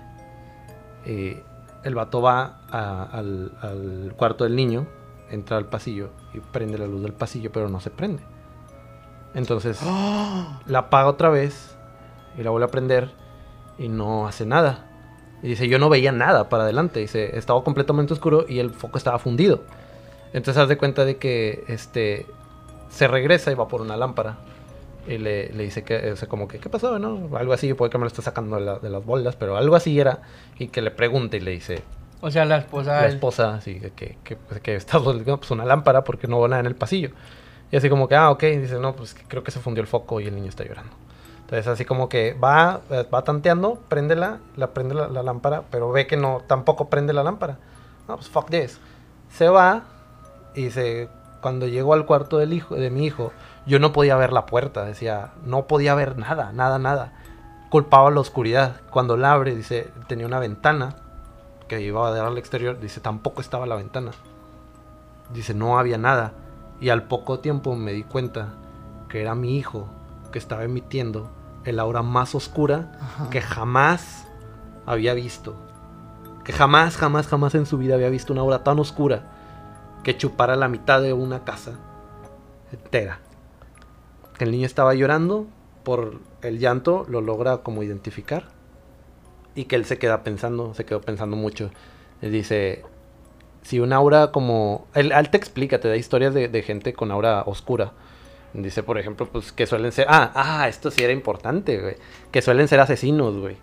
[1.06, 1.42] Eh,
[1.84, 4.86] el vato va a- al, al cuarto del niño,
[5.30, 8.22] entra al pasillo y prende la luz del pasillo, pero no se prende.
[9.32, 9.80] Entonces
[10.66, 11.74] la apaga otra vez
[12.38, 13.10] y la vuelve a prender
[13.78, 14.84] y no hace nada.
[15.42, 17.00] Y dice, yo no veía nada para adelante.
[17.00, 19.62] Dice, estaba completamente oscuro y el foco estaba fundido.
[20.34, 22.26] Entonces haz de cuenta de que este
[22.90, 24.36] se regresa y va por una lámpara.
[25.07, 26.99] Y le, le dice que, o sea, como que, ¿qué pasó?
[26.99, 27.37] ¿no?
[27.37, 29.75] Algo así, puede que me lo esté sacando de, la- de las bolas, pero algo
[29.77, 30.20] así era.
[30.59, 31.83] Y que le pregunte y le dice,
[32.20, 33.01] O sea, la esposa.
[33.03, 36.49] la esposa, así, de que, que, pues, que está pues una lámpara porque no veo
[36.49, 37.11] nada en el pasillo.
[37.70, 39.87] Y así como que, ah, ok, y dice, no, pues creo que se fundió el
[39.87, 40.93] foco y el niño está llorando.
[41.41, 45.62] Entonces así como que va, eh, va tanteando, prende la, la prende la, la lámpara,
[45.70, 47.59] pero ve que no, tampoco prende la lámpara.
[48.07, 48.79] No, pues fuck this.
[49.31, 49.85] Se va
[50.55, 51.09] y dice,
[51.41, 53.33] cuando llegó al cuarto del hijo, de mi hijo,
[53.69, 57.12] yo no podía ver la puerta, decía, no podía ver nada, nada, nada.
[57.69, 58.81] Culpaba la oscuridad.
[58.90, 60.97] Cuando la abre, dice, tenía una ventana
[61.69, 64.12] que iba a dar al exterior, dice, tampoco estaba la ventana.
[65.35, 66.32] Dice, no había nada.
[66.81, 68.55] Y al poco tiempo me di cuenta
[69.11, 69.86] que era mi hijo
[70.32, 71.31] que estaba emitiendo
[71.65, 73.28] el aura más oscura Ajá.
[73.28, 74.27] que jamás
[74.86, 75.55] había visto.
[76.43, 79.24] Que jamás, jamás, jamás en su vida había visto una aura tan oscura
[80.03, 81.73] que chupara la mitad de una casa
[82.73, 83.19] entera.
[84.39, 85.47] Que el niño estaba llorando
[85.82, 88.44] por el llanto, lo logra como identificar.
[89.55, 91.70] Y que él se queda pensando, se quedó pensando mucho.
[92.23, 92.85] Él dice,
[93.62, 94.86] si un aura como...
[94.94, 97.93] Él, él te explica, te da historias de, de gente con aura oscura.
[98.52, 100.06] Dice, por ejemplo, pues que suelen ser...
[100.09, 101.97] Ah, ah, esto sí era importante, güey.
[102.31, 103.56] Que suelen ser asesinos, güey.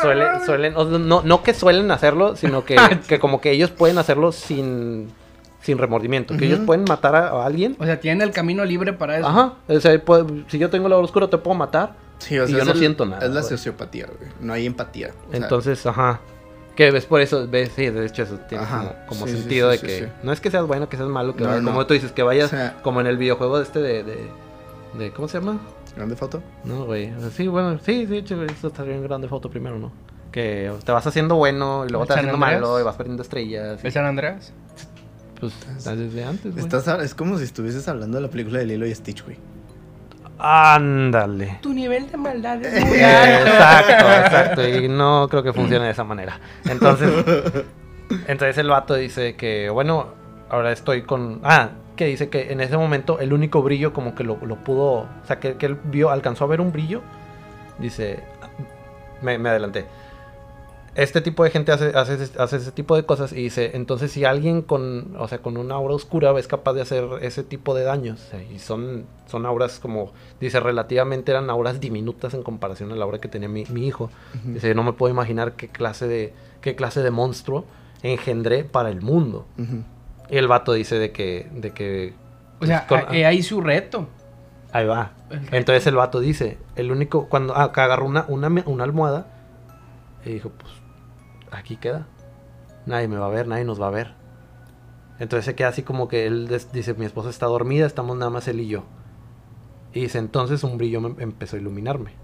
[0.00, 2.76] Suelen, suelen, no, no que suelen hacerlo, sino que,
[3.08, 5.12] que como que ellos pueden hacerlo sin,
[5.62, 6.36] sin remordimiento.
[6.36, 7.76] Que ellos pueden matar a, a alguien.
[7.78, 9.26] O sea, tienen el camino libre para eso.
[9.28, 9.54] Ajá.
[9.68, 11.94] O sea, puede- si yo tengo el aura oscura, te puedo matar.
[12.18, 13.50] Sí, o Y sea, yo es no el- siento nada, Es la güey.
[13.50, 14.30] sociopatía, güey.
[14.40, 15.12] No hay empatía.
[15.28, 16.20] O sea, Entonces, ajá.
[16.76, 19.38] Que ves por eso, ves, sí, de hecho eso tiene Ajá, como, como sí, sí,
[19.40, 20.12] sentido sí, de que sí.
[20.22, 21.70] no es que seas bueno, que seas malo, que No, vayas- no.
[21.70, 24.28] como tú dices, que vayas O sea- como en el videojuego este de, de,
[24.98, 25.58] de- ¿cómo se llama?
[25.94, 26.42] grande foto.
[26.64, 27.12] No, güey.
[27.36, 29.92] Sí, bueno, sí, sí, de hecho, eso está bien grande foto primero, ¿no?
[30.32, 32.62] Que te vas haciendo bueno y luego te vas ¿San haciendo Andreas?
[32.62, 33.80] malo y vas perdiendo estrellas.
[33.82, 34.54] y- ¿El San Andreas?
[35.50, 36.64] Pues desde antes, güey.
[36.64, 39.36] Estás, es como si estuvieses hablando de la película de Lilo y Stitch, güey.
[40.38, 41.58] Ándale.
[41.60, 43.48] Tu nivel de maldad es Eh, muy alto.
[43.50, 44.68] Exacto, exacto.
[44.68, 46.40] Y no creo que funcione de esa manera.
[46.64, 47.10] Entonces,
[48.26, 50.08] entonces el vato dice que, bueno,
[50.50, 51.40] ahora estoy con.
[51.44, 54.92] Ah, que dice que en ese momento el único brillo como que lo, lo pudo.
[54.92, 57.02] O sea, que, que él vio, alcanzó a ver un brillo.
[57.78, 58.20] Dice.
[59.20, 59.86] Me, me adelanté.
[60.94, 64.26] Este tipo de gente hace, hace, hace ese tipo de cosas y dice, entonces si
[64.26, 67.82] alguien con, o sea, con una aura oscura es capaz de hacer ese tipo de
[67.84, 73.04] daños, y son, son auras como, dice, relativamente eran auras diminutas en comparación a la
[73.04, 74.10] aura que tenía mi, mi hijo.
[74.44, 77.64] Dice, no me puedo imaginar qué clase de, qué clase de monstruo
[78.02, 79.46] engendré para el mundo.
[80.28, 82.12] Y el vato dice de que, de que...
[82.60, 84.08] O sea, pues, con- eh, ahí su reto.
[84.72, 85.12] Ahí va.
[85.30, 85.40] El.
[85.52, 89.26] Entonces el vato dice, el único, cuando ah, agarró una, una, una almohada
[90.24, 90.70] y dijo, pues
[91.52, 92.06] aquí queda.
[92.86, 94.14] Nadie me va a ver, nadie nos va a ver.
[95.18, 98.48] Entonces se queda así como que él dice, mi esposa está dormida, estamos nada más
[98.48, 98.84] él y yo.
[99.92, 102.14] Y dice, entonces un brillo me empezó a iluminarme.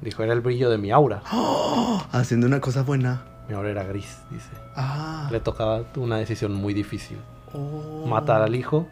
[0.00, 1.22] Dijo, era el brillo de mi aura.
[2.12, 3.24] Haciendo una cosa buena.
[3.48, 4.50] Mi aura era gris, dice.
[4.76, 5.28] Ah.
[5.30, 7.18] Le tocaba una decisión muy difícil.
[7.54, 8.04] Oh.
[8.06, 8.86] matar al hijo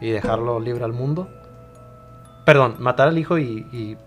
[0.00, 1.28] y dejarlo libre al mundo.
[2.46, 3.98] Perdón, matar al hijo y, y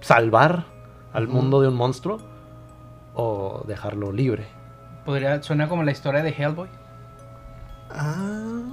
[0.00, 0.64] salvar
[1.12, 2.31] al mundo de un monstruo
[3.14, 4.46] o dejarlo libre.
[5.04, 6.68] Podría, suena como la historia de Hellboy.
[7.90, 8.72] Ah.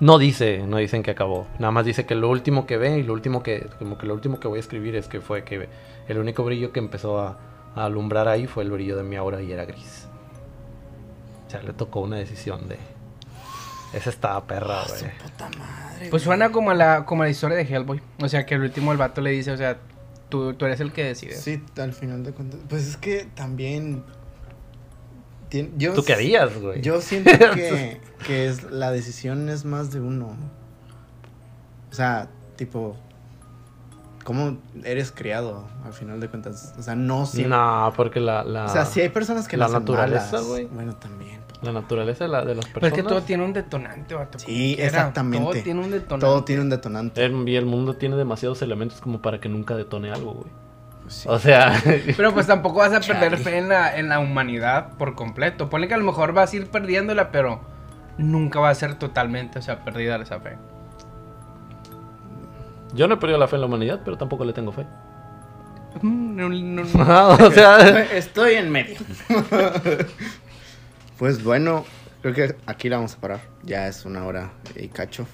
[0.00, 1.48] No dice, no dicen que acabó.
[1.58, 4.14] Nada más dice que lo último que ve y lo último que, como que lo
[4.14, 5.68] último que voy a escribir es que fue que
[6.06, 7.36] el único brillo que empezó a,
[7.74, 10.06] a alumbrar ahí fue el brillo de mi aura y era gris.
[11.46, 12.78] O sea, le tocó una decisión de.
[13.92, 16.10] Esa estaba perra, Su güey.
[16.10, 18.00] Pues suena como la, como la historia de Hellboy.
[18.20, 19.78] O sea, que el último el vato le dice, o sea,
[20.28, 21.34] tú, tú eres el que decide.
[21.34, 22.60] Sí, al final de cuentas.
[22.68, 24.04] Pues es que también.
[25.50, 26.80] tien- yo, Tú querías, güey.
[26.82, 30.36] Yo siento que, que es, la decisión es más de uno.
[31.90, 32.96] O sea, tipo.
[34.24, 36.74] ¿Cómo eres criado al final de cuentas?
[36.78, 37.56] O sea, no siempre.
[37.56, 40.66] No, porque la, la, O sea, si hay personas que la naturaleza, güey.
[40.66, 41.37] Bueno, también.
[41.62, 42.98] La naturaleza de, la- de las Pero personas.
[42.98, 44.38] es que todo tiene un detonante, vato.
[44.38, 45.44] Sí, exactamente.
[45.52, 46.26] Todo tiene un detonante.
[46.26, 47.24] Todo tiene un detonante.
[47.24, 50.50] El, y el mundo tiene demasiados elementos como para que nunca detone algo, güey.
[51.02, 51.28] Pues sí.
[51.28, 51.72] O sea,
[52.16, 53.44] Pero pues tampoco vas a perder Chale.
[53.44, 55.68] fe en la, en la humanidad por completo.
[55.68, 57.60] Ponle que a lo mejor vas a ir perdiéndola, pero
[58.18, 60.56] nunca va a ser totalmente, o sea, perdida esa fe.
[62.94, 64.86] yo no he perdido la fe en la humanidad, pero tampoco le tengo fe.
[66.02, 67.02] Mm, no- no- no.
[67.02, 68.96] Ajá, o sea, Estoy en medio.
[71.18, 71.84] pues bueno,
[72.22, 73.40] creo que aquí la vamos a parar.
[73.64, 75.26] Ya es una hora y cacho.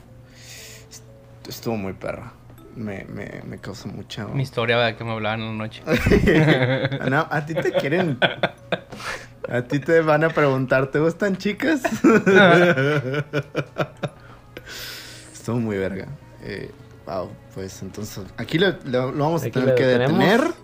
[0.90, 1.05] Est-
[1.48, 2.32] Estuvo muy perra.
[2.77, 4.27] Me, me, me causó mucha.
[4.27, 4.97] Mi historia, ¿verdad?
[4.98, 5.82] Que me hablaban en la noche.
[7.11, 8.19] No, a ti te quieren.
[9.48, 11.82] A ti te van a preguntar, ¿te gustan chicas?
[15.32, 16.06] Estuvo muy verga.
[16.43, 16.70] Eh,
[17.06, 20.19] wow, pues entonces aquí lo, lo- lo vamos a Aquí tener lo que detenemos.
[20.19, 20.55] detener.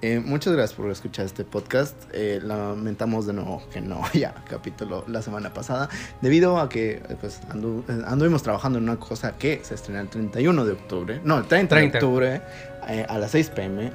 [0.00, 1.94] Eh, muchas gracias por escuchar este podcast.
[2.12, 5.88] Eh, lamentamos de nuevo que no haya capítulo la semana pasada,
[6.22, 10.08] debido a que pues, andu- eh, anduvimos trabajando en una cosa que se estrena el
[10.08, 11.98] 31 de octubre, no, el 30, 30.
[11.98, 12.42] de octubre,
[12.88, 13.92] eh, a las 6 pm.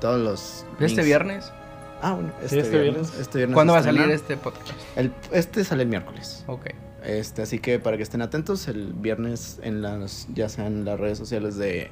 [0.00, 0.64] todos los.
[0.80, 1.52] ¿Este viernes?
[2.00, 2.94] Ah, bueno, Sí, este, este viernes.
[3.02, 3.20] viernes.
[3.20, 4.70] Este viernes ¿Cuándo va a salir este podcast?
[4.96, 6.44] El, este sale el miércoles.
[6.46, 6.68] Ok.
[7.04, 11.18] Este, así que para que estén atentos, el viernes en las, ya sean las redes
[11.18, 11.90] sociales de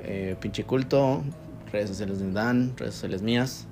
[0.00, 1.22] eh, Pinche Culto,
[1.72, 3.66] redes sociales de Dan, redes sociales mías.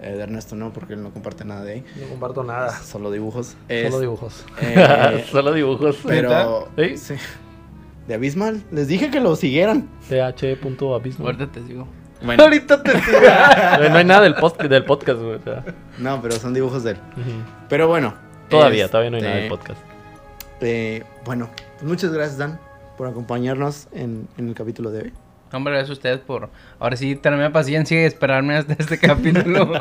[0.00, 1.84] eh, de Ernesto no, porque él no comparte nada de ahí.
[2.00, 2.70] no comparto nada.
[2.82, 3.56] Solo dibujos.
[3.68, 4.44] Solo dibujos.
[4.60, 5.98] eh, Solo dibujos.
[6.06, 6.68] Pero.
[6.76, 6.96] ¿Sí?
[6.98, 7.14] sí.
[8.08, 8.62] De Abismal.
[8.72, 9.88] Les dije que lo siguieran.
[10.08, 11.26] th.abismo.
[11.26, 11.86] Ahorita te digo.
[12.24, 13.18] Bueno, Ahorita te sigo.
[13.90, 15.34] no hay nada del, post, del podcast, güey.
[15.36, 15.64] o sea.
[15.98, 16.96] no, pero son dibujos de él.
[17.68, 18.14] Pero bueno.
[18.48, 19.80] Todavía, todavía no hay nada este, del podcast.
[20.60, 22.58] eh, bueno, pues muchas gracias, Dan,
[22.98, 25.12] por acompañarnos en, en el capítulo de hoy.
[25.52, 26.48] Hombre, gracias a ustedes por
[26.78, 29.72] ahora sí tenerme paciencia y esperarme hasta este capítulo.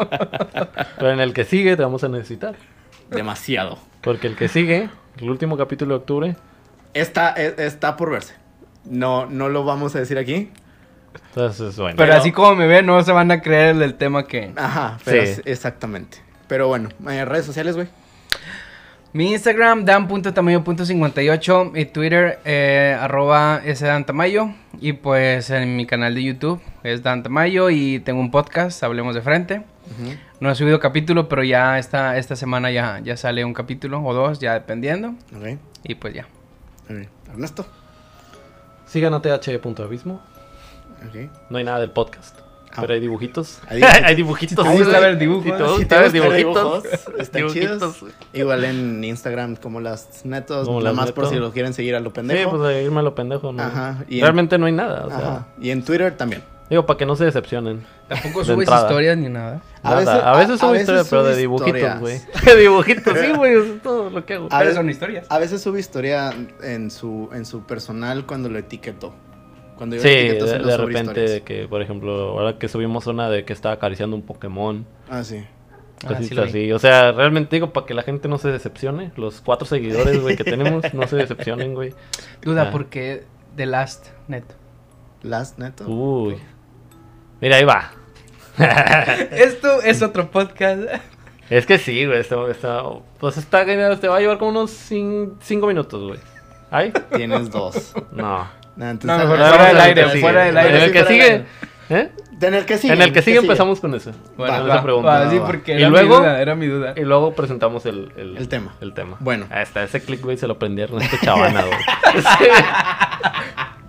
[0.97, 2.55] Pero en el que sigue te vamos a necesitar.
[3.09, 3.77] Demasiado.
[4.01, 4.89] Porque el que sigue,
[5.19, 6.35] el último capítulo de octubre,
[6.93, 8.33] Está, e- está por verse.
[8.83, 10.49] No, no lo vamos a decir aquí.
[11.29, 11.95] entonces bueno.
[11.97, 14.51] Pero, Pero- así como me ven, no se van a creer el del tema que.
[14.57, 15.35] Ajá, pero Sí.
[15.35, 16.17] sí, exactamente.
[16.47, 17.87] Pero bueno, eh, redes sociales, güey.
[19.13, 21.71] Mi Instagram, dan.tamayo.58.
[21.71, 24.53] Mi Twitter, eh, arroba sdantamayo.
[24.79, 27.69] Y pues en mi canal de YouTube es Dan Tamayo.
[27.69, 29.63] Y tengo un podcast, Hablemos de Frente.
[30.39, 34.13] No he subido capítulo, pero ya esta, esta semana ya, ya sale un capítulo o
[34.13, 35.09] dos, ya dependiendo.
[35.35, 35.57] Ok.
[35.83, 36.27] Y pues ya.
[37.29, 37.65] Ernesto.
[38.85, 40.21] Sigan a th.abismo.
[41.05, 41.29] Ok.
[41.49, 42.39] No hay nada del podcast.
[42.73, 42.81] Ah.
[42.81, 43.59] Pero hay dibujitos.
[43.69, 44.03] Hay dibujitos.
[44.05, 44.65] hay dibujitos.
[44.65, 45.01] ¿Te gusta güey.
[45.01, 45.43] ver dibujos?
[45.45, 46.83] Sí, te Si gusta te ver gustan dibujitos.
[47.19, 48.13] están Dibujitos, chidos.
[48.33, 51.95] Igual en Instagram como las netos, Como nada las más por si lo quieren seguir
[51.95, 52.51] a lo Sí, pendejo.
[52.51, 53.61] pues a irme a lo pendejo, ¿no?
[53.63, 55.17] Ajá, y en- Realmente no hay nada, o sea.
[55.17, 55.47] Ajá.
[55.59, 56.43] Y en Twitter también.
[56.69, 57.85] Digo, para que no se decepcionen.
[58.07, 58.83] Tampoco subes entrada.
[58.83, 59.61] historias ni nada.
[59.83, 62.21] A veces- a veces subo a veces historias, pero de subo dibujitos, güey.
[62.45, 63.53] De dibujitos, sí, güey.
[63.55, 64.45] Eso es todo lo que hago.
[64.45, 65.25] A Pero ver- son historias.
[65.29, 66.33] A veces sube historia
[66.63, 69.13] en su, en su personal cuando lo etiquetó.
[69.81, 73.53] Cuando yo Sí, de, de repente que, por ejemplo, ahora que subimos una de que
[73.53, 75.43] estaba acariciando un Pokémon, Ah, sí.
[76.03, 76.49] Ah, cositas sí lo vi.
[76.49, 76.71] así.
[76.73, 80.35] O sea, realmente digo, para que la gente no se decepcione, los cuatro seguidores, güey,
[80.37, 81.95] que tenemos, no se decepcionen, güey.
[82.43, 82.71] Duda, Ah.
[82.71, 83.23] ¿por qué
[83.55, 84.53] The Last, neto?
[85.23, 85.85] Last neto.
[85.87, 86.37] Uy.
[87.39, 87.91] Mira, ahí va.
[89.31, 90.83] Esto es otro podcast.
[91.49, 92.83] Es que sí, güey, está, está-
[93.19, 96.19] pues está genial, te va a llevar como unos cin- cinco minutos, güey.
[96.69, 96.93] ¿Ay?
[97.15, 97.93] Tienes dos.
[98.11, 98.47] No.
[98.75, 100.77] No, fuera del aire, fuera del aire.
[100.77, 101.35] En el que sigue.
[101.35, 101.45] ¿eh?
[101.89, 102.09] ¿Eh?
[102.41, 102.93] En el que sigue.
[102.93, 104.11] En el que sigue empezamos con eso.
[104.37, 105.29] Bueno, va, esa pregunta.
[105.29, 106.93] Sí, porque luego, mi duda, era mi duda.
[106.95, 108.73] Y luego presentamos el, el, tema.
[108.81, 109.17] El tema.
[109.19, 109.45] Bueno.
[109.51, 111.63] Hasta ese clickbait se lo prendieron este chavana,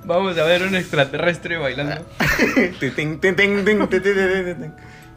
[0.04, 2.04] Vamos a ver un extraterrestre bailando.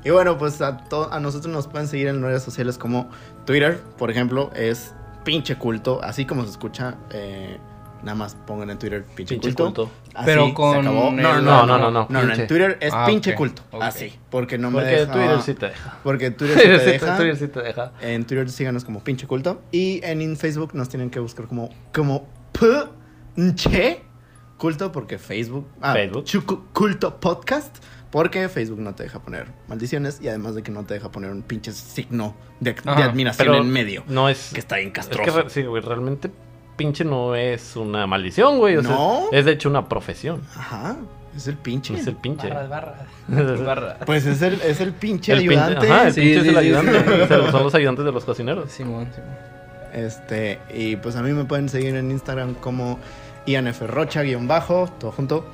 [0.04, 0.80] y bueno, pues a,
[1.12, 3.10] a nosotros nos pueden seguir en redes sociales como
[3.46, 4.94] Twitter, por ejemplo, es
[5.24, 6.96] pinche culto, así como se escucha.
[7.12, 7.58] Eh,
[8.06, 9.64] nada más pongan en Twitter pinche, Pinche culto.
[9.86, 9.92] culto.
[10.14, 11.10] Así, Pero se con acabó.
[11.10, 13.64] el- No, no, No, no, no, no, no, no, en Twitter es Ah, pinche culto,
[13.82, 15.12] así, porque no me Porque deja.
[15.12, 15.98] Twitter sí te deja.
[16.04, 17.18] Porque Twitter sí te Twitter sí te- deja.
[17.18, 17.92] Twitter sí te deja.
[18.02, 19.62] En Twitter síganos como pinche culto.
[19.72, 22.28] Y en, en Facebook nos tienen que buscar como, como
[23.36, 24.02] pinche
[24.58, 25.68] culto porque Facebook.
[25.82, 26.24] Ah, Facebook.
[26.26, 27.76] Chucu- culto podcast.
[28.12, 31.32] Porque Facebook no te deja poner maldiciones y además de que no te deja poner
[31.32, 34.04] un pinche signo de, admiración en medio.
[34.08, 34.52] No es.
[34.54, 35.42] Que está bien es que castroso.
[35.42, 36.32] re- sí, güey, realmente
[36.76, 38.78] pinche no es una maldición, güey.
[38.78, 39.24] O sea, No.
[39.32, 40.42] es de hecho una profesión.
[40.56, 40.96] Ajá,
[41.36, 41.94] es el pinche.
[41.96, 42.50] Es el pinche.
[42.50, 42.70] Barras.
[43.66, 43.96] barras.
[44.06, 45.92] Pues es el, es el pinche El pinche- ayudante.
[45.92, 46.92] ajá, el Sí, pinche es el sí, ayudante.
[47.04, 47.22] sí.
[47.22, 48.72] O sea, son los ayudantes de los cocineros.
[48.72, 49.30] Simón, Simón.
[49.94, 53.00] Este, y pues a mí me pueden seguir en Instagram como
[53.46, 53.88] Ian F.
[53.88, 55.46] Rocha, guion bajo, todo junto.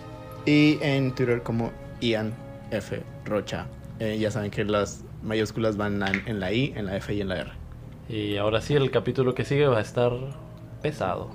[0.46, 2.34] Y en Twitter como Ian
[2.72, 3.04] F.
[3.26, 3.68] Rocha.
[4.00, 7.28] Eh, ya saben que las mayúsculas van en la I, en la F y en
[7.30, 7.52] la R.
[8.10, 10.12] Y ahora sí, el capítulo que sigue va a estar
[10.82, 11.32] pesado.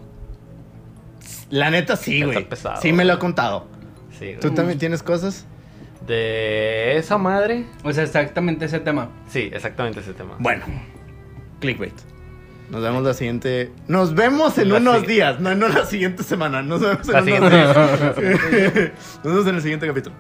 [1.51, 2.49] La neta sí, Está güey.
[2.49, 2.81] pesado.
[2.83, 3.67] Sí me lo he contado.
[4.19, 4.41] Sí, güey.
[4.41, 5.47] ¿Tú también tienes cosas?
[6.07, 7.67] De esa madre.
[7.85, 9.11] O sea, exactamente ese tema.
[9.29, 10.37] Sí, exactamente ese tema.
[10.39, 10.65] Bueno,
[11.61, 11.95] clickbait.
[12.71, 13.71] Nos vemos la siguiente.
[13.87, 16.63] Nos vemos en La unos si- días, no, no la siguiente semana.
[16.63, 18.71] Nos vemos en La unos siguiente.
[18.81, 18.93] días.
[19.25, 20.17] Nos vemos en el siguiente capítulo.